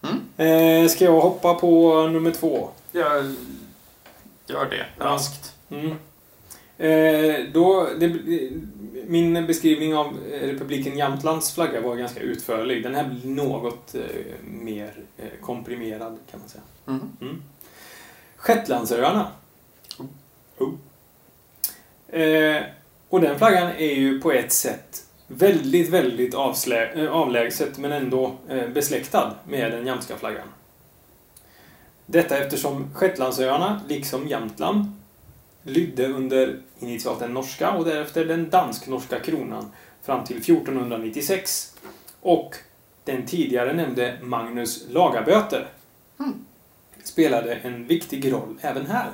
Mm. 0.01 0.23
Eh, 0.37 0.89
ska 0.89 1.03
jag 1.05 1.21
hoppa 1.21 1.53
på 1.53 2.01
nummer 2.07 2.31
två? 2.31 2.69
Jag 2.91 3.35
gör 4.47 4.65
det 4.65 4.85
raskt. 5.05 5.53
Mm. 5.69 5.95
Eh, 6.77 7.45
då, 7.53 7.89
det, 7.99 8.19
min 9.07 9.47
beskrivning 9.47 9.95
av 9.95 10.07
eh, 10.31 10.47
republiken 10.47 10.97
Jämtlands 10.97 11.53
flagga 11.53 11.81
var 11.81 11.95
ganska 11.95 12.19
utförlig. 12.19 12.83
Den 12.83 12.95
här 12.95 13.09
blir 13.09 13.31
något 13.31 13.95
eh, 13.95 14.01
mer 14.43 14.93
komprimerad 15.41 16.17
kan 16.31 16.39
man 16.39 16.49
säga. 16.49 16.63
Mm. 16.87 17.01
Mm. 17.21 17.43
Shetlandsöarna. 18.35 19.31
Oh. 20.57 20.73
Eh, 22.19 22.63
och 23.09 23.21
den 23.21 23.37
flaggan 23.37 23.71
är 23.77 23.93
ju 23.93 24.21
på 24.21 24.31
ett 24.31 24.51
sätt 24.51 25.05
väldigt, 25.27 25.89
väldigt 25.89 26.33
avslä, 26.33 27.09
avlägset 27.09 27.77
men 27.77 27.91
ändå 27.91 28.35
eh, 28.49 28.67
besläktad 28.69 29.35
med 29.47 29.71
den 29.71 29.87
jamska 29.87 30.17
flaggan. 30.17 30.47
Detta 32.05 32.37
eftersom 32.37 32.93
Shetlandsöarna, 32.93 33.81
liksom 33.87 34.27
Jämtland, 34.27 34.96
lydde 35.67 36.07
under 36.07 36.59
initialt 36.79 37.19
den 37.19 37.33
norska 37.33 37.71
och 37.71 37.85
därefter 37.85 38.25
den 38.25 38.49
dansk-norska 38.49 39.19
kronan 39.19 39.71
fram 40.03 40.25
till 40.25 40.37
1496. 40.37 41.75
Och 42.21 42.55
den 43.03 43.25
tidigare 43.25 43.73
nämnde 43.73 44.17
Magnus 44.21 44.85
Lagaböter 44.89 45.67
Mm. 46.19 46.33
spelade 47.03 47.55
en 47.55 47.87
viktig 47.87 48.31
roll 48.31 48.57
även 48.61 48.85
här. 48.85 49.11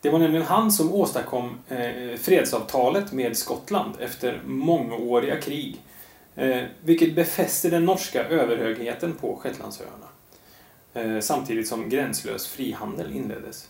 Det 0.00 0.10
var 0.10 0.18
nämligen 0.18 0.46
han 0.46 0.72
som 0.72 0.92
åstadkom 0.92 1.58
eh, 1.68 2.16
fredsavtalet 2.18 3.12
med 3.12 3.36
Skottland 3.36 3.94
efter 4.00 4.40
mångåriga 4.46 5.40
krig. 5.40 5.80
Eh, 6.34 6.62
vilket 6.84 7.14
befäste 7.14 7.70
den 7.70 7.84
norska 7.84 8.24
överhögheten 8.24 9.14
på 9.14 9.36
Shetlandsöarna. 9.36 10.06
Eh, 10.94 11.20
samtidigt 11.20 11.68
som 11.68 11.88
gränslös 11.88 12.46
frihandel 12.46 13.16
inleddes. 13.16 13.68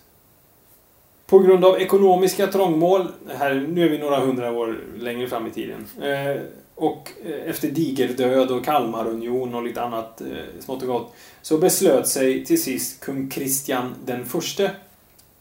På 1.33 1.39
grund 1.39 1.65
av 1.65 1.81
ekonomiska 1.81 2.47
trångmål, 2.47 3.09
här, 3.37 3.55
nu 3.69 3.85
är 3.85 3.89
vi 3.89 3.99
några 3.99 4.21
hundra 4.21 4.53
år 4.53 4.81
längre 4.99 5.29
fram 5.29 5.47
i 5.47 5.51
tiden, 5.51 5.87
eh, 6.03 6.43
och 6.75 7.11
eh, 7.25 7.51
efter 7.51 7.69
digerdöd 7.69 8.51
och 8.51 8.65
Kalmarunion 8.65 9.55
och 9.55 9.63
lite 9.63 9.83
annat 9.83 10.21
eh, 10.21 10.27
smått 10.61 10.83
och 10.83 10.89
gott, 10.89 11.15
så 11.43 11.59
beslöt 11.59 12.09
sig 12.09 12.45
till 12.45 12.63
sist 12.63 13.01
kung 13.01 13.31
Kristian 13.31 13.95
den 14.05 14.27
förste 14.27 14.71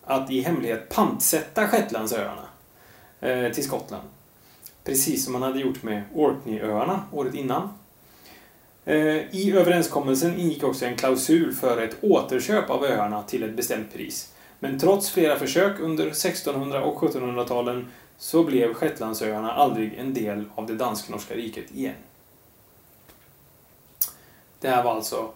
att 0.04 0.32
i 0.32 0.42
hemlighet 0.42 0.90
pantsätta 0.90 1.68
Shetlandsöarna 1.68 2.46
eh, 3.20 3.52
till 3.52 3.64
Skottland. 3.64 4.08
Precis 4.84 5.24
som 5.24 5.34
man 5.34 5.42
hade 5.42 5.60
gjort 5.60 5.84
med 5.84 6.04
Orkneyöarna 6.14 7.04
året 7.12 7.36
innan. 7.36 7.70
Eh, 8.86 9.36
I 9.36 9.54
överenskommelsen 9.56 10.40
ingick 10.40 10.64
också 10.64 10.86
en 10.86 10.96
klausul 10.96 11.54
för 11.54 11.82
ett 11.82 11.98
återköp 12.02 12.70
av 12.70 12.86
öarna 12.86 13.24
till 13.24 13.44
ett 13.44 13.56
bestämt 13.56 13.94
pris. 13.94 14.32
Men 14.64 14.80
trots 14.80 15.10
flera 15.10 15.40
försök 15.40 15.80
under 15.80 16.08
1600 16.08 16.84
och 16.84 17.02
1700-talen 17.02 17.88
så 18.18 18.44
blev 18.44 18.74
Shetlandsöarna 18.74 19.54
aldrig 19.54 19.94
en 19.94 20.14
del 20.14 20.46
av 20.56 20.68
det 20.68 20.76
dansk-norska 20.76 21.36
riket 21.36 21.72
igen. 21.72 21.96
Det 24.60 24.70
här 24.70 24.84
var 24.84 24.92
alltså 24.92 25.32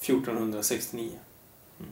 1469. 0.00 1.10
Mm. 1.80 1.90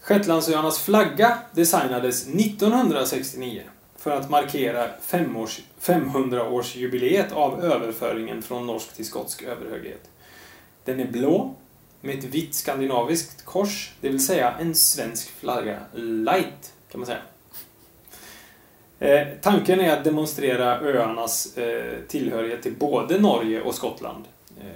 Shetlandsöarnas 0.00 0.78
flagga 0.78 1.38
designades 1.52 2.26
1969 2.26 3.62
för 3.96 4.10
att 4.10 4.30
markera 4.30 4.88
500-årsjubileet 5.00 7.32
av 7.32 7.64
överföringen 7.64 8.42
från 8.42 8.66
norsk 8.66 8.92
till 8.92 9.06
skotsk 9.06 9.42
överhöghet. 9.42 10.10
Den 10.84 11.00
är 11.00 11.06
blå 11.06 11.54
med 12.00 12.18
ett 12.18 12.24
vitt 12.24 12.54
skandinaviskt 12.54 13.44
kors, 13.44 13.92
det 14.00 14.08
vill 14.08 14.26
säga 14.26 14.54
en 14.60 14.74
svensk 14.74 15.30
flagga 15.30 15.78
light, 15.94 16.72
kan 16.90 17.00
man 17.00 17.06
säga. 17.06 17.22
Eh, 18.98 19.28
tanken 19.40 19.80
är 19.80 19.96
att 19.96 20.04
demonstrera 20.04 20.80
öarnas 20.80 21.56
eh, 21.56 22.00
tillhörighet 22.08 22.62
till 22.62 22.74
både 22.74 23.18
Norge 23.18 23.62
och 23.62 23.74
Skottland. 23.74 24.24
Eh, 24.60 24.66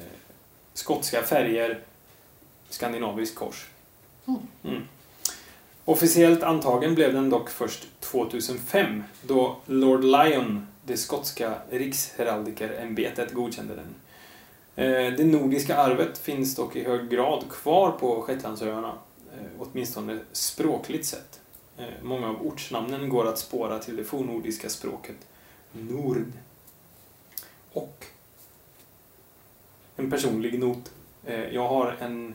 skotska 0.75 1.23
färger, 1.23 1.81
skandinaviskt 2.69 3.37
kors. 3.37 3.67
Mm. 4.65 4.83
Officiellt 5.85 6.43
antagen 6.43 6.95
blev 6.95 7.13
den 7.13 7.31
dock 7.31 7.51
först 7.51 7.87
2005 8.01 9.05
då 9.23 9.57
Lord 9.67 10.05
Lyon, 10.05 10.67
det 10.85 10.97
skotska 10.97 11.55
riksheraldikerämbetet, 11.71 13.33
godkände 13.33 13.75
den. 13.75 13.95
Eh, 14.77 15.13
det 15.17 15.25
nordiska 15.25 15.77
arvet 15.77 16.19
finns 16.19 16.57
dock 16.57 16.77
i 16.77 16.85
hög 16.85 17.11
grad 17.11 17.45
kvar 17.51 17.91
på 17.91 18.23
Shetlandsöarna, 18.23 18.93
eh, 19.33 19.47
åtminstone 19.59 20.19
språkligt 20.33 21.07
sett. 21.07 21.41
Eh, 21.79 22.03
många 22.03 22.29
av 22.29 22.47
ortsnamnen 22.47 23.09
går 23.09 23.27
att 23.29 23.39
spåra 23.39 23.79
till 23.79 23.97
det 23.97 24.05
fornnordiska 24.05 24.69
språket 24.69 25.17
nord. 25.73 26.33
Och 27.73 28.07
en 29.97 30.11
personlig 30.11 30.59
not. 30.59 30.93
Jag 31.53 31.69
har 31.69 31.97
en... 32.01 32.35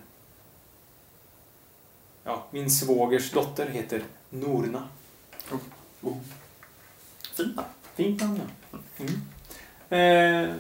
Ja, 2.24 2.46
min 2.52 2.70
svågers 2.70 3.32
dotter 3.32 3.68
heter 3.68 4.04
Norna. 4.30 4.88
Oh. 5.52 5.60
Oh. 6.02 6.18
Fint 7.36 7.56
namn. 7.56 7.68
Fint 7.96 8.22
namn, 8.22 8.42
ja. 8.72 8.78
Mm. 8.98 10.50
Eh, 10.50 10.56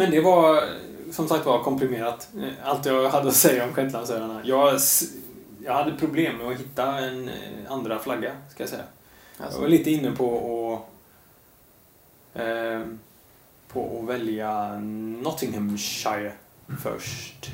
men 0.00 0.10
det 0.10 0.20
var 0.20 0.64
som 1.10 1.28
sagt 1.28 1.46
var 1.46 1.62
komprimerat. 1.62 2.28
Allt 2.62 2.86
jag 2.86 3.10
hade 3.10 3.28
att 3.28 3.34
säga 3.34 3.64
om 3.64 3.74
Shetlandsöarna. 3.74 4.40
Jag, 4.44 4.80
jag 5.64 5.74
hade 5.74 5.96
problem 5.96 6.36
med 6.36 6.46
att 6.46 6.60
hitta 6.60 6.98
en 6.98 7.28
eh, 7.28 7.34
andra 7.72 7.98
flagga, 7.98 8.32
ska 8.50 8.62
jag 8.62 8.70
säga. 8.70 8.82
Alltså. 9.36 9.56
Jag 9.56 9.62
var 9.62 9.68
lite 9.68 9.90
inne 9.90 10.10
på 10.10 10.84
att 12.34 12.40
eh, 12.40 12.82
på 13.68 13.98
att 14.00 14.08
välja 14.08 14.78
Nottinghamshire 15.22 16.32
först. 16.82 17.50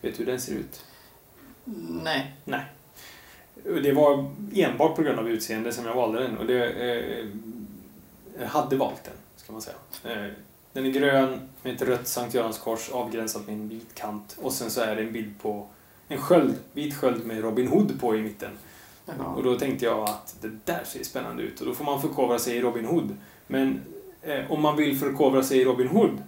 Vet 0.00 0.16
du 0.16 0.24
hur 0.24 0.32
den 0.32 0.40
ser 0.40 0.54
ut? 0.54 0.84
Nej. 2.04 2.36
Nej. 2.44 2.64
Det 3.82 3.92
var 3.92 4.30
enbart 4.54 4.96
på 4.96 5.02
grund 5.02 5.18
av 5.18 5.28
utseende 5.28 5.72
som 5.72 5.86
jag 5.86 5.94
valde 5.94 6.22
den 6.22 6.38
och 6.38 6.46
det 6.46 6.70
eh, 6.70 8.48
hade 8.48 8.76
valt 8.76 9.04
den, 9.04 9.14
ska 9.36 9.52
man 9.52 9.62
säga. 9.62 9.76
Eh, 10.04 10.32
den 10.78 10.86
är 10.86 10.90
grön 10.90 11.40
med 11.62 11.74
ett 11.74 11.82
rött 11.82 12.08
Sankt 12.08 12.34
Görans 12.34 12.90
avgränsat 12.92 13.46
med 13.46 13.54
en 13.54 13.68
vit 13.68 13.94
kant. 13.94 14.36
Och 14.42 14.52
sen 14.52 14.70
så 14.70 14.80
är 14.80 14.96
det 14.96 15.02
en 15.02 15.12
bild 15.12 15.42
på 15.42 15.66
en 16.08 16.20
sköld, 16.20 16.54
vit 16.72 16.94
sköld 16.94 17.26
med 17.26 17.40
Robin 17.40 17.68
Hood 17.68 18.00
på 18.00 18.16
i 18.16 18.22
mitten. 18.22 18.50
Jaha. 19.06 19.26
Och 19.26 19.42
då 19.42 19.58
tänkte 19.58 19.84
jag 19.84 20.08
att 20.08 20.36
det 20.40 20.50
där 20.64 20.84
ser 20.84 21.04
spännande 21.04 21.42
ut 21.42 21.60
och 21.60 21.66
då 21.66 21.74
får 21.74 21.84
man 21.84 22.02
förkovra 22.02 22.38
sig 22.38 22.56
i 22.56 22.60
Robin 22.60 22.84
Hood. 22.84 23.16
Men 23.46 23.80
eh, 24.22 24.52
om 24.52 24.62
man 24.62 24.76
vill 24.76 24.98
förkovra 24.98 25.42
sig 25.42 25.58
i 25.58 25.64
Robin 25.64 25.88
Hood, 25.88 26.22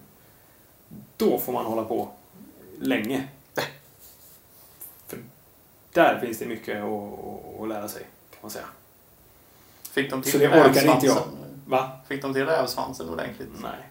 då 1.17 1.39
får 1.39 1.53
man 1.53 1.65
hålla 1.65 1.83
på 1.83 2.11
länge. 2.79 3.27
För 5.07 5.19
där 5.93 6.19
finns 6.19 6.39
det 6.39 6.45
mycket 6.45 6.83
att, 6.83 7.61
att 7.61 7.67
lära 7.67 7.87
sig, 7.87 8.01
kan 8.01 8.39
man 8.41 8.51
säga. 8.51 8.65
Fick 9.91 10.09
de 10.09 10.21
till 10.21 10.31
Så 10.31 10.37
det 10.37 10.47
orkar 10.47 10.95
inte 10.95 11.05
jag. 11.05 11.23
Va? 11.67 11.91
Fick 12.07 12.21
de 12.21 12.33
till 12.33 12.45
rävsvansen 12.45 13.09
ordentligt? 13.09 13.49
Nej. 13.61 13.90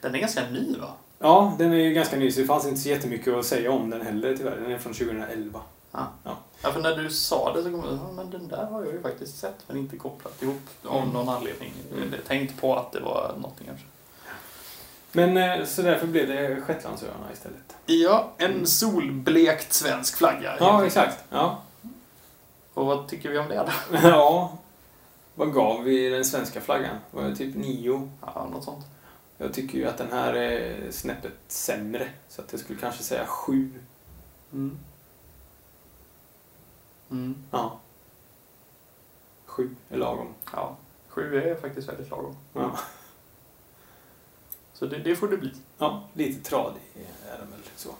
Den 0.00 0.14
är 0.14 0.18
ganska 0.18 0.50
ny 0.50 0.76
va? 0.78 0.92
Ja, 1.18 1.56
den 1.58 1.72
är 1.72 1.76
ju 1.76 1.92
ganska 1.92 2.16
ny 2.16 2.32
så 2.32 2.40
det 2.40 2.46
fanns 2.46 2.66
inte 2.66 2.80
så 2.80 2.88
jättemycket 2.88 3.34
att 3.34 3.46
säga 3.46 3.72
om 3.72 3.90
den 3.90 4.00
heller 4.00 4.36
tyvärr. 4.36 4.56
Den 4.56 4.70
är 4.70 4.78
från 4.78 4.92
2011. 4.92 5.60
Ah. 5.92 6.04
Ja. 6.24 6.36
ja, 6.62 6.72
för 6.72 6.80
när 6.80 6.96
du 6.96 7.10
sa 7.10 7.52
det 7.52 7.62
så 7.62 7.70
kom 7.70 7.80
jag 7.84 7.94
ja, 7.94 8.12
men 8.16 8.30
den 8.30 8.48
där 8.48 8.66
har 8.66 8.84
jag 8.84 8.92
ju 8.92 9.02
faktiskt 9.02 9.38
sett 9.38 9.64
men 9.66 9.76
inte 9.76 9.96
kopplat 9.96 10.42
ihop 10.42 10.60
av 10.84 11.02
mm. 11.02 11.14
någon 11.14 11.28
anledning. 11.28 11.72
Mm. 11.96 12.12
Jag 12.12 12.24
tänkt 12.24 12.60
på 12.60 12.76
att 12.76 12.92
det 12.92 13.00
var 13.00 13.32
någonting 13.36 13.66
kanske. 13.66 13.86
Men 15.12 15.36
eh, 15.36 15.66
så 15.66 15.82
därför 15.82 16.06
blev 16.06 16.28
det 16.28 16.60
Shetlandsöarna 16.60 17.32
istället. 17.32 17.76
Ja, 17.86 18.32
en 18.36 18.52
mm. 18.52 18.66
solblekt 18.66 19.72
svensk 19.72 20.16
flagga. 20.16 20.56
Ja, 20.60 20.86
exakt. 20.86 21.24
Ja. 21.30 21.62
Och 22.74 22.86
vad 22.86 23.08
tycker 23.08 23.28
vi 23.28 23.38
om 23.38 23.48
det 23.48 23.56
då? 23.90 23.98
Ja, 24.08 24.58
vad 25.34 25.52
gav 25.54 25.82
vi 25.82 26.08
den 26.08 26.24
svenska 26.24 26.60
flaggan? 26.60 26.96
Var 27.10 27.22
det 27.22 27.36
typ 27.36 27.56
nio? 27.56 28.10
Ja, 28.20 28.48
något 28.52 28.64
sånt. 28.64 28.84
Jag 29.38 29.54
tycker 29.54 29.78
ju 29.78 29.84
att 29.84 29.98
den 29.98 30.12
här 30.12 30.34
är 30.34 30.90
snäppet 30.90 31.32
sämre. 31.48 32.08
Så 32.28 32.42
att 32.42 32.52
jag 32.52 32.60
skulle 32.60 32.78
kanske 32.78 33.02
säga 33.02 33.26
sju. 33.26 33.70
Mm. 34.52 34.78
Mm. 37.10 37.44
Ja. 37.50 37.80
Sju 39.46 39.74
är 39.88 39.96
lagom. 39.96 40.34
Ja, 40.52 40.76
sju 41.08 41.36
är 41.36 41.54
faktiskt 41.54 41.88
väldigt 41.88 42.10
lagom. 42.10 42.36
Ja. 42.52 42.78
Så 44.72 44.86
det, 44.86 44.98
det 44.98 45.16
får 45.16 45.28
det 45.28 45.36
bli. 45.36 45.52
Ja, 45.78 46.08
lite 46.12 46.50
tradig 46.50 46.82
är 47.28 47.38
den 47.38 47.50
väl 47.50 47.60
så. 47.76 47.90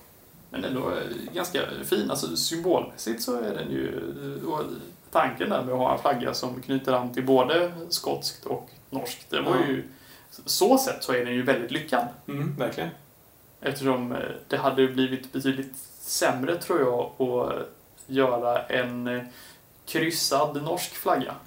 Men 0.50 0.64
ändå 0.64 0.92
ganska 1.34 1.60
fin. 1.84 2.10
Alltså 2.10 2.36
symbolmässigt 2.36 3.22
så 3.22 3.40
är 3.40 3.54
den 3.54 3.70
ju 3.70 4.12
tanken 5.10 5.50
där 5.50 5.64
med 5.64 5.74
att 5.74 5.78
ha 5.78 5.92
en 5.92 5.98
flagga 5.98 6.34
som 6.34 6.62
knyter 6.62 6.92
an 6.92 7.14
till 7.14 7.26
både 7.26 7.72
skotskt 7.88 8.46
och 8.46 8.70
norskt, 8.90 9.30
det 9.30 9.40
var 9.40 9.56
ju... 9.56 9.88
Så 10.30 10.78
sett 10.78 11.04
så 11.04 11.12
är 11.12 11.24
den 11.24 11.34
ju 11.34 11.42
väldigt 11.42 11.70
lyckad. 11.70 12.06
Mm, 12.28 12.56
verkligen. 12.58 12.90
Eftersom 13.60 14.12
eh, 14.12 14.18
det 14.48 14.56
hade 14.56 14.86
blivit 14.88 15.32
betydligt 15.32 15.76
sämre, 16.00 16.56
tror 16.56 16.80
jag, 16.80 17.28
att 17.28 17.68
göra 18.06 18.62
en 18.62 19.06
eh, 19.06 19.22
kryssad 19.86 20.62
norsk 20.62 20.94
flagga. 20.94 21.34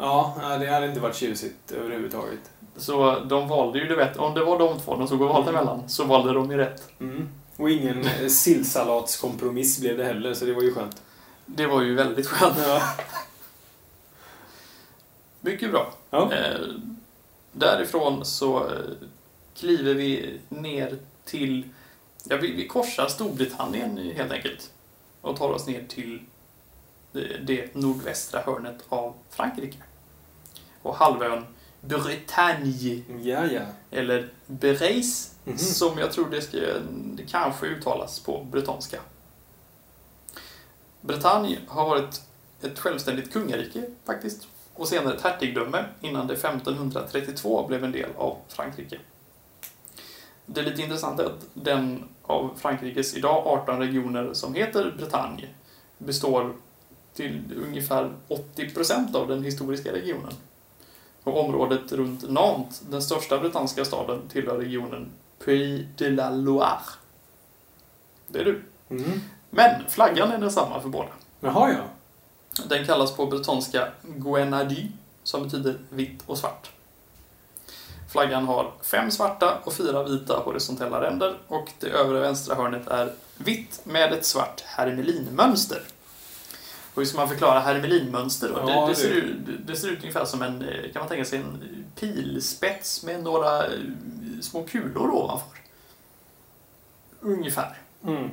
Ja, 0.00 0.34
det 0.60 0.66
hade 0.66 0.86
inte 0.86 1.00
varit 1.00 1.16
tjusigt 1.16 1.72
överhuvudtaget. 1.72 2.38
Så 2.76 3.20
de 3.20 3.48
valde 3.48 3.78
ju, 3.78 3.88
du 3.88 3.96
vet, 3.96 4.16
om 4.16 4.34
det 4.34 4.44
var 4.44 4.58
de 4.58 4.80
två 4.80 4.96
de 4.96 5.08
såg 5.08 5.22
och 5.22 5.28
valde 5.28 5.50
mm. 5.50 5.64
mellan, 5.64 5.88
så 5.88 6.04
valde 6.04 6.32
de 6.32 6.50
ju 6.50 6.56
rätt. 6.56 6.88
Mm. 7.00 7.28
Och 7.56 7.70
ingen 7.70 8.04
eh, 8.04 8.28
sillsalatskompromiss 8.28 9.80
blev 9.80 9.96
det 9.96 10.04
heller, 10.04 10.34
så 10.34 10.44
det 10.44 10.52
var 10.52 10.62
ju 10.62 10.74
skönt. 10.74 11.02
Det 11.46 11.66
var 11.66 11.82
ju 11.82 11.94
väldigt 11.94 12.26
skönt. 12.26 12.58
Ja. 12.58 12.82
Mycket 15.40 15.70
bra. 15.70 15.92
Ja. 16.10 16.32
Eh, 16.32 16.60
därifrån 17.58 18.24
så 18.24 18.70
eh, 18.70 18.80
kliver 19.56 19.94
vi 19.94 20.40
ner 20.48 20.98
till... 21.24 21.68
Ja, 22.24 22.36
vi, 22.36 22.52
vi 22.52 22.68
korsar 22.68 23.08
Storbritannien 23.08 24.12
helt 24.16 24.32
enkelt. 24.32 24.70
Och 25.20 25.36
tar 25.36 25.50
oss 25.50 25.66
ner 25.66 25.84
till 25.88 26.20
det, 27.12 27.38
det 27.38 27.74
nordvästra 27.74 28.40
hörnet 28.40 28.84
av 28.88 29.14
Frankrike. 29.30 29.78
Och 30.82 30.96
halvön 30.96 31.46
Bretagne. 31.80 33.02
Ja, 33.22 33.46
ja. 33.46 33.62
Eller 33.90 34.28
Bereis, 34.46 35.34
mm 35.44 35.56
-hmm. 35.56 35.62
som 35.62 35.98
jag 35.98 36.12
tror 36.12 36.30
det, 36.30 36.42
ska, 36.42 36.58
det 37.14 37.22
kanske 37.28 37.66
uttalas 37.66 38.20
på 38.20 38.44
bretonska. 38.50 39.00
Bretagne 41.00 41.58
har 41.68 41.88
varit 41.88 42.22
ett 42.62 42.78
självständigt 42.78 43.32
kungarike 43.32 43.82
faktiskt 44.04 44.46
och 44.78 44.88
senare 44.88 45.14
ett 45.14 45.22
hertigdöme 45.22 45.84
innan 46.00 46.26
det 46.26 46.34
1532 46.34 47.66
blev 47.66 47.84
en 47.84 47.92
del 47.92 48.10
av 48.16 48.36
Frankrike. 48.48 48.98
Det 50.46 50.60
är 50.60 50.64
lite 50.64 50.82
intressant 50.82 51.20
att 51.20 51.46
den 51.54 52.08
av 52.22 52.50
Frankrikes 52.56 53.16
idag 53.16 53.46
18 53.46 53.78
regioner 53.78 54.34
som 54.34 54.54
heter 54.54 54.94
Bretagne 54.98 55.48
består 55.98 56.52
till 57.14 57.62
ungefär 57.66 58.12
80% 58.28 59.16
av 59.16 59.28
den 59.28 59.44
historiska 59.44 59.92
regionen. 59.92 60.32
Och 61.22 61.44
området 61.44 61.92
runt 61.92 62.30
Nantes, 62.30 62.80
den 62.80 63.02
största 63.02 63.38
brittanniska 63.38 63.84
staden, 63.84 64.20
tillhör 64.28 64.56
regionen 64.56 65.10
Pays 65.44 65.86
de 65.96 66.10
la 66.10 66.30
Loire. 66.30 66.80
Det 68.26 68.38
är 68.38 68.44
du. 68.44 68.62
Mm. 68.90 69.20
Men 69.50 69.88
flaggan 69.88 70.30
är 70.30 70.38
densamma 70.38 70.80
för 70.80 70.88
båda. 70.88 71.08
Jaha, 71.40 71.72
ja. 71.72 71.84
Den 72.68 72.86
kallas 72.86 73.16
på 73.16 73.26
bretonska 73.26 73.88
Guenady, 74.02 74.86
som 75.22 75.42
betyder 75.42 75.78
vitt 75.90 76.22
och 76.26 76.38
svart. 76.38 76.70
Flaggan 78.08 78.44
har 78.44 78.72
fem 78.82 79.10
svarta 79.10 79.58
och 79.64 79.72
fyra 79.72 80.02
vita 80.02 80.38
horisontella 80.44 81.00
ränder 81.00 81.38
och 81.46 81.70
det 81.80 81.86
övre 81.86 82.20
vänstra 82.20 82.54
hörnet 82.54 82.86
är 82.88 83.12
vitt 83.36 83.80
med 83.84 84.12
ett 84.12 84.24
svart 84.24 84.60
hermelinmönster. 84.66 85.82
Och 86.94 87.02
hur 87.02 87.04
ska 87.04 87.18
man 87.18 87.28
förklara 87.28 87.60
hermelinmönster 87.60 88.48
då? 88.48 88.70
Ja, 88.70 88.80
det, 88.80 88.92
det, 88.92 88.96
ser 88.96 89.10
ut, 89.10 89.36
det 89.66 89.76
ser 89.76 89.88
ut 89.88 89.98
ungefär 89.98 90.24
som 90.24 90.42
en, 90.42 90.62
eh, 90.62 90.92
kan 90.92 91.00
man 91.00 91.08
tänka 91.08 91.24
sig, 91.24 91.38
en 91.38 91.84
pilspets 91.94 93.02
med 93.04 93.22
några 93.22 93.66
eh, 93.66 93.70
små 94.40 94.62
kulor 94.62 95.10
ovanför. 95.10 95.58
Ungefär. 97.20 97.78
Mm. 98.04 98.30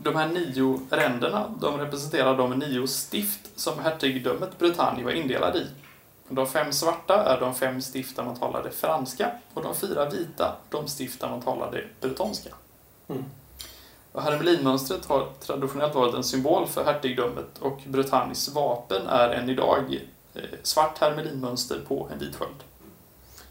Eh, 0.00 0.12
De 0.12 0.16
här 0.16 0.28
nio 0.28 0.80
ränderna, 0.90 1.54
de 1.60 1.78
representerar 1.78 2.36
de 2.36 2.50
nio 2.50 2.86
stift 2.86 3.40
som 3.56 3.78
hertigdömet 3.78 4.58
Bretagne 4.58 5.04
var 5.04 5.10
indelad 5.10 5.56
i. 5.56 5.66
De 6.28 6.46
fem 6.46 6.72
svarta 6.72 7.24
är 7.24 7.40
de 7.40 7.54
fem 7.54 7.82
stift 7.82 8.16
där 8.16 8.24
man 8.24 8.36
talade 8.36 8.70
franska 8.70 9.30
och 9.54 9.62
de 9.62 9.74
fyra 9.74 10.08
vita 10.10 10.56
de 10.68 10.88
stift 10.88 11.20
där 11.20 11.28
man 11.28 11.42
talade 11.42 11.84
bretonska. 12.00 12.50
Mm. 13.08 13.24
Hermelinmönstret 14.14 15.06
har 15.06 15.28
traditionellt 15.40 15.94
varit 15.94 16.14
en 16.14 16.24
symbol 16.24 16.66
för 16.66 16.84
hertigdömet 16.84 17.58
och 17.58 17.80
Bretagnes 17.86 18.48
vapen 18.48 19.06
är 19.06 19.28
än 19.28 19.50
idag 19.50 20.00
eh, 20.34 20.42
svart 20.62 20.98
hermelinmönster 20.98 21.80
på 21.88 22.08
en 22.12 22.18
vit 22.18 22.36
sköld. 22.36 22.64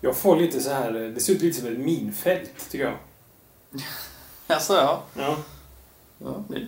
Jag 0.01 0.17
får 0.17 0.35
lite 0.35 0.59
så 0.59 0.69
här... 0.69 0.91
Det 0.91 1.19
ser 1.19 1.33
ut 1.33 1.41
lite 1.41 1.59
som 1.59 1.67
ett 1.67 1.79
minfält, 1.79 2.69
tycker 2.71 2.85
jag. 2.85 2.97
Alltså 4.47 4.73
ja, 4.73 5.03
Ja. 5.13 5.35
Ja 6.19 6.43
det 6.47 6.67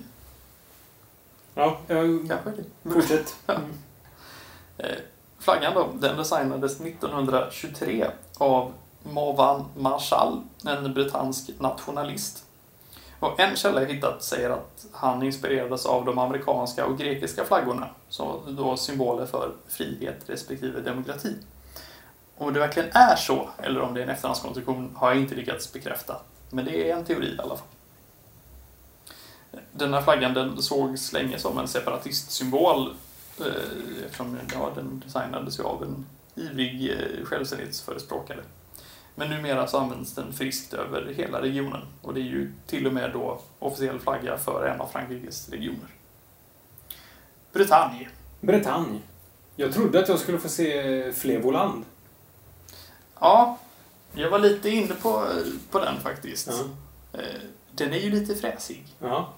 Ja, 1.53 1.77
jag... 1.87 2.25
kanske 2.27 2.49
är 2.49 2.53
det. 2.83 2.89
Fortsätt. 2.89 3.35
Mm. 3.47 4.99
Flaggan 5.39 5.73
då, 5.73 5.89
den 5.93 6.17
designades 6.17 6.81
1923 6.81 8.07
av 8.37 8.73
Morvan 9.03 9.65
Marshall, 9.75 10.41
en 10.65 10.93
brittansk 10.93 11.49
nationalist. 11.59 12.43
Och 13.19 13.39
en 13.39 13.55
källa 13.55 13.81
jag 13.81 13.89
hittat 13.89 14.23
säger 14.23 14.49
att 14.49 14.85
han 14.91 15.23
inspirerades 15.23 15.85
av 15.85 16.05
de 16.05 16.17
amerikanska 16.17 16.85
och 16.85 16.97
grekiska 16.97 17.45
flaggorna, 17.45 17.89
som 18.09 18.55
då 18.55 18.77
symboler 18.77 19.25
för 19.25 19.51
frihet 19.67 20.23
respektive 20.27 20.81
demokrati. 20.81 21.35
Om 22.37 22.53
det 22.53 22.59
verkligen 22.59 22.89
är 22.93 23.15
så, 23.15 23.49
eller 23.57 23.81
om 23.81 23.93
det 23.93 23.99
är 23.99 24.03
en 24.03 24.09
efterhandskonstruktion, 24.09 24.95
har 24.95 25.11
jag 25.11 25.21
inte 25.21 25.35
lyckats 25.35 25.73
bekräfta. 25.73 26.17
Men 26.49 26.65
det 26.65 26.91
är 26.91 26.97
en 26.97 27.05
teori 27.05 27.35
i 27.35 27.39
alla 27.41 27.57
fall. 27.57 27.67
Den 29.71 29.93
här 29.93 30.01
flaggan 30.01 30.33
den 30.33 30.61
sågs 30.61 31.13
länge 31.13 31.39
som 31.39 31.57
en 31.57 31.67
separatistsymbol 31.67 32.95
eh, 33.39 34.05
eftersom 34.05 34.37
ja, 34.53 34.71
den 34.75 35.03
designades 35.05 35.59
ju 35.59 35.63
av 35.63 35.83
en 35.83 36.05
ivrig 36.35 36.91
eh, 36.91 37.25
självständighetsförespråkare. 37.25 38.39
Men 39.15 39.29
numera 39.29 39.67
så 39.67 39.77
används 39.77 40.15
den 40.15 40.33
friskt 40.33 40.73
över 40.73 41.13
hela 41.15 41.41
regionen 41.41 41.81
och 42.01 42.13
det 42.13 42.19
är 42.19 42.23
ju 42.25 42.53
till 42.67 42.87
och 42.87 42.93
med 42.93 43.11
då 43.13 43.41
officiell 43.59 43.99
flagga 43.99 44.37
för 44.37 44.65
en 44.65 44.81
av 44.81 44.87
Frankrikes 44.87 45.49
regioner. 45.49 45.89
Bretagne. 47.53 48.09
Bretagne. 48.41 48.99
Jag 49.55 49.73
trodde 49.73 49.99
att 49.99 50.09
jag 50.09 50.19
skulle 50.19 50.39
få 50.39 50.49
se 50.49 51.13
Flevoland. 51.13 51.83
Ja, 53.19 53.57
jag 54.13 54.29
var 54.29 54.39
lite 54.39 54.69
inne 54.69 54.93
på, 54.93 55.27
på 55.71 55.79
den 55.79 55.99
faktiskt. 55.99 56.49
Eh, 57.13 57.19
Den 57.71 57.93
är 57.93 57.97
ju 57.97 58.09
lite 58.09 58.35
fräsig. 58.35 58.85
Ja. 58.99 59.33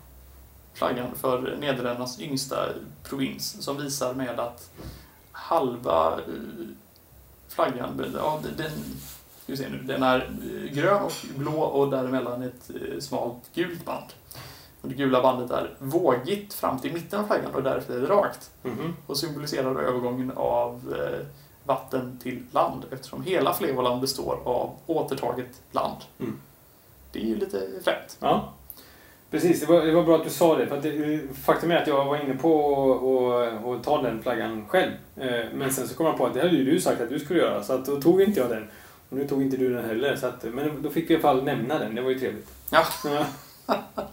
Flaggan 0.84 1.16
för 1.16 1.58
Nederländernas 1.60 2.20
yngsta 2.20 2.66
provins 3.04 3.64
som 3.64 3.78
visar 3.78 4.14
med 4.14 4.40
att 4.40 4.70
halva 5.32 6.14
eh, 6.14 6.68
flaggan, 7.48 8.06
ja, 8.16 8.40
den, 8.58 8.72
ska 9.44 9.56
se 9.58 9.70
nu, 9.70 9.78
den 9.84 10.04
är 10.04 10.20
eh, 10.20 10.74
grön 10.74 11.04
och 11.04 11.12
blå 11.36 11.62
och 11.62 11.90
däremellan 11.90 12.42
ett 12.44 12.70
eh, 12.70 13.00
smalt 13.00 13.54
gult 13.54 13.86
band. 13.86 14.14
Och 14.82 14.90
det 14.90 14.96
gula 14.96 15.22
bandet 15.22 15.52
är 15.52 15.76
vågigt 15.80 16.54
fram 16.54 16.80
till 16.80 16.94
mitten 16.94 17.20
av 17.20 17.28
flaggan 17.28 17.56
och 17.56 17.64
därför 17.64 17.98
är 17.98 18.02
det 18.02 18.08
rakt 18.08 18.52
Mhm. 18.64 18.96
och 19.08 19.18
symboliserar 19.18 19.82
övergången 19.82 20.32
av 20.36 20.96
vatten 21.66 22.20
till 22.24 22.44
land 22.52 22.86
eftersom 22.92 23.24
hela 23.24 23.54
Flevoland 23.54 24.02
består 24.02 24.40
av 24.46 24.72
återtaget 24.86 25.62
land. 25.72 25.98
Mm. 26.20 26.40
Det 27.12 27.20
är 27.20 27.26
ju 27.26 27.36
lite 27.38 27.68
fränt. 27.84 28.18
Ja. 28.20 28.54
Precis, 29.34 29.60
det 29.60 29.66
var, 29.66 29.82
det 29.86 29.92
var 29.92 30.04
bra 30.04 30.16
att 30.16 30.24
du 30.24 30.30
sa 30.30 30.56
det. 30.58 30.68
För 30.68 30.78
att 30.78 30.84
det, 30.84 31.22
faktum 31.44 31.72
är 31.72 31.76
att 31.82 31.88
jag 31.88 32.06
var 32.06 32.24
inne 32.24 32.34
på 32.34 33.76
att 33.78 33.84
ta 33.84 34.02
den 34.02 34.24
flaggan 34.24 34.66
själv. 34.68 34.92
Eh, 35.18 35.46
Men 35.54 35.74
sen 35.74 35.88
så 35.88 35.96
kom 35.96 36.06
jag 36.06 36.18
på 36.18 36.26
att 36.26 36.34
det 36.34 36.40
hade 36.42 36.56
ju 36.56 36.66
du 36.66 36.82
sagt 36.82 37.02
att 37.02 37.10
du 37.10 37.20
skulle 37.20 37.40
göra. 37.40 37.64
Så 37.64 37.74
att 37.74 37.86
då 37.86 38.02
tog 38.02 38.22
inte 38.22 38.40
jag 38.40 38.50
den. 38.50 38.68
Och 39.10 39.18
nu 39.18 39.28
tog 39.28 39.42
inte 39.42 39.58
du 39.58 39.74
den 39.74 39.86
heller. 39.86 40.16
Så 40.16 40.28
att, 40.28 40.44
men 40.44 40.82
då 40.82 40.90
fick 40.90 41.10
vi 41.10 41.14
i 41.14 41.18
alla 41.18 41.22
fall 41.22 41.44
nämna 41.44 41.80
den. 41.80 41.96
Det 41.96 42.02
var 42.02 42.10
ju 42.10 42.20
trevligt. 42.20 42.48
Ja. 42.72 42.86
Ja. 43.06 43.26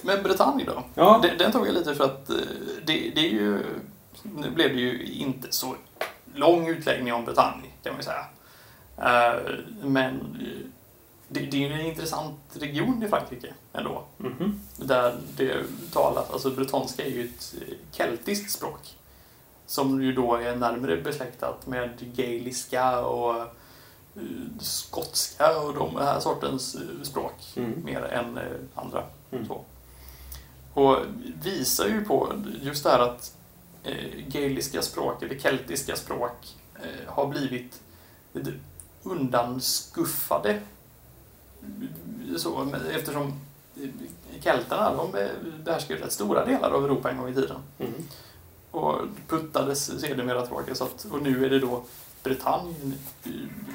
Men 0.00 0.22
Bretagne 0.22 0.64
då? 0.64 0.82
ja. 0.94 1.20
Den, 1.22 1.38
den 1.38 1.52
tog 1.52 1.66
jag 1.66 1.74
lite 1.74 1.94
för 1.94 2.04
att 2.04 2.30
eh, 2.30 2.36
det, 2.86 3.12
det 3.14 3.20
är 3.26 3.30
ju... 3.30 3.58
Nu 4.22 4.50
blev 4.50 4.74
det 4.74 4.80
ju 4.80 5.04
inte 5.12 5.48
så 5.50 5.74
lång 6.34 6.68
utläggning 6.68 7.12
om 7.12 7.24
Bretagne, 7.24 7.64
kan 7.82 7.92
man 7.92 8.00
ju 8.00 8.04
säga. 8.04 8.26
Eh, 8.98 9.40
Men 9.82 10.20
det, 11.28 11.40
det 11.40 11.56
är 11.64 11.68
ju 11.68 11.74
en 11.74 11.86
intressant 11.86 12.38
region 12.52 13.02
i 13.02 13.08
Frankrike 13.08 13.54
ändå. 13.72 14.04
Mhm. 14.16 14.60
Där 14.76 15.16
det 15.36 15.56
talas, 15.92 16.30
alltså 16.30 16.50
bretonska 16.50 17.04
är 17.04 17.10
ju 17.10 17.24
ett 17.24 17.54
keltiskt 17.92 18.50
språk. 18.50 18.96
Som 19.66 20.02
ju 20.02 20.12
då 20.12 20.34
är 20.34 20.56
närmare 20.56 20.96
besläktat 20.96 21.66
med 21.66 21.90
gaeliska 22.16 23.00
och 23.06 23.36
eh, 23.40 23.46
skotska 24.60 25.60
och 25.60 25.74
de 25.74 25.96
här 25.96 26.20
sortens 26.20 26.74
eh, 26.74 26.80
språk 27.02 27.34
Mm. 27.56 27.84
mer 27.84 28.00
än 28.02 28.38
eh, 28.38 28.44
andra. 28.74 29.04
Mm. 29.30 29.46
Så. 29.46 29.64
Och 30.74 30.96
visar 31.42 31.86
ju 31.86 32.04
på 32.04 32.32
just 32.62 32.84
det 32.84 32.90
här 32.90 32.98
att 32.98 33.32
gaeliska 34.28 34.82
språk, 34.82 35.22
eller 35.22 35.38
keltiska 35.38 35.96
språk, 35.96 36.54
har 37.06 37.26
blivit 37.26 37.80
undanskuffade. 39.02 40.60
Så, 42.36 42.68
eftersom 42.94 43.32
kelterna, 44.40 44.94
de 44.94 45.14
eh, 45.18 45.28
behärskade 45.64 46.00
rätt 46.00 46.12
stora 46.12 46.44
delar 46.44 46.70
av 46.70 46.84
Europa 46.84 47.10
en 47.10 47.16
gång 47.18 47.28
i 47.28 47.34
tiden. 47.34 47.56
Mm. 47.78 47.92
Och 48.70 48.94
puttades 49.28 50.00
sedermera 50.00 50.42
tillbaka. 50.42 50.74
Så 50.74 50.84
att, 50.84 51.06
och 51.10 51.22
nu 51.22 51.44
är 51.46 51.50
det 51.50 51.58
då 51.58 51.82
Bretagne, 52.22 52.74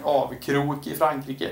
avkrok 0.03 0.87
i 0.87 0.95
Frankrike, 0.95 1.51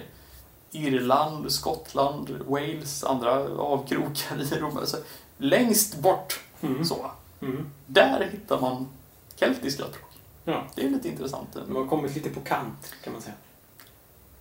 Irland, 0.72 1.52
Skottland, 1.52 2.30
Wales, 2.48 3.04
andra 3.04 3.32
avkrokar 3.58 4.38
i 4.42 4.54
Europa. 4.56 4.86
Så 4.86 4.98
längst 5.38 5.96
bort, 6.00 6.40
Mm. 6.62 6.86
så, 6.86 7.12
Mm. 7.42 7.70
där 7.88 8.30
hittar 8.32 8.62
man 8.62 8.88
keltiska 9.36 9.84
språk. 9.84 10.04
Ja. 10.46 10.64
Det 10.76 10.86
är 10.86 10.90
lite 10.90 11.08
intressant. 11.08 11.48
De 11.68 11.76
har 11.76 11.86
kommit 11.86 12.16
lite 12.16 12.30
på 12.30 12.40
kant, 12.40 12.94
kan 13.04 13.14
man 13.14 13.22
säga. 13.22 13.36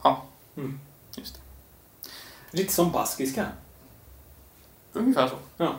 Ja. 0.02 0.22
Mm. 0.56 0.80
Just 1.16 1.34
det. 1.34 1.40
Lite 2.50 2.72
som 2.72 2.92
baskiska. 2.92 3.46
Ungefär 4.92 5.28
så. 5.28 5.34
Ja. 5.56 5.76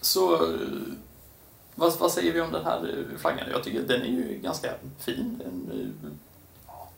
Så 0.00 0.34
eh, 0.34 0.60
vad, 1.74 1.98
vad 1.98 2.12
säger 2.12 2.32
vi 2.32 2.40
om 2.40 2.52
den 2.52 2.64
här 2.64 2.88
eh, 2.88 3.18
flaggan? 3.18 3.50
Jag 3.50 3.64
tycker 3.64 3.80
den 3.80 4.02
är 4.02 4.06
ju 4.06 4.38
ganska 4.42 4.70
fin. 4.98 5.42
En, 5.46 5.70
eh, 5.80 6.10
ja, 6.66 6.88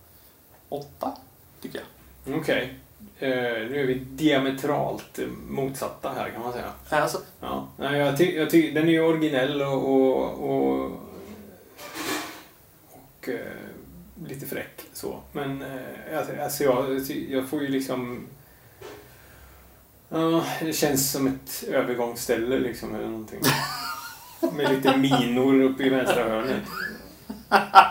åtta, 0.69 1.17
tycker 1.61 1.83
jag. 2.25 2.39
Okej. 2.39 2.79
Eh, 3.19 3.31
nu 3.71 3.81
är 3.81 3.87
vi 3.87 3.95
diametralt 3.95 5.19
motsatta 5.49 6.13
här, 6.13 6.31
kan 6.31 6.43
man 6.43 6.53
säga. 6.53 6.73
Alltså, 6.89 7.21
Ja, 7.41 7.69
nej, 7.77 7.99
jag 7.99 8.19
ty, 8.19 8.37
jag 8.37 8.51
ty, 8.51 8.71
den 8.71 8.89
är 8.89 8.93
ju 8.93 9.01
originell 9.01 9.63
och, 9.63 9.91
och, 9.95 10.51
och, 10.51 10.91
och 12.93 13.29
eh, 13.29 13.53
lite 14.25 14.47
fräck 14.47 14.87
så. 14.93 15.21
Men 15.33 15.63
eh, 15.63 16.19
alltså, 16.19 16.33
alltså 16.43 16.65
jag, 16.65 17.01
jag 17.29 17.49
får 17.49 17.63
ju 17.63 17.69
liksom... 17.69 18.27
Ja, 20.09 20.45
det 20.61 20.73
känns 20.73 21.13
som 21.13 21.27
ett 21.27 21.65
övergångsställe 21.69 22.59
liksom 22.59 22.95
eller 22.95 23.07
någonting. 23.07 23.41
Med 24.53 24.75
lite 24.75 24.97
minor 24.97 25.63
uppe 25.63 25.83
i 25.83 25.89
vänstra 25.89 26.29
hörnet. 26.29 26.63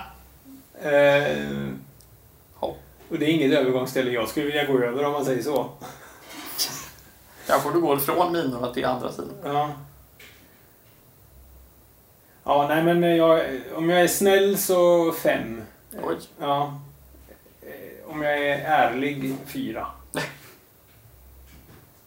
Eh, 0.82 1.70
och 3.10 3.20
det 3.20 3.26
är 3.26 3.30
inget 3.30 3.60
övergångsställe 3.60 4.12
jag 4.12 4.30
skulle 4.30 4.46
vilja 4.46 4.66
gå 4.66 4.80
över 4.80 5.04
om 5.04 5.12
man 5.12 5.26
säger 5.26 5.44
så. 5.44 5.70
Kanske 7.48 7.72
du 7.72 7.82
går 7.82 7.98
från 7.98 8.34
minorna 8.34 8.74
till 8.74 8.86
andra 8.86 9.12
sidan. 9.12 9.34
Ja. 9.44 9.72
Ja, 12.44 12.68
nej 12.68 12.84
men 12.84 13.16
jag, 13.16 13.62
om 13.76 13.90
jag 13.90 14.02
är 14.02 14.08
snäll 14.08 14.58
så 14.58 15.12
fem. 15.12 15.62
Oj. 16.04 16.16
Ja. 16.40 16.80
Eh, 17.62 18.10
Om 18.12 18.22
jag 18.22 18.38
är 18.38 18.58
ärlig, 18.66 19.36
fyra. 19.48 19.88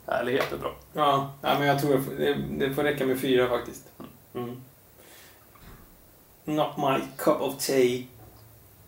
Ärlighet 0.06 0.52
är 0.52 0.56
bra. 0.56 0.74
Ja, 0.92 1.30
ja 1.42 1.58
men 1.58 1.68
jag 1.68 1.80
tror 1.80 1.92
jag 1.94 2.04
får- 2.04 2.12
det, 2.14 2.34
det 2.58 2.74
får 2.74 2.82
räcka 2.82 3.06
med 3.06 3.20
fyra 3.20 3.48
faktiskt. 3.48 3.84
Mm. 4.34 4.60
Not 6.44 6.76
my 6.76 7.00
cup 7.16 7.40
of 7.40 7.56
tea. 7.66 8.02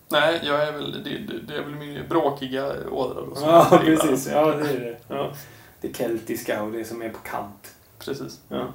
Nej, 0.09 0.41
jag 0.45 0.69
är 0.69 0.73
väl, 0.73 1.05
det, 1.05 1.19
det, 1.19 1.39
det 1.41 1.55
är 1.57 1.63
väl 1.63 1.75
min 1.75 2.09
bråkiga 2.09 2.73
ådra 2.91 3.21
då. 3.21 3.33
Ja, 3.41 3.81
precis. 3.85 4.29
Ja, 4.33 4.47
det 4.55 4.71
är 4.71 4.81
det. 4.81 4.99
Ja. 5.09 5.33
Det 5.81 5.97
keltiska 5.97 6.63
och 6.63 6.73
det 6.73 6.85
som 6.85 7.03
är 7.03 7.09
på 7.11 7.19
kant. 7.19 7.75
Precis. 7.99 8.41
Ja. 8.49 8.67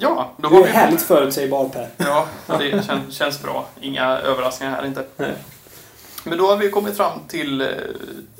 Ja, 0.00 0.32
då 0.36 0.48
har 0.48 0.60
är 0.60 0.64
vi... 0.64 0.68
härligt 0.70 1.02
förutsägbar 1.02 1.68
Per. 1.68 1.88
Ja, 1.96 2.26
det 2.58 2.84
känns, 2.86 3.14
känns 3.14 3.42
bra. 3.42 3.66
Inga 3.80 4.04
överraskningar 4.06 4.72
här 4.74 4.86
inte. 4.86 5.04
Nej. 5.16 5.34
Men 6.24 6.38
då 6.38 6.46
har 6.46 6.56
vi 6.56 6.70
kommit 6.70 6.96
fram 6.96 7.20
till 7.28 7.60
eh, 7.60 7.66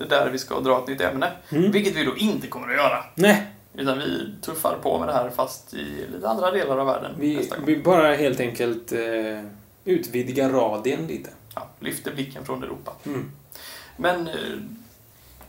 där 0.08 0.28
vi 0.32 0.38
ska 0.38 0.60
dra 0.60 0.78
ett 0.78 0.88
nytt 0.88 1.00
ämne. 1.00 1.32
Mm. 1.48 1.70
Vilket 1.70 1.96
vi 1.96 2.04
då 2.04 2.16
inte 2.16 2.46
kommer 2.46 2.68
att 2.68 2.74
göra. 2.76 3.04
Nej, 3.14 3.46
Utan 3.74 3.98
vi 3.98 4.34
tuffar 4.42 4.76
på 4.82 4.98
med 4.98 5.08
det 5.08 5.12
här 5.12 5.30
fast 5.30 5.74
i 5.74 6.06
lite 6.14 6.28
andra 6.28 6.50
delar 6.50 6.78
av 6.78 6.86
världen 6.86 7.12
vi, 7.18 7.36
nästa 7.36 7.56
gång. 7.56 7.66
vi 7.66 7.76
bara 7.76 8.14
helt 8.14 8.40
enkelt 8.40 8.92
eh, 8.92 9.00
utvidgar 9.84 10.50
radien 10.50 11.06
lite. 11.06 11.30
Ja, 11.54 11.68
lyfter 11.80 12.12
blicken 12.14 12.44
från 12.44 12.62
Europa. 12.62 12.92
Mm. 13.06 13.30
Men 13.96 14.28
eh, 14.28 14.34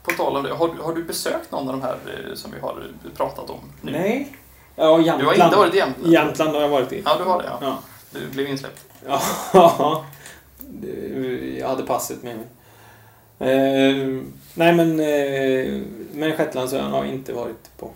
på 0.02 0.10
tal 0.10 0.36
om 0.36 0.42
det, 0.42 0.52
har, 0.54 0.68
du- 0.68 0.82
har 0.82 0.94
du 0.94 1.04
besökt 1.04 1.50
någon 1.52 1.68
av 1.68 1.74
de 1.74 1.82
här 1.82 1.96
eh, 2.06 2.34
som 2.34 2.50
vi 2.50 2.60
har 2.60 2.70
eh, 3.04 3.10
pratat 3.16 3.50
om 3.50 3.58
nu? 3.80 3.92
Nej. 3.92 4.36
Ja, 4.80 4.96
Du 4.98 5.04
Jämtland. 5.04 5.38
har 5.38 5.44
inte 5.46 5.56
varit 5.56 5.74
i 5.74 5.78
Jämtland? 5.78 6.12
Jämtland 6.12 6.50
har 6.54 6.60
jag 6.60 6.68
varit 6.68 6.92
i. 6.92 7.02
Ja, 7.04 7.16
du 7.18 7.24
har 7.24 7.42
det 7.42 7.48
ja. 7.48 7.58
Ja. 7.62 7.78
Du 8.10 8.26
blev 8.28 8.46
insläppt. 8.48 8.84
Ja, 9.06 9.20
jag 11.58 11.68
hade 11.68 11.82
passet 11.82 12.22
med 12.22 12.36
mig. 12.36 12.46
Eh, 13.38 14.22
nej 14.54 14.72
men, 14.74 15.00
eh, 15.00 15.82
men 16.12 16.36
Shetlandsön 16.36 16.90
har 16.92 17.04
jag 17.04 17.14
inte 17.14 17.32
varit 17.32 17.70
på. 17.76 17.90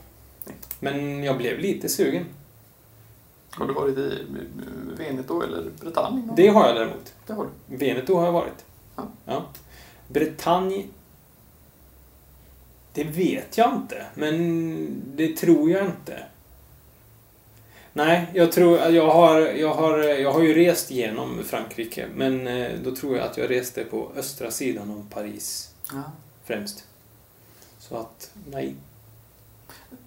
Men 0.80 1.24
jag 1.24 1.37
blev 1.39 1.59
lite 1.59 1.89
sugen. 1.89 2.24
Har 3.51 3.66
du 3.66 3.72
varit 3.74 3.99
i 3.99 4.26
Veneto 4.99 5.43
eller 5.43 5.70
Bretagne? 5.80 6.22
Det 6.37 6.49
har 6.49 6.66
jag 6.66 6.76
däremot. 6.76 7.12
det 7.26 7.32
har 7.32 7.47
du. 7.66 7.76
Veneto 7.76 8.16
har 8.16 8.24
jag 8.24 8.32
varit. 8.32 8.64
Ja. 9.24 9.43
Bretagne... 10.09 10.87
Det 12.93 13.05
vet 13.05 13.59
jag 13.59 13.74
inte, 13.74 14.05
men 14.14 15.03
det 15.16 15.37
tror 15.37 15.70
jag 15.70 15.85
inte. 15.85 16.22
Nej, 17.97 18.26
jag 18.34 18.53
tror 18.53 18.78
jag 18.78 19.09
har, 19.11 19.40
jag 19.40 19.74
har, 19.74 19.99
jag 19.99 20.32
har 20.32 20.42
ju 20.42 20.55
rest 20.55 20.90
genom 20.90 21.45
Frankrike, 21.45 22.07
men 22.14 22.47
eh, 22.47 22.70
då 22.84 22.97
tror 22.97 23.16
jag 23.16 23.26
att 23.26 23.36
jag 23.36 23.51
reste 23.51 23.84
på 23.84 24.11
östra 24.16 24.51
sidan 24.51 24.90
av 24.90 25.14
Paris 25.14 25.74
Ja. 25.92 26.03
främst. 26.45 26.84
Så 27.78 27.97
att, 27.97 28.30
nej. 28.51 28.74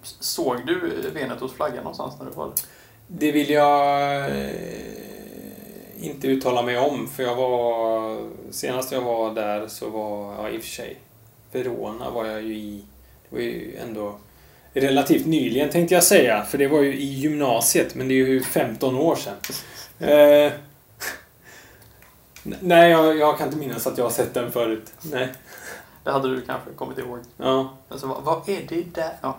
Såg 0.02 0.66
du 0.66 1.10
Venetos 1.14 1.52
flagga 1.52 1.76
någonstans 1.76 2.14
när 2.18 2.26
du 2.26 2.32
var 2.32 2.46
där? 2.46 2.54
Det 3.06 3.32
vill 3.32 3.50
jag 3.50 4.18
eh, 4.30 4.50
inte 6.00 6.28
uttala 6.28 6.62
mig 6.62 6.78
om, 6.78 7.08
för 7.08 7.22
jag 7.22 7.36
var... 7.36 8.28
Senast 8.50 8.92
jag 8.92 9.00
var 9.02 9.34
där 9.34 9.68
så 9.68 9.90
var, 9.90 10.34
ja 10.34 10.50
i 10.50 10.58
och 10.58 10.62
för 10.62 10.68
sig, 10.68 10.96
Verona 11.52 12.10
var 12.10 12.26
jag 12.26 12.42
ju 12.42 12.54
i. 12.54 12.84
Det 13.30 13.36
var 13.36 13.42
ju 13.42 13.76
ändå 13.76 14.18
relativt 14.80 15.26
nyligen 15.26 15.70
tänkte 15.70 15.94
jag 15.94 16.04
säga, 16.04 16.44
för 16.44 16.58
det 16.58 16.68
var 16.68 16.80
ju 16.80 16.94
i 16.94 17.04
gymnasiet, 17.04 17.94
men 17.94 18.08
det 18.08 18.14
är 18.14 18.26
ju 18.26 18.42
15 18.42 18.96
år 18.96 19.16
sedan. 19.16 19.36
Eh, 19.98 20.52
nej, 22.60 22.90
jag, 22.90 23.16
jag 23.16 23.38
kan 23.38 23.46
inte 23.46 23.58
minnas 23.58 23.86
att 23.86 23.98
jag 23.98 24.04
har 24.04 24.10
sett 24.10 24.34
den 24.34 24.52
förut. 24.52 24.92
Nej. 25.02 25.32
Det 26.04 26.10
hade 26.10 26.28
du 26.28 26.40
kanske 26.40 26.70
kommit 26.70 26.98
ihåg. 26.98 27.18
Ja. 27.36 27.76
Alltså, 27.88 28.06
vad, 28.06 28.22
vad 28.22 28.48
är 28.48 28.66
det 28.68 28.94
där? 28.94 29.12
Ja. 29.20 29.36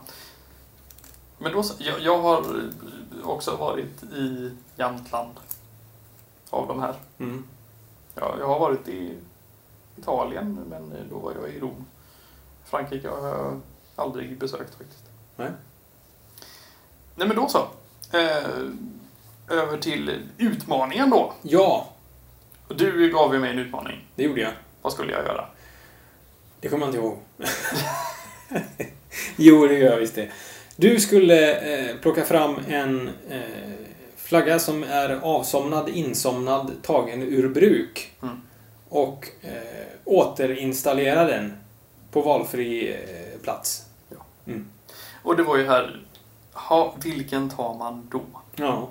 Men 1.37 1.51
då 1.51 1.63
så, 1.63 1.73
jag, 1.77 2.01
jag 2.01 2.17
har 2.17 2.45
också 3.23 3.55
varit 3.55 4.03
i 4.03 4.51
Jämtland. 4.75 5.33
Av 6.49 6.67
de 6.67 6.79
här. 6.79 6.95
Mm. 7.17 7.43
Ja, 8.15 8.35
jag 8.39 8.47
har 8.47 8.59
varit 8.59 8.87
i 8.87 9.13
Italien, 9.97 10.59
men 10.69 10.93
då 11.09 11.19
var 11.19 11.33
jag 11.41 11.49
i 11.49 11.59
Rom. 11.59 11.85
Frankrike 12.65 13.09
har 13.09 13.27
jag 13.27 13.61
aldrig 13.95 14.39
besökt 14.39 14.75
faktiskt. 14.75 15.08
Nej. 15.39 15.49
Nej, 17.15 17.27
men 17.27 17.37
då 17.37 17.47
så. 17.47 17.67
Eh, 18.17 18.49
över 19.57 19.77
till 19.77 20.21
utmaningen 20.37 21.09
då. 21.09 21.33
Ja, 21.41 21.89
Du 22.67 23.11
gav 23.11 23.33
ju 23.33 23.39
mig 23.39 23.51
en 23.51 23.59
utmaning. 23.59 24.05
det 24.15 24.23
gjorde 24.23 24.41
jag. 24.41 24.51
Vad 24.81 24.93
skulle 24.93 25.11
jag 25.11 25.25
göra? 25.25 25.45
Det 26.61 26.69
kommer 26.69 26.85
jag 26.85 26.95
inte 26.95 26.99
ihåg. 27.05 27.17
jo, 29.35 29.67
det 29.67 29.73
gör 29.77 29.91
jag 29.91 29.99
visst 29.99 30.15
det. 30.15 30.29
Du 30.75 30.99
skulle 30.99 31.53
eh, 31.55 31.95
plocka 31.95 32.25
fram 32.25 32.59
en 32.67 33.09
eh, 33.29 33.41
flagga 34.17 34.59
som 34.59 34.83
är 34.83 35.09
avsomnad, 35.09 35.89
insomnad, 35.89 36.71
tagen 36.81 37.21
ur 37.21 37.49
bruk. 37.49 38.13
Mm. 38.21 38.41
Och 38.89 39.27
eh, 39.41 39.87
återinstallera 40.05 41.23
den 41.23 41.53
på 42.11 42.21
valfri 42.21 42.93
eh, 42.93 43.39
plats. 43.43 43.85
Och 45.23 45.35
det 45.35 45.43
var 45.43 45.57
ju 45.57 45.67
här, 45.67 46.01
ha, 46.53 46.95
vilken 47.03 47.49
tar 47.49 47.73
man 47.73 48.07
då? 48.11 48.21
Ja. 48.55 48.87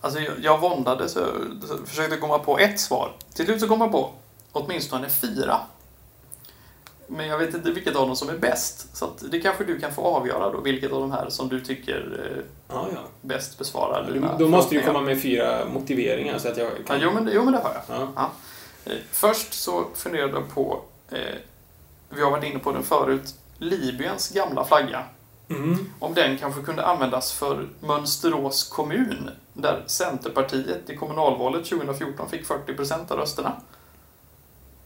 Alltså 0.00 0.20
jag, 0.20 0.34
jag 0.42 0.58
våndades 0.60 1.12
så 1.12 1.26
försökte 1.86 2.16
komma 2.16 2.38
på 2.38 2.58
ett 2.58 2.80
svar. 2.80 3.12
Till 3.34 3.44
slut 3.44 3.60
så 3.60 3.68
kom 3.68 3.80
jag 3.80 3.92
på 3.92 4.10
åtminstone 4.52 5.08
fyra. 5.08 5.60
Men 7.10 7.26
jag 7.28 7.38
vet 7.38 7.54
inte 7.54 7.70
vilket 7.70 7.96
av 7.96 8.06
dem 8.06 8.16
som 8.16 8.28
är 8.28 8.36
bäst. 8.38 8.96
Så 8.96 9.10
det 9.30 9.40
kanske 9.40 9.64
du 9.64 9.80
kan 9.80 9.92
få 9.92 10.02
avgöra 10.02 10.50
då, 10.52 10.60
vilket 10.60 10.92
av 10.92 11.00
de 11.00 11.12
här 11.12 11.30
som 11.30 11.48
du 11.48 11.60
tycker 11.60 12.20
eh, 12.36 12.42
Ja, 12.68 12.86
ja. 12.94 13.00
bäst 13.20 13.58
besvarar 13.58 14.10
dina 14.12 14.38
då 14.38 14.48
måste 14.48 14.74
du 14.74 14.82
komma 14.82 15.00
med 15.00 15.22
fyra 15.22 15.64
motiveringar 15.72 16.38
så 16.38 16.48
att 16.48 16.56
jag 16.56 16.66
Ja, 16.66 16.72
kan... 16.86 17.00
jo, 17.00 17.10
men, 17.14 17.24
det- 17.24 17.32
jo, 17.32 17.44
men 17.44 17.52
det 17.52 17.58
har 17.58 17.82
jag. 17.88 18.08
Ja. 18.16 18.30
Eh, 18.84 18.92
Först 19.12 19.52
så 19.54 19.84
funderade 19.94 20.32
jag 20.32 20.54
på, 20.54 20.80
eh, 21.10 21.18
vi 22.10 22.22
har 22.22 22.30
varit 22.30 22.44
inne 22.44 22.58
på 22.58 22.72
den 22.72 22.82
förut, 22.82 23.34
Libyens 23.58 24.28
gamla 24.30 24.64
flagga. 24.64 25.04
Mm. 25.50 25.92
Om 25.98 26.14
den 26.14 26.38
kanske 26.38 26.62
kunde 26.62 26.86
användas 26.86 27.32
för 27.32 27.68
Mönsterås 27.80 28.64
kommun, 28.64 29.30
där 29.52 29.82
Centerpartiet 29.86 30.90
i 30.90 30.96
kommunalvalet 30.96 31.68
2014 31.68 32.30
fick 32.30 32.46
40% 32.46 33.12
av 33.12 33.18
rösterna. 33.18 33.52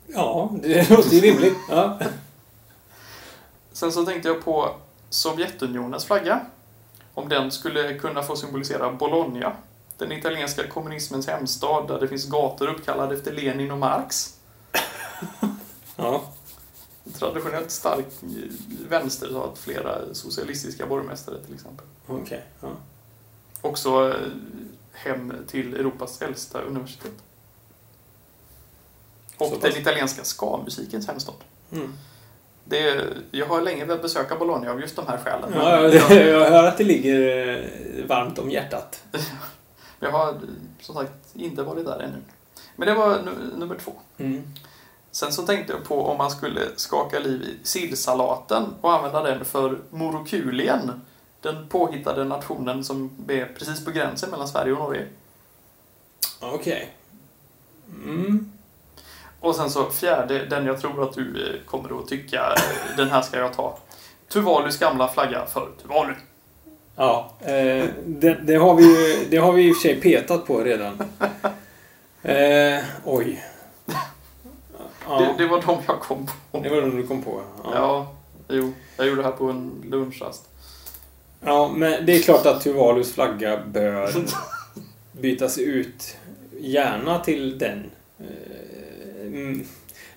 ja, 0.06 0.50
det 0.62 0.90
låter 0.96 1.10
ju 1.10 1.20
rimligt. 1.20 1.56
Ja. 1.70 1.98
Sen 3.72 3.92
så 3.92 4.04
tänkte 4.04 4.28
jag 4.28 4.44
på 4.44 4.74
Sovjetunionens 5.10 6.04
flagga. 6.04 6.40
Om 7.14 7.28
den 7.28 7.50
skulle 7.50 7.94
kunna 7.94 8.22
få 8.22 8.36
symbolisera 8.36 8.92
Bologna, 8.92 9.52
den 9.98 10.12
italienska 10.12 10.66
kommunismens 10.68 11.28
hemstad 11.28 11.88
där 11.88 12.00
det 12.00 12.08
finns 12.08 12.28
gator 12.28 12.68
uppkallade 12.68 13.14
efter 13.14 13.32
Lenin 13.32 13.70
och 13.70 13.78
Marx. 13.78 14.36
ja. 15.96 16.22
Traditionellt 17.18 17.70
stark 17.70 18.06
vänster 18.88 19.32
har 19.34 19.46
haft 19.48 19.58
flera 19.62 20.14
socialistiska 20.14 20.86
borgmästare 20.86 21.38
till 21.46 21.54
exempel. 21.54 21.86
Okej. 22.06 22.44
Ja. 22.60 22.68
Också 23.60 24.08
eh, 24.10 24.16
hem 24.92 25.32
till 25.48 25.74
Europas 25.74 26.22
äldsta 26.22 26.60
universitet. 26.60 27.12
Och 29.38 29.46
Så 29.48 29.56
den 29.58 29.76
italienska 29.76 30.24
ska-musikens 30.24 31.06
hemstad. 31.06 31.34
Mm. 31.72 31.92
Det 32.64 33.04
jag 33.30 33.46
har 33.46 33.60
länge 33.62 33.84
velat 33.84 34.02
besöka 34.02 34.36
Bologna 34.36 34.70
av 34.70 34.80
just 34.80 34.96
de 34.96 35.06
här 35.06 35.18
skälen. 35.18 35.52
Ja, 35.54 35.82
ja, 35.82 35.88
det, 36.08 36.28
jag 36.30 36.50
hör 36.50 36.64
att 36.64 36.78
det 36.78 36.84
ligger 36.84 37.48
eh, 37.48 38.06
varmt 38.06 38.38
om 38.38 38.50
hjärtat. 38.50 39.02
Jag 40.00 40.10
har 40.12 40.28
eh, 40.28 40.34
som 40.80 40.94
sagt 40.94 41.12
inte 41.34 41.62
varit 41.62 41.84
där 41.84 41.98
ännu. 42.00 42.16
Men 42.76 42.88
det 42.88 42.94
var 42.94 43.22
nu- 43.22 43.58
nummer 43.58 43.76
två. 43.84 43.92
Mm. 44.18 44.42
Sen 45.12 45.32
så 45.32 45.42
tänkte 45.42 45.72
jag 45.72 45.84
på 45.84 46.06
om 46.06 46.18
man 46.18 46.30
skulle 46.30 46.60
skaka 46.76 47.18
liv 47.18 47.42
i 47.42 47.66
sillsalaten 47.66 48.64
och 48.80 48.92
använda 48.92 49.22
den 49.22 49.44
för 49.44 49.78
Morokulien. 49.90 51.00
Den 51.40 51.68
påhittade 51.68 52.24
nationen 52.24 52.84
som 52.84 53.10
är 53.28 53.46
precis 53.58 53.84
på 53.84 53.90
gränsen 53.90 54.30
mellan 54.30 54.48
Sverige 54.48 54.72
och 54.72 54.78
Norge. 54.78 55.06
Okej. 56.40 56.90
Mm. 58.04 58.52
Och 59.40 59.56
sen 59.56 59.70
så 59.70 59.90
fjärde, 59.90 60.46
den 60.46 60.66
jag 60.66 60.80
tror 60.80 61.02
att 61.02 61.14
du 61.14 61.54
eh, 61.54 61.60
kommer 61.66 62.00
att 62.00 62.08
tycka, 62.08 62.54
eh, 62.56 62.96
den 62.96 63.10
här 63.10 63.22
ska 63.22 63.38
jag 63.38 63.52
ta. 63.52 63.78
Tuvalus 64.28 64.78
gamla 64.78 65.08
flagga 65.08 65.46
för 65.46 65.68
Tuvalu. 65.82 66.14
Ja, 66.96 67.30
eh, 67.40 67.88
det, 68.06 68.34
det, 68.42 68.54
har 68.54 68.74
vi 68.74 68.84
ju, 68.84 69.26
det 69.30 69.36
har 69.36 69.52
vi 69.52 69.68
i 69.68 69.72
och 69.72 69.76
för 69.76 69.82
sig 69.82 70.00
petat 70.00 70.46
på 70.46 70.60
redan. 70.60 71.02
Eh, 72.24 72.84
oj. 73.04 73.42
Ja, 75.08 75.18
Det, 75.20 75.44
det 75.44 75.48
var 75.50 75.62
de 75.66 75.78
jag 75.86 76.00
kom 76.00 76.28
på. 76.50 76.60
det 76.60 76.68
var 76.68 76.80
de 76.80 76.96
du 76.96 77.06
kom 77.06 77.22
på. 77.22 77.40
Ja. 77.64 77.70
Ja, 77.74 78.12
jo. 78.48 78.72
Jag 78.96 79.06
gjorde 79.06 79.22
det 79.22 79.28
här 79.28 79.36
på 79.36 79.44
en 79.46 79.82
lunchrast. 79.90 80.42
ja, 81.44 81.72
men 81.76 82.06
det 82.06 82.12
är 82.12 82.22
klart 82.22 82.46
att 82.46 82.60
Tuvalus 82.60 83.12
flagga 83.14 83.60
bör 83.66 84.10
bytas 85.12 85.58
ut. 85.58 86.16
Gärna 86.60 87.18
till 87.18 87.58
den. 87.58 87.90
Eh, 88.20 89.26
mm. 89.26 89.64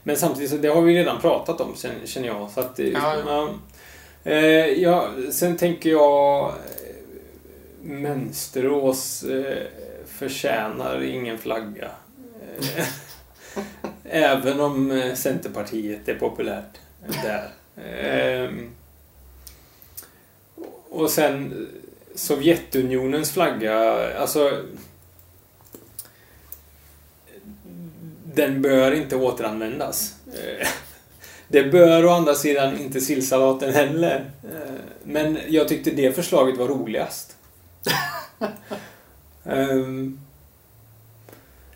Men 0.04 0.18
samtidigt, 0.18 0.50
så 0.52 0.58
det 0.58 0.68
har 0.68 0.82
vi 0.82 0.98
redan 0.98 1.22
pratat 1.22 1.62
om 1.62 1.76
känner 2.06 2.28
jag. 2.28 2.50
Så 2.52 2.60
att, 2.60 2.76
det- 2.76 2.90
Ja, 2.90 3.16
ja. 3.28 3.50
Eh, 4.24 4.66
ja, 4.82 5.10
sen 5.32 5.58
tänker 5.58 5.90
jag... 5.90 6.46
eh, 6.48 6.52
Mönsterås 7.82 9.24
eh, 9.24 9.58
förtjänar 10.08 11.04
ingen 11.04 11.38
flagga. 11.38 11.92
Även 14.10 14.60
om 14.60 14.92
eh, 14.92 15.16
Centerpartiet 15.16 16.08
är 16.10 16.16
populärt 16.16 16.80
där. 17.24 17.50
Ehm, 17.78 18.70
och 20.90 21.10
sen 21.10 21.68
Sovjetunionens 22.16 23.32
flagga, 23.32 23.78
alltså... 24.18 24.62
Den 28.34 28.62
bör 28.62 28.92
inte 28.92 29.16
återanvändas. 29.16 30.16
Eh, 30.28 30.68
Det 31.48 31.64
bör 31.64 32.06
å 32.06 32.10
andra 32.10 32.36
sidan 32.36 32.80
inte 32.80 33.02
sillsalaten 33.02 33.74
heller. 33.74 34.26
Eh, 34.44 34.76
Men 35.04 35.38
jag 35.48 35.68
tyckte 35.68 35.92
det 35.92 36.16
förslaget 36.16 36.58
var 36.58 36.68
roligast. 36.68 37.36
Ehm, 39.44 40.20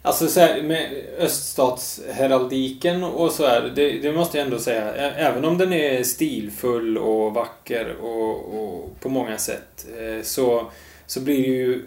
Alltså 0.09 0.27
så 0.27 0.39
här, 0.39 0.61
med 0.61 0.91
öststatsheraldiken 1.17 3.03
och 3.03 3.31
så 3.31 3.47
här, 3.47 3.71
det, 3.75 3.91
det 3.91 4.11
måste 4.11 4.37
jag 4.37 4.45
ändå 4.45 4.59
säga. 4.59 4.93
Även 5.11 5.45
om 5.45 5.57
den 5.57 5.73
är 5.73 6.03
stilfull 6.03 6.97
och 6.97 7.33
vacker 7.33 7.95
och, 7.95 8.59
och 8.59 8.99
på 8.99 9.09
många 9.09 9.37
sätt 9.37 9.87
eh, 9.99 10.23
så, 10.23 10.71
så 11.05 11.21
blir 11.21 11.41
det 11.41 11.47
ju... 11.47 11.85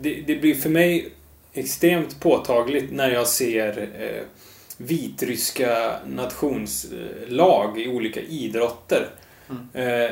Det, 0.00 0.22
det 0.26 0.36
blir 0.36 0.54
för 0.54 0.70
mig 0.70 1.08
extremt 1.52 2.20
påtagligt 2.20 2.92
när 2.92 3.10
jag 3.10 3.26
ser 3.26 3.88
eh, 3.98 4.22
vitryska 4.76 5.96
nationslag 6.06 7.80
i 7.80 7.88
olika 7.88 8.20
idrotter 8.20 9.08
eh, 9.72 10.10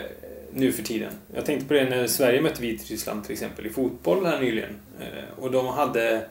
nu 0.52 0.72
för 0.72 0.82
tiden. 0.82 1.12
Jag 1.34 1.44
tänkte 1.44 1.66
på 1.66 1.74
det 1.74 1.84
när 1.84 2.06
Sverige 2.06 2.40
mötte 2.40 2.62
Vitryssland 2.62 3.24
till 3.24 3.32
exempel 3.32 3.66
i 3.66 3.70
fotboll 3.70 4.26
här 4.26 4.40
nyligen. 4.40 4.76
Eh, 5.00 5.42
och 5.42 5.50
de 5.50 5.66
hade 5.66 6.22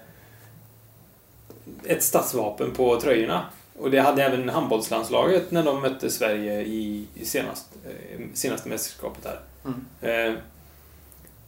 ett 1.85 2.03
statsvapen 2.03 2.71
på 2.71 3.01
tröjorna. 3.01 3.45
Och 3.79 3.91
det 3.91 3.99
hade 3.99 4.23
även 4.23 4.49
handbollslandslaget 4.49 5.51
när 5.51 5.63
de 5.63 5.81
mötte 5.81 6.09
Sverige 6.09 6.61
i, 6.61 7.05
i 7.15 7.25
senast, 7.25 7.67
eh, 7.85 8.19
senaste 8.33 8.69
mästerskapet 8.69 9.25
här. 9.25 9.39
Mm. 9.65 9.85
Eh, 10.01 10.39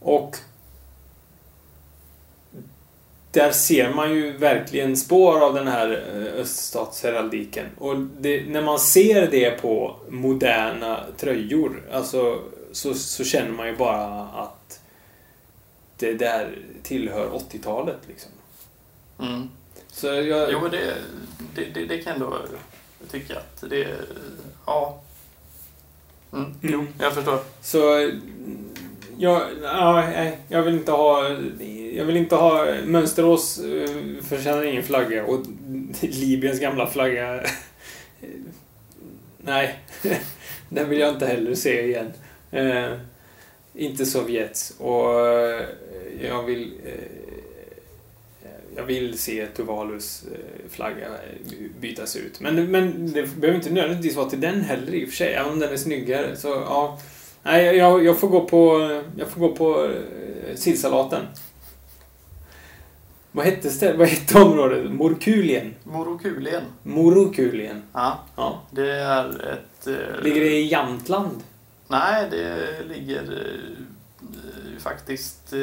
och 0.00 0.36
där 3.30 3.52
ser 3.52 3.94
man 3.94 4.14
ju 4.14 4.36
verkligen 4.36 4.96
spår 4.96 5.40
av 5.40 5.54
den 5.54 5.68
här 5.68 6.04
eh, 6.14 6.40
öststatsheraldiken. 6.40 7.66
Och 7.78 7.98
det, 7.98 8.44
när 8.48 8.62
man 8.62 8.78
ser 8.78 9.30
det 9.30 9.50
på 9.50 9.96
moderna 10.08 11.00
tröjor, 11.16 11.82
alltså, 11.92 12.42
så, 12.72 12.94
så 12.94 13.24
känner 13.24 13.52
man 13.52 13.66
ju 13.66 13.76
bara 13.76 14.22
att 14.22 14.80
det 15.96 16.14
där 16.14 16.58
tillhör 16.82 17.28
80-talet. 17.28 17.98
Liksom. 18.08 18.30
Mm. 19.18 19.48
Så 19.92 20.06
jag, 20.06 20.52
Jo, 20.52 20.60
men 20.60 20.70
det, 20.70 20.94
det, 21.54 21.64
det, 21.74 21.84
det 21.86 21.98
kan 21.98 22.12
jag 22.12 22.22
ändå 22.22 22.38
tycka 23.10 23.36
att 23.36 23.64
det... 23.70 23.86
Ja. 24.66 25.00
Mm. 26.32 26.54
Jo, 26.60 26.78
Mm. 26.80 26.92
jag 26.98 27.14
förstår. 27.14 27.38
Så... 27.62 28.10
Jag, 29.18 29.42
ja, 29.62 30.00
nej, 30.06 30.38
jag 30.48 30.62
vill 30.62 30.74
inte 30.74 30.92
ha... 30.92 31.28
Jag 31.94 32.04
vill 32.04 32.16
inte 32.16 32.34
ha... 32.36 32.66
Mönsterås 32.84 33.58
eh, 33.58 34.22
förtjänar 34.22 34.62
ingen 34.62 34.82
flagga 34.82 35.24
och 35.24 35.40
Libyens 36.00 36.60
gamla 36.60 36.86
flagga... 36.86 37.34
eh, 37.34 37.50
Nej. 39.38 39.78
Den 40.68 40.88
vill 40.88 40.98
jag 40.98 41.08
inte 41.08 41.26
heller 41.26 41.54
se 41.54 41.86
igen. 41.86 42.12
Eh, 42.50 42.92
inte 43.74 44.06
Sovjets. 44.06 44.74
Och 44.78 45.20
eh, 45.28 45.66
jag 46.22 46.42
vill... 46.42 46.72
Eh, 46.84 47.21
jag 48.76 48.82
vill 48.84 49.18
se 49.18 49.46
Tuvalus 49.46 50.24
eh, 50.32 50.70
flagga 50.70 51.06
eh, 51.06 51.52
bytas 51.80 52.16
ut. 52.16 52.40
Men, 52.40 52.70
men 52.70 53.12
det 53.12 53.26
behöver 53.36 53.54
inte 53.58 53.70
nödvändigtvis 53.70 54.16
vara 54.16 54.30
till 54.30 54.40
den 54.40 54.60
heller 54.60 54.94
i 54.94 55.04
och 55.04 55.08
för 55.08 55.16
sig. 55.16 55.34
Även 55.34 55.52
om 55.52 55.58
den 55.58 55.72
är 55.72 55.76
snyggare. 55.76 56.36
Så 56.36 56.48
ja... 56.48 56.98
Nej, 57.44 57.76
jag, 57.76 58.04
jag 58.04 58.18
får 58.20 58.28
gå 58.28 58.40
på, 58.44 58.80
jag 59.16 59.28
får 59.28 59.40
gå 59.40 59.56
på 59.56 59.84
eh, 59.84 60.54
sillsalaten. 60.54 61.22
Vad 63.32 63.44
hette, 63.46 63.68
stä- 63.68 63.96
vad 63.96 64.08
hette 64.08 64.38
området? 64.38 64.90
Morkulien? 64.92 65.74
Morokulien. 65.84 66.62
Morokulien. 66.82 67.82
Ja, 67.92 68.24
Ja. 68.36 68.62
det 68.70 68.90
är 68.90 69.28
ett... 69.52 69.86
eh, 69.86 70.22
Ligger 70.22 70.40
det 70.40 70.56
i 70.58 70.66
Jämtland? 70.66 71.40
Nej, 71.88 72.26
det 72.30 72.56
ligger 72.88 73.22
eh, 73.22 74.78
faktiskt 74.78 75.52
eh, 75.52 75.58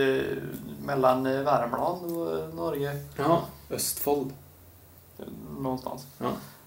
mellan 0.85 1.25
eh, 1.25 1.41
Värmland 1.41 2.17
och 2.17 2.39
eh, 2.39 2.53
Norge. 2.53 2.99
Ja. 3.17 3.45
Östfold. 3.69 4.33
Någonstans. 5.59 6.07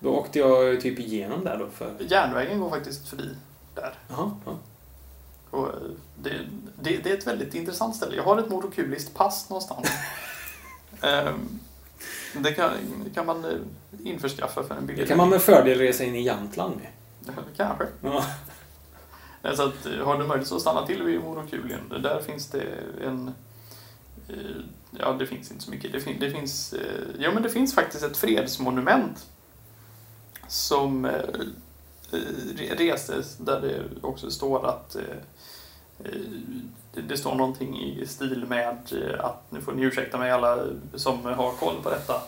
Då 0.00 0.10
åkte 0.10 0.38
jag 0.38 0.80
typ 0.80 0.98
igenom 0.98 1.44
där 1.44 1.58
då 1.58 1.66
för... 1.66 1.92
Järnvägen 1.98 2.60
går 2.60 2.70
faktiskt 2.70 3.08
förbi 3.08 3.28
där. 3.74 3.94
Jaha. 4.08 4.30
Ja. 4.44 4.52
Och 5.50 5.66
eh, 5.66 5.74
det, 6.16 6.30
det, 6.80 6.96
det 6.96 7.10
är 7.10 7.18
ett 7.18 7.26
väldigt 7.26 7.54
intressant 7.54 7.96
ställe. 7.96 8.16
Jag 8.16 8.24
har 8.24 8.38
ett 8.38 8.50
morokuliskt 8.50 9.14
pass 9.14 9.50
någonstans. 9.50 9.88
Ehm, 11.02 11.60
det 12.34 12.52
kan, 12.52 12.70
kan 13.14 13.26
man 13.26 13.46
införskaffa 14.04 14.62
för 14.62 14.74
en 14.74 14.86
billig 14.86 15.04
Det 15.04 15.08
kan 15.08 15.16
man 15.16 15.28
med 15.28 15.42
fördel 15.42 15.78
resa 15.78 16.04
in 16.04 16.14
i 16.14 16.22
Jämtland 16.22 16.76
med. 16.76 17.34
Kanske. 17.56 17.86
Ja. 18.00 18.24
Så 19.54 19.62
att, 19.62 19.86
har 20.04 20.18
du 20.18 20.26
möjlighet 20.26 20.48
så 20.48 20.60
stanna 20.60 20.86
till 20.86 21.02
vid 21.02 21.20
Morokulien. 21.20 21.80
Där 22.02 22.22
finns 22.22 22.46
det 22.46 22.64
en... 23.04 23.34
eh, 24.32 24.38
Ja, 24.98 25.12
det 25.18 25.26
finns 25.26 25.50
inte 25.50 25.64
så 25.64 25.70
mycket. 25.70 25.92
Det, 25.92 26.00
fin, 26.00 26.16
det 26.20 26.30
finns... 26.30 26.72
eh, 26.72 27.04
Ja, 27.18 27.30
men 27.34 27.42
det 27.42 27.50
finns 27.50 27.74
faktiskt 27.74 28.04
ett 28.04 28.16
fredsmonument 28.16 29.26
som 30.48 31.04
eh, 31.04 31.10
re- 32.56 32.76
restes 32.78 33.36
där 33.36 33.60
det 33.60 33.82
också 34.06 34.30
står 34.30 34.66
att 34.68 34.94
eh, 34.96 35.02
eh, 36.04 36.12
det, 36.94 37.16
står 37.16 37.34
någonting 37.34 37.80
i 37.82 38.06
stil 38.06 38.44
med 38.48 38.78
eh, 38.92 39.24
att, 39.24 39.42
nu 39.50 39.60
får 39.60 39.72
ni 39.72 39.82
ursäkta 39.82 40.18
mig 40.18 40.30
alla 40.30 40.58
som 40.94 41.24
har 41.24 41.52
koll 41.52 41.74
på 41.82 41.90
detta, 41.90 42.22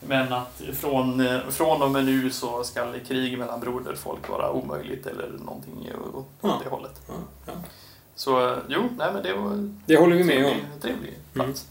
men 0.00 0.32
att 0.32 0.62
från, 0.72 1.24
från 1.50 1.82
och 1.82 1.90
med 1.90 2.04
nu 2.04 2.30
så 2.30 2.64
ska 2.64 2.92
krig 3.06 3.38
mellan 3.38 3.60
broderfolk 3.60 4.28
vara 4.28 4.52
omöjligt 4.52 5.06
eller 5.06 5.28
någonting 5.44 5.90
åt 6.14 6.26
Ja. 6.40 6.60
det 6.64 6.70
hållet. 6.70 7.00
Ja, 7.08 7.14
ja. 7.46 7.52
Så 8.14 8.56
jo, 8.68 8.80
nej 8.98 9.12
men 9.12 9.22
det 9.22 9.34
var 9.34 9.70
Det 9.86 9.96
håller 9.96 10.16
vi 10.16 10.24
med 10.24 10.46
om. 10.46 10.56
trevlig 10.80 11.18
plats. 11.32 11.66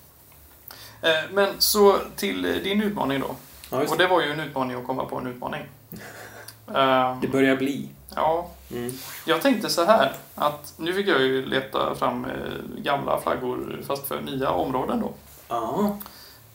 Eh, 1.01 1.09
Men 1.31 1.53
så 1.61 1.99
till 2.15 2.45
eh, 2.45 2.51
din 2.51 2.81
utmaning 2.81 3.19
då. 3.19 3.35
Ja, 3.71 3.77
Och 3.89 3.97
det. 3.97 4.07
var 4.07 4.21
ju 4.21 4.31
en 4.31 4.39
utmaning 4.39 4.77
att 4.77 4.87
komma 4.87 5.05
på 5.05 5.17
en 5.17 5.27
utmaning. 5.27 5.61
Det 7.21 7.27
börjar 7.31 7.55
bli. 7.55 7.89
Ja, 8.15 8.49
Mm. 8.71 8.91
jag 9.25 9.41
tänkte 9.41 9.69
så 9.69 9.85
här 9.85 10.13
att 10.35 10.73
nu 10.77 10.93
fick 10.93 11.07
jag 11.07 11.21
ju 11.21 11.45
leta 11.45 11.95
fram 11.95 12.25
eh, 12.25 12.31
gamla 12.77 13.21
flaggor 13.21 13.81
fast 13.87 14.07
för 14.07 14.21
nya 14.21 14.51
områden 14.51 14.99
då. 15.01 15.13
Ja. 15.47 15.97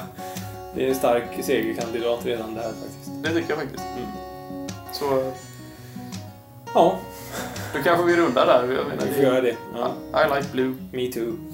Det 0.74 0.85
är 0.85 0.89
en 0.89 0.95
stark 0.95 1.24
segerkandidat 1.43 2.26
redan 2.26 2.55
där 2.55 2.62
faktiskt. 2.62 3.11
Det 3.22 3.28
tycker 3.28 3.51
jag 3.51 3.59
faktiskt. 3.59 3.85
Mm. 3.97 4.09
Så 4.93 5.33
Ja, 6.74 6.99
då 7.74 7.83
kanske 7.83 8.07
vi 8.07 8.16
rundar 8.16 8.47
där. 8.47 8.74
Jag 8.74 8.87
menar, 8.87 9.07
vi 9.07 9.14
får 9.14 9.24
göra 9.24 9.41
det. 9.41 9.57
Ja. 9.74 9.95
I 10.22 10.35
like 10.35 10.53
blue. 10.53 10.74
Me 10.93 11.12
too. 11.12 11.49